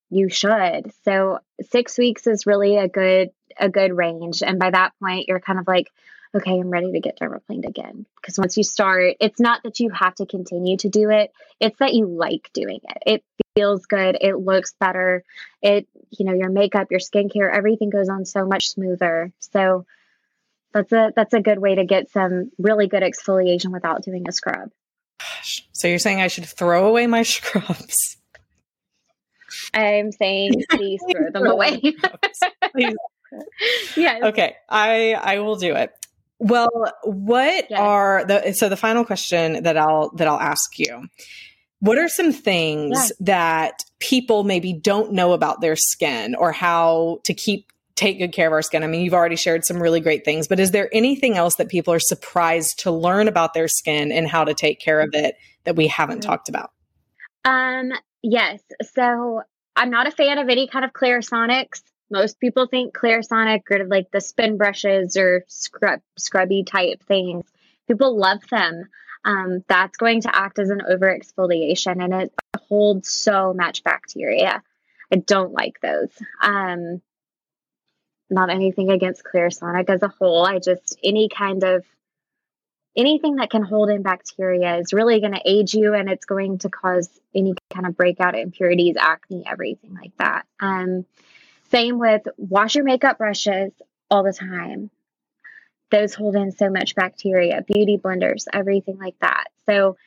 you 0.10 0.30
should. 0.30 0.92
So, 1.04 1.40
six 1.70 1.98
weeks 1.98 2.28
is 2.28 2.46
really 2.46 2.78
a 2.78 2.88
good 2.88 3.32
a 3.60 3.70
good 3.70 3.96
range, 3.96 4.42
and 4.42 4.60
by 4.60 4.70
that 4.70 4.94
point, 5.02 5.28
you're 5.28 5.40
kind 5.40 5.60
of 5.60 5.68
like, 5.68 5.92
okay, 6.36 6.52
I'm 6.52 6.70
ready 6.70 6.92
to 6.94 7.00
get 7.00 7.20
dermaplaned 7.20 7.68
again. 7.68 8.06
Because 8.16 8.38
once 8.38 8.58
you 8.58 8.64
start, 8.64 9.16
it's 9.20 9.40
not 9.40 9.64
that 9.64 9.80
you 9.80 9.90
have 9.90 10.16
to 10.16 10.26
continue 10.26 10.78
to 10.78 10.90
do 10.90 11.10
it; 11.10 11.32
it's 11.60 11.80
that 11.80 11.94
you 11.94 12.06
like 12.06 12.52
doing 12.54 12.80
it. 12.84 13.04
It 13.06 13.45
feels 13.56 13.86
good. 13.86 14.18
It 14.22 14.36
looks 14.36 14.74
better. 14.80 15.24
It, 15.62 15.88
you 16.12 16.26
know, 16.26 16.34
your 16.34 16.50
makeup, 16.50 16.88
your 16.92 17.00
skincare, 17.00 17.52
everything 17.52 17.90
goes 17.90 18.10
on 18.10 18.26
so 18.26 18.46
much 18.46 18.70
smoother. 18.70 19.32
So 19.40 19.86
that's 20.74 20.92
a 20.92 21.14
that's 21.16 21.34
a 21.34 21.42
good 21.42 21.60
way 21.60 21.76
to 21.76 21.86
get 21.86 22.12
some 22.12 22.52
really 22.60 22.88
good 22.88 23.02
exfoliation 23.02 23.72
without 23.72 24.04
doing 24.04 24.28
a 24.28 24.32
scrub. 24.32 24.70
So 25.72 25.90
you're 25.90 26.00
saying 26.00 26.22
I 26.22 26.28
should 26.28 26.46
throw 26.46 26.88
away 26.88 27.06
my 27.06 27.24
scrubs? 27.24 28.18
I'm 29.74 30.12
saying 30.12 30.64
please 30.72 31.02
throw 31.12 31.32
them 31.32 31.48
away. 31.48 31.80
please. 32.72 32.96
yes. 33.98 34.24
Okay, 34.24 34.56
I 34.70 35.14
I 35.14 35.40
will 35.40 35.58
do 35.58 35.76
it. 35.76 35.92
Well, 36.40 36.70
what 37.04 37.70
yes. 37.70 37.80
are 37.80 38.26
the 38.26 38.54
so 38.54 38.70
the 38.70 38.78
final 38.78 39.06
question 39.06 39.64
that 39.64 39.78
I'll 39.78 40.12
that 40.16 40.28
I'll 40.28 40.40
ask 40.40 40.80
you 40.80 41.08
what 41.86 42.00
are 42.00 42.10
some 42.10 42.32
things 42.32 42.98
yeah. 42.98 43.16
that 43.20 43.84
people 44.00 44.44
maybe 44.44 44.74
don't 44.74 45.12
know 45.12 45.34
about 45.34 45.62
their 45.62 45.76
skin 45.76 46.34
or 46.34 46.52
how 46.52 47.20
to 47.26 47.34
keep 47.34 47.72
take 47.96 48.18
good 48.18 48.34
care 48.34 48.48
of 48.48 48.54
our 48.54 48.64
skin? 48.64 48.84
I 48.84 48.88
mean, 48.88 49.02
you've 49.02 49.14
already 49.14 49.36
shared 49.36 49.66
some 49.66 49.82
really 49.82 50.00
great 50.00 50.26
things, 50.26 50.48
but 50.48 50.60
is 50.60 50.72
there 50.72 50.90
anything 50.92 51.38
else 51.38 51.56
that 51.56 51.70
people 51.70 51.94
are 51.94 52.00
surprised 52.00 52.80
to 52.80 52.92
learn 52.92 53.28
about 53.28 53.54
their 53.54 53.68
skin 53.68 54.12
and 54.12 54.28
how 54.28 54.44
to 54.44 54.56
take 54.56 54.80
care 54.80 55.00
of 55.00 55.12
it 55.14 55.36
that 55.66 55.76
we 55.76 55.86
haven't 55.86 56.22
mm-hmm. 56.22 56.30
talked 56.30 56.50
about? 56.50 56.72
Um, 57.46 57.92
yes. 58.24 58.62
So 58.96 59.44
I'm 59.76 59.92
not 59.92 60.08
a 60.08 60.12
fan 60.12 60.40
of 60.40 60.50
any 60.50 60.68
kind 60.68 60.86
of 60.86 60.92
Clarisonics. 60.92 61.84
Most 62.10 62.40
people 62.40 62.66
think 62.66 62.96
Clarisonic 62.96 63.62
or 63.70 63.86
like 63.86 64.10
the 64.12 64.22
spin 64.22 64.58
brushes 64.58 65.18
or 65.18 65.44
scrub 65.48 66.00
scrubby 66.18 66.64
type 66.64 67.04
things. 67.04 67.46
People 67.88 68.18
love 68.18 68.42
them 68.50 68.86
um, 69.26 69.64
that's 69.68 69.98
going 69.98 70.22
to 70.22 70.34
act 70.34 70.60
as 70.60 70.70
an 70.70 70.82
over 70.88 71.08
exfoliation 71.08 72.02
and 72.02 72.14
it 72.14 72.34
holds 72.70 73.10
so 73.10 73.54
much 73.54 73.84
bacteria. 73.84 74.64
I 75.12 75.16
don't 75.18 75.52
like 75.52 75.82
those. 75.82 76.12
Um, 76.42 77.02
not 78.30 78.50
anything 78.50 78.92
against 78.92 79.24
Clarisonic 79.24 79.90
as 79.90 80.04
a 80.04 80.08
whole. 80.08 80.46
I 80.46 80.60
just, 80.60 80.98
any 81.04 81.28
kind 81.28 81.64
of 81.64 81.84
anything 82.96 83.36
that 83.38 83.50
can 83.50 83.64
hold 83.64 83.90
in 83.90 84.04
bacteria 84.04 84.78
is 84.78 84.94
really 84.94 85.20
going 85.20 85.34
to 85.34 85.42
age 85.44 85.74
you 85.74 85.94
and 85.94 86.10
it's 86.10 86.26
going 86.26 86.60
to 86.60 86.70
cause 86.70 87.10
any 87.34 87.54
kind 87.74 87.86
of 87.86 87.98
breakout 87.98 88.38
impurities, 88.38 88.96
acne, 88.98 89.44
everything 89.46 89.94
like 89.94 90.16
that. 90.18 90.46
Um, 90.60 91.06
same 91.72 92.00
with 92.00 92.22
wash 92.38 92.76
your 92.76 92.86
makeup 92.86 93.18
brushes 93.18 93.74
all 94.10 94.24
the 94.24 94.34
time. 94.34 94.92
Those 95.92 96.14
hold 96.14 96.36
in 96.36 96.52
so 96.52 96.70
much 96.70 96.96
bacteria, 96.96 97.62
beauty 97.62 97.98
blenders, 97.98 98.46
everything 98.52 98.98
like 98.98 99.16
that. 99.22 99.46
So 99.66 99.98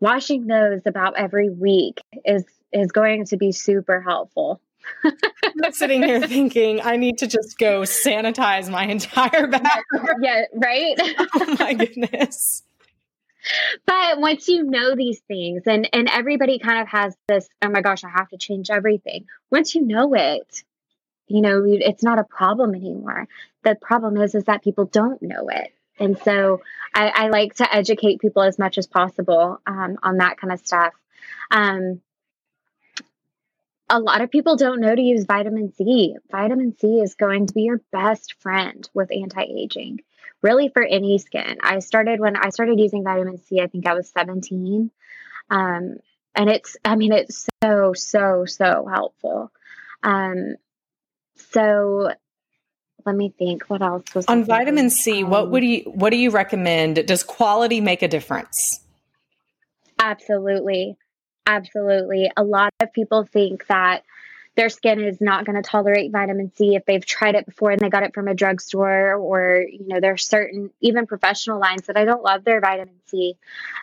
washing 0.00 0.46
those 0.46 0.82
about 0.86 1.16
every 1.16 1.50
week 1.50 2.00
is 2.24 2.44
is 2.72 2.92
going 2.92 3.24
to 3.26 3.36
be 3.36 3.52
super 3.52 4.00
helpful. 4.00 4.60
I'm 5.64 5.72
sitting 5.72 6.02
here 6.02 6.20
thinking 6.26 6.80
I 6.82 6.96
need 6.96 7.18
to 7.18 7.26
just 7.26 7.58
go 7.58 7.82
sanitize 7.82 8.70
my 8.70 8.84
entire 8.84 9.46
bathroom. 9.46 10.06
Yeah, 10.22 10.42
right? 10.54 10.96
oh 11.34 11.56
my 11.58 11.74
goodness. 11.74 12.62
But 13.86 14.20
once 14.20 14.48
you 14.48 14.64
know 14.64 14.94
these 14.94 15.20
things 15.20 15.62
and 15.66 15.88
and 15.92 16.08
everybody 16.08 16.58
kind 16.58 16.80
of 16.80 16.88
has 16.88 17.16
this 17.28 17.48
oh 17.62 17.70
my 17.70 17.80
gosh, 17.80 18.04
I 18.04 18.10
have 18.10 18.28
to 18.28 18.38
change 18.38 18.70
everything. 18.70 19.26
Once 19.50 19.74
you 19.74 19.82
know 19.82 20.14
it, 20.14 20.64
you 21.28 21.40
know, 21.40 21.64
it's 21.66 22.02
not 22.02 22.18
a 22.18 22.24
problem 22.24 22.74
anymore. 22.74 23.28
The 23.64 23.76
problem 23.80 24.16
is 24.16 24.34
is 24.34 24.44
that 24.44 24.64
people 24.64 24.86
don't 24.86 25.22
know 25.22 25.48
it. 25.48 25.72
And 25.98 26.18
so 26.18 26.60
I, 26.94 27.08
I 27.08 27.28
like 27.28 27.54
to 27.56 27.74
educate 27.74 28.20
people 28.20 28.42
as 28.42 28.58
much 28.58 28.78
as 28.78 28.86
possible 28.86 29.60
um, 29.66 29.98
on 30.02 30.18
that 30.18 30.38
kind 30.38 30.52
of 30.52 30.60
stuff. 30.60 30.94
Um, 31.50 32.00
a 33.90 33.98
lot 33.98 34.20
of 34.20 34.30
people 34.30 34.56
don't 34.56 34.80
know 34.80 34.94
to 34.94 35.00
use 35.00 35.24
vitamin 35.24 35.72
C. 35.72 36.14
Vitamin 36.30 36.76
C 36.78 37.00
is 37.00 37.14
going 37.14 37.46
to 37.46 37.54
be 37.54 37.62
your 37.62 37.80
best 37.90 38.34
friend 38.40 38.88
with 38.94 39.10
anti 39.10 39.42
aging, 39.42 40.00
really 40.42 40.68
for 40.68 40.82
any 40.82 41.18
skin. 41.18 41.58
I 41.62 41.78
started 41.78 42.20
when 42.20 42.36
I 42.36 42.50
started 42.50 42.78
using 42.78 43.02
vitamin 43.02 43.38
C, 43.38 43.60
I 43.60 43.66
think 43.66 43.86
I 43.86 43.94
was 43.94 44.10
17. 44.10 44.90
Um, 45.50 45.96
and 46.34 46.50
it's, 46.50 46.76
I 46.84 46.96
mean, 46.96 47.12
it's 47.12 47.48
so, 47.64 47.94
so, 47.94 48.44
so 48.44 48.86
helpful. 48.92 49.50
Um, 50.02 50.56
so 51.52 52.12
let 53.04 53.16
me 53.16 53.32
think 53.38 53.64
what 53.64 53.82
else 53.82 54.04
was 54.14 54.26
on 54.26 54.44
vitamin 54.44 54.90
C. 54.90 55.22
Um, 55.22 55.30
what 55.30 55.50
would 55.50 55.64
you, 55.64 55.82
what 55.84 56.10
do 56.10 56.16
you 56.16 56.30
recommend? 56.30 57.06
Does 57.06 57.22
quality 57.22 57.80
make 57.80 58.02
a 58.02 58.08
difference? 58.08 58.80
Absolutely. 59.98 60.96
Absolutely. 61.46 62.30
A 62.36 62.44
lot 62.44 62.72
of 62.80 62.92
people 62.92 63.24
think 63.24 63.66
that 63.68 64.04
their 64.54 64.68
skin 64.68 65.00
is 65.00 65.20
not 65.20 65.46
going 65.46 65.54
to 65.54 65.62
tolerate 65.62 66.10
vitamin 66.10 66.52
C 66.56 66.74
if 66.74 66.84
they've 66.84 67.04
tried 67.06 67.36
it 67.36 67.46
before 67.46 67.70
and 67.70 67.80
they 67.80 67.88
got 67.88 68.02
it 68.02 68.12
from 68.12 68.26
a 68.26 68.34
drugstore 68.34 69.14
or 69.14 69.64
you 69.70 69.86
know 69.86 70.00
there's 70.00 70.28
certain 70.28 70.70
even 70.80 71.06
professional 71.06 71.60
lines 71.60 71.86
that 71.86 71.96
I 71.96 72.04
don't 72.04 72.24
love 72.24 72.42
their 72.44 72.60
vitamin 72.60 72.96
C. 73.06 73.36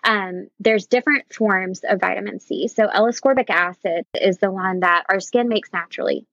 Um, 0.03 0.49
there's 0.59 0.85
different 0.85 1.33
forms 1.33 1.85
of 1.89 2.01
vitamin 2.01 2.41
C. 2.41 2.67
So 2.67 2.87
L-ascorbic 2.87 3.49
acid 3.49 4.05
is 4.13 4.37
the 4.39 4.51
one 4.51 4.81
that 4.81 5.05
our 5.07 5.21
skin 5.21 5.47
makes 5.47 5.71
naturally. 5.71 6.27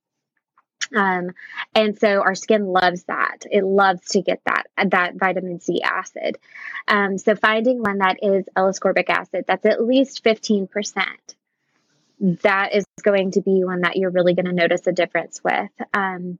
Um, 0.94 1.30
and 1.74 1.98
so 1.98 2.20
our 2.20 2.34
skin 2.34 2.66
loves 2.66 3.04
that. 3.04 3.44
It 3.50 3.64
loves 3.64 4.08
to 4.08 4.22
get 4.22 4.40
that 4.46 4.64
that 4.90 5.14
vitamin 5.16 5.60
C 5.60 5.82
acid. 5.82 6.38
Um, 6.88 7.18
so 7.18 7.34
finding 7.34 7.80
one 7.80 7.98
that 7.98 8.18
is 8.22 8.44
L-ascorbic 8.56 9.08
acid 9.08 9.44
that's 9.46 9.66
at 9.66 9.84
least 9.84 10.22
fifteen 10.22 10.66
percent, 10.66 11.36
that 12.42 12.74
is 12.74 12.84
going 13.02 13.32
to 13.32 13.40
be 13.40 13.64
one 13.64 13.80
that 13.80 13.96
you're 13.96 14.10
really 14.10 14.34
going 14.34 14.46
to 14.46 14.52
notice 14.52 14.86
a 14.86 14.92
difference 14.92 15.40
with. 15.42 15.70
Um, 15.94 16.38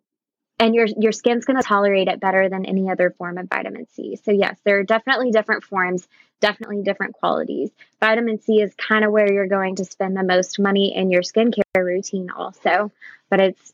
and 0.59 0.75
your 0.75 0.87
your 0.87 1.13
skin's 1.13 1.45
going 1.45 1.57
to 1.57 1.63
tolerate 1.63 2.09
it 2.09 2.21
better 2.21 2.49
than 2.49 2.67
any 2.67 2.89
other 2.89 3.11
form 3.11 3.39
of 3.39 3.49
vitamin 3.49 3.87
C. 3.89 4.17
So 4.23 4.31
yes, 4.31 4.57
there 4.65 4.79
are 4.79 4.85
definitely 4.85 5.33
different 5.33 5.65
forms, 5.65 6.07
definitely 6.41 6.83
different 6.83 7.15
qualities. 7.15 7.71
Vitamin 7.99 8.39
C 8.41 8.61
is 8.61 8.73
kind 8.75 9.05
of 9.05 9.11
where 9.11 9.33
you're 9.33 9.49
going 9.49 9.77
to 9.77 9.85
spend 9.85 10.17
the 10.17 10.23
most 10.23 10.61
money 10.61 10.95
in 10.95 11.11
your 11.11 11.23
skincare 11.23 11.63
routine 11.75 12.31
also, 12.31 12.93
but 13.29 13.41
it's 13.41 13.73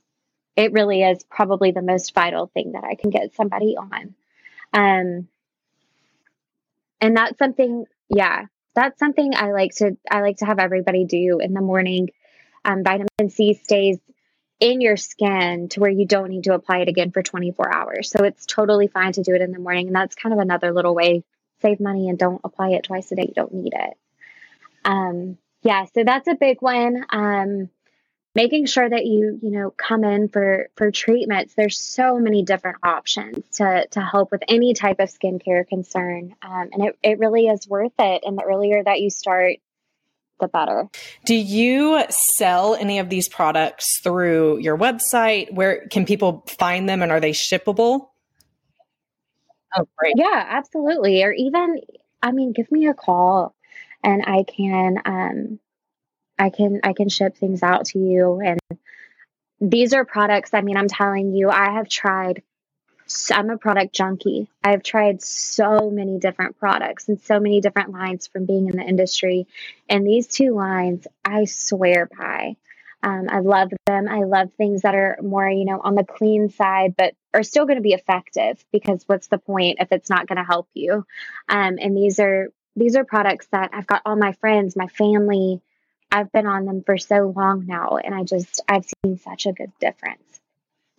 it 0.58 0.72
really 0.72 1.02
is 1.02 1.22
probably 1.22 1.70
the 1.70 1.82
most 1.82 2.12
vital 2.14 2.48
thing 2.48 2.72
that 2.72 2.82
I 2.82 2.96
can 2.96 3.10
get 3.10 3.32
somebody 3.36 3.76
on. 3.76 4.14
Um, 4.72 5.28
and 7.00 7.16
that's 7.16 7.38
something, 7.38 7.86
yeah, 8.08 8.46
that's 8.74 8.98
something 8.98 9.34
I 9.36 9.52
like 9.52 9.76
to 9.76 9.96
I 10.10 10.20
like 10.20 10.38
to 10.38 10.46
have 10.46 10.58
everybody 10.58 11.04
do 11.04 11.38
in 11.38 11.54
the 11.54 11.60
morning. 11.60 12.10
Um, 12.64 12.82
vitamin 12.82 13.30
C 13.30 13.54
stays 13.54 13.98
in 14.58 14.80
your 14.80 14.96
skin 14.96 15.68
to 15.68 15.80
where 15.80 15.90
you 15.90 16.06
don't 16.06 16.28
need 16.28 16.44
to 16.44 16.54
apply 16.54 16.78
it 16.78 16.88
again 16.88 17.12
for 17.12 17.22
24 17.22 17.72
hours. 17.72 18.10
So 18.10 18.24
it's 18.24 18.44
totally 18.44 18.88
fine 18.88 19.12
to 19.12 19.22
do 19.22 19.34
it 19.34 19.40
in 19.40 19.52
the 19.52 19.60
morning, 19.60 19.86
and 19.86 19.94
that's 19.94 20.16
kind 20.16 20.32
of 20.32 20.40
another 20.40 20.72
little 20.72 20.94
way 20.94 21.22
save 21.62 21.78
money 21.78 22.08
and 22.08 22.18
don't 22.18 22.40
apply 22.42 22.70
it 22.70 22.82
twice 22.82 23.12
a 23.12 23.16
day. 23.16 23.26
You 23.28 23.34
don't 23.34 23.54
need 23.54 23.74
it. 23.74 23.96
Um, 24.84 25.38
yeah, 25.62 25.84
so 25.94 26.02
that's 26.02 26.26
a 26.26 26.34
big 26.34 26.60
one. 26.60 27.04
Um, 27.10 27.70
making 28.38 28.66
sure 28.66 28.88
that 28.88 29.04
you 29.04 29.36
you 29.42 29.50
know 29.50 29.74
come 29.76 30.04
in 30.04 30.28
for 30.28 30.70
for 30.76 30.92
treatments. 30.92 31.54
There's 31.54 31.80
so 31.80 32.20
many 32.20 32.44
different 32.44 32.76
options 32.84 33.42
to 33.56 33.86
to 33.90 34.00
help 34.00 34.30
with 34.30 34.42
any 34.46 34.74
type 34.74 35.00
of 35.00 35.08
skincare 35.08 35.66
concern 35.66 36.36
um, 36.42 36.68
and 36.72 36.84
it, 36.84 36.98
it 37.02 37.18
really 37.18 37.48
is 37.48 37.66
worth 37.66 37.92
it. 37.98 38.22
And 38.24 38.38
the 38.38 38.44
earlier 38.44 38.82
that 38.84 39.00
you 39.00 39.10
start 39.10 39.56
the 40.38 40.46
better. 40.46 40.88
Do 41.24 41.34
you 41.34 42.04
sell 42.36 42.76
any 42.76 43.00
of 43.00 43.08
these 43.08 43.28
products 43.28 44.00
through 44.04 44.58
your 44.58 44.78
website? 44.78 45.52
Where 45.52 45.88
can 45.88 46.06
people 46.06 46.44
find 46.46 46.88
them 46.88 47.02
and 47.02 47.10
are 47.10 47.18
they 47.18 47.32
shippable? 47.32 48.10
Oh 49.76 49.88
great. 49.96 50.14
Yeah 50.16 50.46
absolutely. 50.48 51.24
Or 51.24 51.32
even 51.32 51.80
i 52.22 52.30
mean 52.30 52.52
give 52.52 52.70
me 52.70 52.86
a 52.86 52.94
call 52.94 53.56
and 54.04 54.22
i 54.24 54.44
can 54.44 54.98
um 55.04 55.58
I 56.38 56.50
can 56.50 56.80
I 56.82 56.92
can 56.92 57.08
ship 57.08 57.36
things 57.36 57.62
out 57.62 57.86
to 57.86 57.98
you 57.98 58.40
and 58.40 58.60
these 59.60 59.92
are 59.92 60.04
products 60.04 60.54
I 60.54 60.60
mean 60.60 60.76
I'm 60.76 60.88
telling 60.88 61.32
you 61.32 61.50
I 61.50 61.72
have 61.72 61.88
tried 61.88 62.42
I'm 63.32 63.50
a 63.50 63.56
product 63.56 63.94
junkie. 63.94 64.48
I've 64.62 64.82
tried 64.82 65.22
so 65.22 65.90
many 65.90 66.18
different 66.18 66.58
products 66.58 67.08
and 67.08 67.20
so 67.20 67.40
many 67.40 67.60
different 67.60 67.90
lines 67.90 68.26
from 68.26 68.44
being 68.44 68.68
in 68.68 68.76
the 68.76 68.82
industry. 68.82 69.46
And 69.88 70.06
these 70.06 70.26
two 70.26 70.54
lines, 70.54 71.06
I 71.24 71.46
swear 71.46 72.08
by. 72.18 72.56
Um, 73.02 73.28
I 73.30 73.38
love 73.38 73.70
them. 73.86 74.08
I 74.08 74.24
love 74.24 74.52
things 74.54 74.82
that 74.82 74.94
are 74.94 75.18
more, 75.22 75.48
you 75.48 75.64
know, 75.64 75.80
on 75.82 75.94
the 75.94 76.04
clean 76.04 76.50
side, 76.50 76.94
but 76.96 77.14
are 77.32 77.44
still 77.44 77.64
going 77.64 77.76
to 77.76 77.82
be 77.82 77.92
effective 77.92 78.62
because 78.72 79.04
what's 79.06 79.28
the 79.28 79.38
point 79.38 79.78
if 79.80 79.92
it's 79.92 80.10
not 80.10 80.26
going 80.26 80.38
to 80.38 80.44
help 80.44 80.68
you? 80.74 81.06
Um, 81.48 81.78
and 81.80 81.96
these 81.96 82.18
are 82.18 82.48
these 82.76 82.96
are 82.96 83.04
products 83.04 83.46
that 83.52 83.70
I've 83.72 83.86
got 83.86 84.02
all 84.04 84.16
my 84.16 84.32
friends, 84.32 84.76
my 84.76 84.86
family, 84.86 85.60
I've 86.10 86.32
been 86.32 86.46
on 86.46 86.64
them 86.64 86.82
for 86.84 86.96
so 86.98 87.32
long 87.34 87.66
now 87.66 87.98
and 88.02 88.14
I 88.14 88.24
just 88.24 88.62
I've 88.68 88.86
seen 89.04 89.18
such 89.18 89.46
a 89.46 89.52
good 89.52 89.72
difference. 89.80 90.40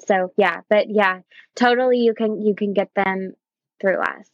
So 0.07 0.31
yeah, 0.37 0.61
but 0.69 0.89
yeah, 0.89 1.21
totally 1.55 1.99
you 1.99 2.13
can 2.13 2.41
you 2.41 2.55
can 2.55 2.73
get 2.73 2.93
them 2.95 3.33
through 3.81 4.01
us. 4.01 4.27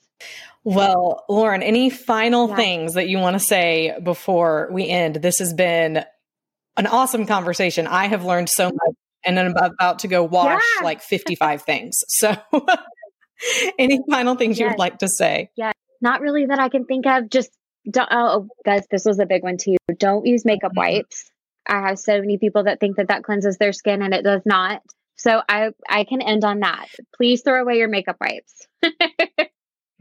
Well, 0.63 1.23
Lauren, 1.30 1.61
any 1.61 1.89
final 1.89 2.49
yeah. 2.49 2.55
things 2.55 2.93
that 2.95 3.07
you 3.07 3.19
want 3.19 3.36
to 3.36 3.39
say 3.39 3.97
before 4.01 4.69
we 4.71 4.88
end? 4.88 5.17
This 5.17 5.39
has 5.39 5.53
been 5.53 6.03
an 6.78 6.88
awesome 6.88 7.26
conversation. 7.26 7.88
I 7.88 8.07
have 8.07 8.26
learned 8.26 8.49
so 8.49 8.65
much 8.65 8.95
and 9.23 9.39
I'm 9.39 9.55
about 9.55 9.99
to 9.99 10.07
go 10.07 10.23
wash 10.23 10.63
yeah. 10.80 10.86
like 10.86 11.01
55 11.01 11.63
things. 11.63 12.03
So 12.07 12.36
any 13.80 13.99
final 14.09 14.36
things 14.36 14.57
yes. 14.57 14.65
you 14.65 14.69
would 14.69 14.80
like 14.80 14.99
to 14.99 15.07
say? 15.07 15.49
Yeah, 15.55 15.71
not 16.01 16.21
really 16.21 16.45
that 16.47 16.59
I 16.59 16.69
can 16.69 16.86
think 16.86 17.05
of. 17.05 17.30
Just 17.30 17.51
don't, 17.89 18.07
oh, 18.11 18.47
guys, 18.65 18.83
this 18.89 19.05
was 19.05 19.19
a 19.19 19.25
big 19.25 19.43
one 19.43 19.57
too. 19.57 19.77
Don't 19.97 20.25
use 20.25 20.45
makeup 20.45 20.71
mm-hmm. 20.71 20.95
wipes. 20.95 21.31
I 21.67 21.88
have 21.88 21.99
so 21.99 22.19
many 22.19 22.38
people 22.38 22.63
that 22.63 22.79
think 22.79 22.97
that 22.97 23.07
that 23.07 23.23
cleanses 23.23 23.57
their 23.57 23.73
skin 23.73 24.01
and 24.01 24.13
it 24.13 24.23
does 24.23 24.41
not. 24.45 24.81
So 25.17 25.41
I 25.47 25.69
I 25.89 26.03
can 26.03 26.21
end 26.21 26.43
on 26.43 26.59
that. 26.59 26.88
Please 27.15 27.41
throw 27.41 27.61
away 27.61 27.77
your 27.77 27.88
makeup 27.88 28.17
wipes. 28.19 28.67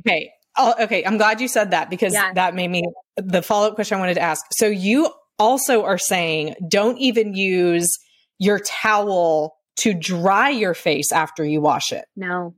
okay. 0.06 0.30
Oh, 0.56 0.74
okay. 0.82 1.04
I'm 1.04 1.16
glad 1.16 1.40
you 1.40 1.48
said 1.48 1.70
that 1.70 1.88
because 1.88 2.12
yeah. 2.12 2.32
that 2.34 2.54
made 2.54 2.70
me 2.70 2.82
the 3.16 3.42
follow 3.42 3.68
up 3.68 3.74
question 3.74 3.96
I 3.96 4.00
wanted 4.00 4.14
to 4.14 4.20
ask. 4.20 4.44
So 4.52 4.66
you 4.66 5.10
also 5.38 5.84
are 5.84 5.98
saying 5.98 6.54
don't 6.68 6.98
even 6.98 7.34
use 7.34 7.98
your 8.38 8.58
towel 8.60 9.56
to 9.76 9.94
dry 9.94 10.50
your 10.50 10.74
face 10.74 11.12
after 11.12 11.44
you 11.44 11.60
wash 11.60 11.92
it. 11.92 12.04
No. 12.16 12.54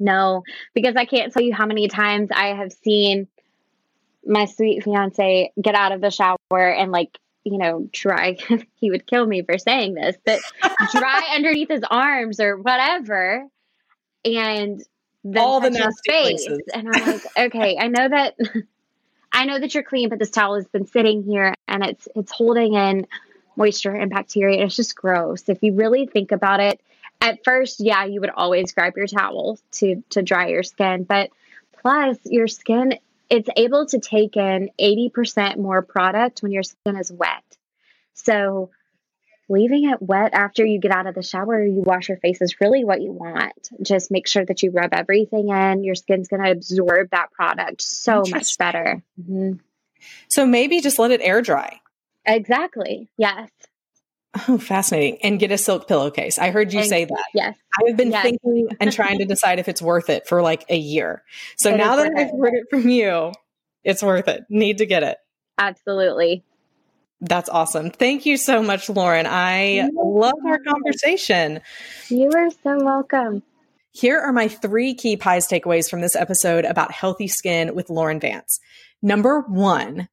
No, 0.00 0.42
because 0.74 0.96
I 0.96 1.04
can't 1.04 1.32
tell 1.32 1.42
you 1.42 1.54
how 1.54 1.66
many 1.66 1.88
times 1.88 2.28
I 2.34 2.48
have 2.48 2.72
seen 2.72 3.28
my 4.26 4.44
sweet 4.46 4.82
fiance 4.84 5.52
get 5.60 5.74
out 5.74 5.92
of 5.92 6.00
the 6.00 6.10
shower 6.10 6.38
and 6.50 6.92
like 6.92 7.18
you 7.44 7.58
know 7.58 7.88
dry 7.92 8.36
he 8.76 8.90
would 8.90 9.06
kill 9.06 9.26
me 9.26 9.42
for 9.42 9.58
saying 9.58 9.94
this 9.94 10.16
but 10.24 10.40
dry 10.92 11.28
underneath 11.34 11.68
his 11.68 11.82
arms 11.88 12.40
or 12.40 12.56
whatever. 12.56 13.46
And 14.24 14.82
then 15.22 15.42
all 15.42 15.60
the 15.60 15.70
nasty 15.70 15.92
face. 16.06 16.46
places. 16.46 16.62
and 16.72 16.88
i'm 16.92 17.06
like 17.06 17.22
okay 17.36 17.76
i 17.78 17.88
know 17.88 18.08
that 18.08 18.36
i 19.32 19.44
know 19.44 19.58
that 19.58 19.74
you're 19.74 19.82
clean 19.82 20.08
but 20.08 20.18
this 20.18 20.30
towel 20.30 20.54
has 20.54 20.66
been 20.68 20.86
sitting 20.86 21.22
here 21.22 21.54
and 21.68 21.84
it's 21.84 22.08
it's 22.14 22.32
holding 22.32 22.74
in 22.74 23.06
moisture 23.56 23.94
and 23.94 24.10
bacteria. 24.10 24.56
And 24.56 24.66
it's 24.66 24.76
just 24.76 24.96
gross. 24.96 25.48
If 25.48 25.62
you 25.62 25.74
really 25.74 26.06
think 26.06 26.32
about 26.32 26.60
it 26.60 26.80
at 27.20 27.42
first 27.44 27.80
yeah 27.80 28.04
you 28.04 28.20
would 28.20 28.30
always 28.30 28.72
grab 28.72 28.94
your 28.96 29.06
towel 29.06 29.58
to 29.72 30.02
to 30.10 30.22
dry 30.22 30.48
your 30.48 30.62
skin 30.62 31.04
but 31.04 31.30
plus 31.80 32.18
your 32.24 32.48
skin 32.48 32.98
it's 33.30 33.48
able 33.56 33.86
to 33.86 33.98
take 33.98 34.36
in 34.36 34.70
80% 34.80 35.56
more 35.58 35.82
product 35.82 36.42
when 36.42 36.52
your 36.52 36.62
skin 36.62 36.96
is 36.96 37.10
wet. 37.12 37.42
So 38.14 38.70
leaving 39.48 39.90
it 39.90 40.00
wet 40.00 40.34
after 40.34 40.64
you 40.64 40.80
get 40.80 40.90
out 40.92 41.06
of 41.06 41.14
the 41.14 41.22
shower 41.22 41.62
you 41.62 41.82
wash 41.84 42.08
your 42.08 42.18
face 42.18 42.40
is 42.40 42.60
really 42.60 42.84
what 42.84 43.02
you 43.02 43.12
want. 43.12 43.68
Just 43.82 44.10
make 44.10 44.26
sure 44.26 44.44
that 44.44 44.62
you 44.62 44.70
rub 44.70 44.92
everything 44.92 45.48
in. 45.48 45.84
Your 45.84 45.94
skin's 45.94 46.28
going 46.28 46.42
to 46.42 46.50
absorb 46.50 47.10
that 47.10 47.32
product 47.32 47.82
so 47.82 48.22
much 48.28 48.56
better. 48.58 49.02
Mm-hmm. 49.20 49.54
so 50.28 50.46
maybe 50.46 50.80
just 50.80 50.98
let 50.98 51.10
it 51.10 51.20
air 51.22 51.42
dry. 51.42 51.80
Exactly. 52.26 53.08
Yes 53.16 53.50
Oh, 54.48 54.58
fascinating. 54.58 55.18
And 55.22 55.38
get 55.38 55.52
a 55.52 55.58
silk 55.58 55.86
pillowcase. 55.86 56.38
I 56.38 56.50
heard 56.50 56.72
you 56.72 56.80
and, 56.80 56.88
say 56.88 57.04
that. 57.04 57.24
Yes. 57.34 57.56
I 57.78 57.88
have 57.88 57.96
been 57.96 58.10
yes. 58.10 58.22
thinking 58.22 58.68
and 58.80 58.92
trying 58.92 59.18
to 59.18 59.24
decide 59.24 59.58
if 59.58 59.68
it's 59.68 59.80
worth 59.80 60.10
it 60.10 60.26
for 60.26 60.42
like 60.42 60.64
a 60.68 60.76
year. 60.76 61.22
So 61.56 61.72
it 61.72 61.76
now 61.76 61.96
that 61.96 62.12
I've 62.16 62.30
heard 62.30 62.54
it 62.54 62.66
from 62.70 62.88
you, 62.88 63.32
it's 63.84 64.02
worth 64.02 64.28
it. 64.28 64.44
Need 64.48 64.78
to 64.78 64.86
get 64.86 65.02
it. 65.02 65.18
Absolutely. 65.58 66.44
That's 67.20 67.48
awesome. 67.48 67.90
Thank 67.90 68.26
you 68.26 68.36
so 68.36 68.62
much, 68.62 68.88
Lauren. 68.88 69.26
I 69.26 69.88
love 69.94 70.34
our 70.46 70.58
conversation. 70.58 71.60
You 72.08 72.30
are 72.34 72.50
so 72.50 72.84
welcome. 72.84 73.42
Here 73.92 74.18
are 74.18 74.32
my 74.32 74.48
three 74.48 74.94
key 74.94 75.16
pies 75.16 75.46
takeaways 75.46 75.88
from 75.88 76.00
this 76.00 76.16
episode 76.16 76.64
about 76.64 76.90
healthy 76.90 77.28
skin 77.28 77.74
with 77.74 77.88
Lauren 77.88 78.18
Vance. 78.18 78.58
Number 79.00 79.42
one, 79.42 80.08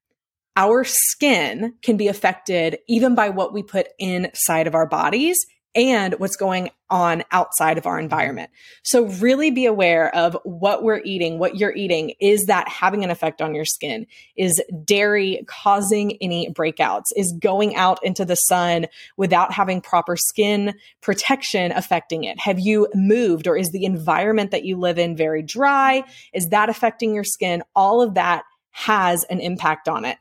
our 0.55 0.83
skin 0.83 1.75
can 1.81 1.97
be 1.97 2.07
affected 2.07 2.79
even 2.87 3.15
by 3.15 3.29
what 3.29 3.53
we 3.53 3.63
put 3.63 3.87
inside 3.99 4.67
of 4.67 4.75
our 4.75 4.87
bodies 4.87 5.45
and 5.73 6.15
what's 6.15 6.35
going 6.35 6.69
on 6.89 7.23
outside 7.31 7.77
of 7.77 7.85
our 7.85 7.97
environment. 7.97 8.49
So 8.83 9.05
really 9.05 9.51
be 9.51 9.65
aware 9.65 10.13
of 10.13 10.37
what 10.43 10.83
we're 10.83 11.01
eating, 11.05 11.39
what 11.39 11.55
you're 11.55 11.73
eating. 11.73 12.13
Is 12.19 12.47
that 12.47 12.67
having 12.67 13.05
an 13.05 13.11
effect 13.11 13.41
on 13.41 13.55
your 13.55 13.63
skin? 13.63 14.05
Is 14.35 14.61
dairy 14.83 15.45
causing 15.47 16.17
any 16.19 16.49
breakouts? 16.49 17.05
Is 17.15 17.33
going 17.39 17.75
out 17.75 17.99
into 18.03 18.25
the 18.25 18.35
sun 18.35 18.87
without 19.15 19.53
having 19.53 19.79
proper 19.79 20.17
skin 20.17 20.73
protection 20.99 21.71
affecting 21.71 22.25
it? 22.25 22.37
Have 22.39 22.59
you 22.59 22.89
moved 22.93 23.47
or 23.47 23.55
is 23.55 23.71
the 23.71 23.85
environment 23.85 24.51
that 24.51 24.65
you 24.65 24.77
live 24.77 24.99
in 24.99 25.15
very 25.15 25.41
dry? 25.41 26.03
Is 26.33 26.49
that 26.49 26.69
affecting 26.69 27.15
your 27.15 27.23
skin? 27.23 27.63
All 27.75 28.01
of 28.01 28.15
that 28.15 28.43
has 28.71 29.23
an 29.25 29.39
impact 29.39 29.87
on 29.87 30.03
it 30.03 30.17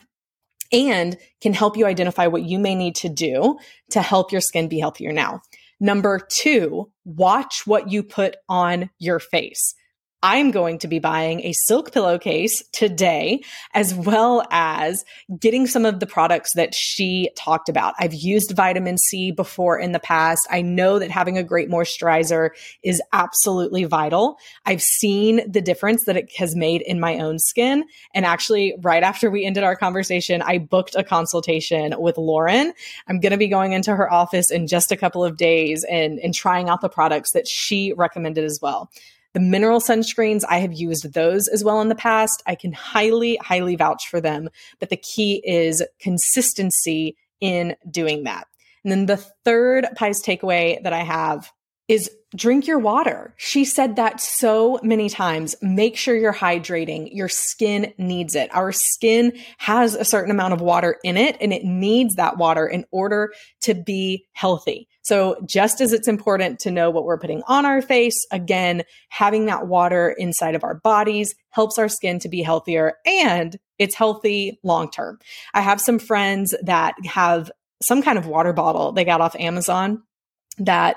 and 0.72 1.16
can 1.40 1.52
help 1.52 1.76
you 1.76 1.86
identify 1.86 2.26
what 2.26 2.42
you 2.42 2.58
may 2.58 2.74
need 2.74 2.94
to 2.96 3.08
do 3.08 3.58
to 3.90 4.02
help 4.02 4.32
your 4.32 4.40
skin 4.40 4.68
be 4.68 4.78
healthier 4.78 5.12
now. 5.12 5.40
Number 5.80 6.20
two, 6.30 6.90
watch 7.04 7.62
what 7.66 7.90
you 7.90 8.02
put 8.02 8.36
on 8.48 8.90
your 8.98 9.18
face. 9.18 9.74
I'm 10.22 10.50
going 10.50 10.78
to 10.80 10.88
be 10.88 10.98
buying 10.98 11.40
a 11.40 11.52
silk 11.52 11.92
pillowcase 11.92 12.62
today, 12.72 13.42
as 13.72 13.94
well 13.94 14.44
as 14.50 15.04
getting 15.38 15.66
some 15.66 15.86
of 15.86 15.98
the 15.98 16.06
products 16.06 16.50
that 16.56 16.74
she 16.74 17.30
talked 17.36 17.70
about. 17.70 17.94
I've 17.98 18.12
used 18.12 18.50
vitamin 18.50 18.98
C 18.98 19.30
before 19.30 19.78
in 19.78 19.92
the 19.92 19.98
past. 19.98 20.46
I 20.50 20.60
know 20.60 20.98
that 20.98 21.10
having 21.10 21.38
a 21.38 21.42
great 21.42 21.70
moisturizer 21.70 22.50
is 22.82 23.00
absolutely 23.14 23.84
vital. 23.84 24.36
I've 24.66 24.82
seen 24.82 25.50
the 25.50 25.62
difference 25.62 26.04
that 26.04 26.16
it 26.16 26.30
has 26.36 26.54
made 26.54 26.82
in 26.82 27.00
my 27.00 27.18
own 27.18 27.38
skin. 27.38 27.84
And 28.14 28.26
actually, 28.26 28.74
right 28.82 29.02
after 29.02 29.30
we 29.30 29.46
ended 29.46 29.64
our 29.64 29.76
conversation, 29.76 30.42
I 30.42 30.58
booked 30.58 30.94
a 30.96 31.04
consultation 31.04 31.94
with 31.98 32.18
Lauren. 32.18 32.74
I'm 33.08 33.20
going 33.20 33.32
to 33.32 33.38
be 33.38 33.48
going 33.48 33.72
into 33.72 33.96
her 33.96 34.12
office 34.12 34.50
in 34.50 34.66
just 34.66 34.92
a 34.92 34.96
couple 34.96 35.24
of 35.24 35.38
days 35.38 35.84
and, 35.90 36.18
and 36.18 36.34
trying 36.34 36.68
out 36.68 36.82
the 36.82 36.90
products 36.90 37.32
that 37.32 37.48
she 37.48 37.94
recommended 37.94 38.44
as 38.44 38.58
well. 38.60 38.90
The 39.32 39.40
mineral 39.40 39.80
sunscreens, 39.80 40.42
I 40.48 40.58
have 40.58 40.72
used 40.72 41.12
those 41.12 41.46
as 41.48 41.62
well 41.62 41.80
in 41.80 41.88
the 41.88 41.94
past. 41.94 42.42
I 42.46 42.54
can 42.54 42.72
highly, 42.72 43.36
highly 43.36 43.76
vouch 43.76 44.08
for 44.08 44.20
them. 44.20 44.48
But 44.80 44.90
the 44.90 44.96
key 44.96 45.42
is 45.44 45.82
consistency 46.00 47.16
in 47.40 47.76
doing 47.88 48.24
that. 48.24 48.46
And 48.84 48.90
then 48.90 49.06
the 49.06 49.18
third 49.44 49.88
pies 49.94 50.22
takeaway 50.22 50.82
that 50.82 50.92
I 50.92 51.02
have 51.02 51.52
is 51.86 52.10
drink 52.36 52.66
your 52.66 52.78
water. 52.78 53.34
She 53.36 53.64
said 53.64 53.96
that 53.96 54.20
so 54.20 54.78
many 54.82 55.08
times. 55.08 55.56
Make 55.60 55.96
sure 55.96 56.16
you're 56.16 56.32
hydrating. 56.32 57.08
Your 57.12 57.28
skin 57.28 57.92
needs 57.98 58.36
it. 58.36 58.54
Our 58.54 58.70
skin 58.70 59.36
has 59.58 59.96
a 59.96 60.04
certain 60.04 60.30
amount 60.30 60.54
of 60.54 60.60
water 60.60 60.98
in 61.02 61.16
it 61.16 61.36
and 61.40 61.52
it 61.52 61.64
needs 61.64 62.14
that 62.14 62.36
water 62.36 62.66
in 62.66 62.84
order 62.92 63.32
to 63.62 63.74
be 63.74 64.26
healthy. 64.32 64.88
So 65.02 65.36
just 65.46 65.80
as 65.80 65.92
it's 65.92 66.08
important 66.08 66.58
to 66.60 66.70
know 66.70 66.90
what 66.90 67.04
we're 67.04 67.18
putting 67.18 67.42
on 67.46 67.64
our 67.64 67.80
face, 67.82 68.18
again, 68.30 68.82
having 69.08 69.46
that 69.46 69.66
water 69.66 70.10
inside 70.10 70.54
of 70.54 70.64
our 70.64 70.74
bodies 70.74 71.34
helps 71.50 71.78
our 71.78 71.88
skin 71.88 72.18
to 72.20 72.28
be 72.28 72.42
healthier 72.42 72.94
and 73.06 73.58
it's 73.78 73.94
healthy 73.94 74.58
long 74.62 74.90
term. 74.90 75.18
I 75.54 75.62
have 75.62 75.80
some 75.80 75.98
friends 75.98 76.54
that 76.62 76.94
have 77.06 77.50
some 77.82 78.02
kind 78.02 78.18
of 78.18 78.26
water 78.26 78.52
bottle 78.52 78.92
they 78.92 79.04
got 79.04 79.22
off 79.22 79.34
Amazon 79.36 80.02
that 80.58 80.96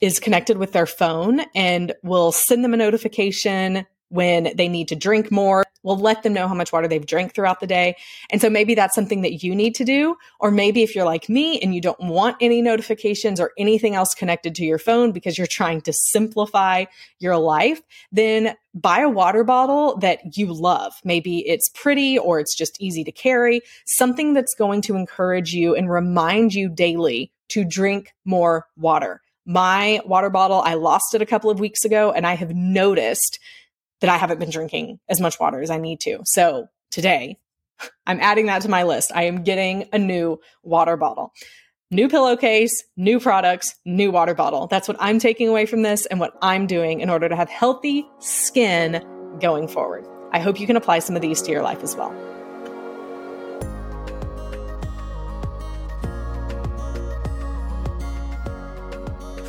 is 0.00 0.18
connected 0.18 0.58
with 0.58 0.72
their 0.72 0.86
phone 0.86 1.40
and 1.54 1.92
will 2.02 2.32
send 2.32 2.64
them 2.64 2.74
a 2.74 2.76
notification 2.76 3.86
when 4.08 4.52
they 4.56 4.68
need 4.68 4.88
to 4.88 4.96
drink 4.96 5.30
more. 5.30 5.62
We'll 5.86 5.96
let 5.96 6.24
them 6.24 6.32
know 6.32 6.48
how 6.48 6.54
much 6.54 6.72
water 6.72 6.88
they've 6.88 7.06
drank 7.06 7.32
throughout 7.32 7.60
the 7.60 7.66
day. 7.68 7.94
And 8.28 8.40
so 8.40 8.50
maybe 8.50 8.74
that's 8.74 8.96
something 8.96 9.22
that 9.22 9.44
you 9.44 9.54
need 9.54 9.76
to 9.76 9.84
do. 9.84 10.16
Or 10.40 10.50
maybe 10.50 10.82
if 10.82 10.96
you're 10.96 11.04
like 11.04 11.28
me 11.28 11.60
and 11.60 11.72
you 11.72 11.80
don't 11.80 12.00
want 12.00 12.36
any 12.40 12.60
notifications 12.60 13.38
or 13.38 13.52
anything 13.56 13.94
else 13.94 14.12
connected 14.12 14.56
to 14.56 14.64
your 14.64 14.80
phone 14.80 15.12
because 15.12 15.38
you're 15.38 15.46
trying 15.46 15.80
to 15.82 15.92
simplify 15.92 16.86
your 17.20 17.36
life, 17.36 17.80
then 18.10 18.56
buy 18.74 19.02
a 19.02 19.08
water 19.08 19.44
bottle 19.44 19.96
that 19.98 20.36
you 20.36 20.52
love. 20.52 20.92
Maybe 21.04 21.46
it's 21.48 21.68
pretty 21.68 22.18
or 22.18 22.40
it's 22.40 22.56
just 22.56 22.80
easy 22.80 23.04
to 23.04 23.12
carry, 23.12 23.60
something 23.86 24.34
that's 24.34 24.56
going 24.56 24.82
to 24.82 24.96
encourage 24.96 25.52
you 25.52 25.76
and 25.76 25.88
remind 25.88 26.52
you 26.52 26.68
daily 26.68 27.30
to 27.50 27.64
drink 27.64 28.12
more 28.24 28.66
water. 28.76 29.22
My 29.46 30.00
water 30.04 30.30
bottle, 30.30 30.60
I 30.62 30.74
lost 30.74 31.14
it 31.14 31.22
a 31.22 31.26
couple 31.26 31.50
of 31.50 31.60
weeks 31.60 31.84
ago 31.84 32.10
and 32.10 32.26
I 32.26 32.34
have 32.34 32.52
noticed 32.56 33.38
that 34.00 34.10
I 34.10 34.16
haven't 34.16 34.38
been 34.38 34.50
drinking 34.50 34.98
as 35.08 35.20
much 35.20 35.40
water 35.40 35.60
as 35.60 35.70
I 35.70 35.78
need 35.78 36.00
to. 36.00 36.20
So 36.24 36.68
today, 36.90 37.38
I'm 38.06 38.20
adding 38.20 38.46
that 38.46 38.62
to 38.62 38.68
my 38.68 38.82
list. 38.82 39.12
I 39.14 39.24
am 39.24 39.42
getting 39.42 39.88
a 39.92 39.98
new 39.98 40.40
water 40.62 40.96
bottle. 40.96 41.32
New 41.90 42.08
pillowcase, 42.08 42.82
new 42.96 43.20
products, 43.20 43.76
new 43.84 44.10
water 44.10 44.34
bottle. 44.34 44.66
That's 44.66 44.88
what 44.88 44.96
I'm 44.98 45.20
taking 45.20 45.48
away 45.48 45.66
from 45.66 45.82
this 45.82 46.04
and 46.06 46.18
what 46.18 46.32
I'm 46.42 46.66
doing 46.66 47.00
in 47.00 47.10
order 47.10 47.28
to 47.28 47.36
have 47.36 47.48
healthy 47.48 48.04
skin 48.18 49.06
going 49.40 49.68
forward. 49.68 50.04
I 50.32 50.40
hope 50.40 50.58
you 50.58 50.66
can 50.66 50.76
apply 50.76 50.98
some 50.98 51.14
of 51.14 51.22
these 51.22 51.40
to 51.42 51.52
your 51.52 51.62
life 51.62 51.84
as 51.84 51.94
well. 51.94 52.10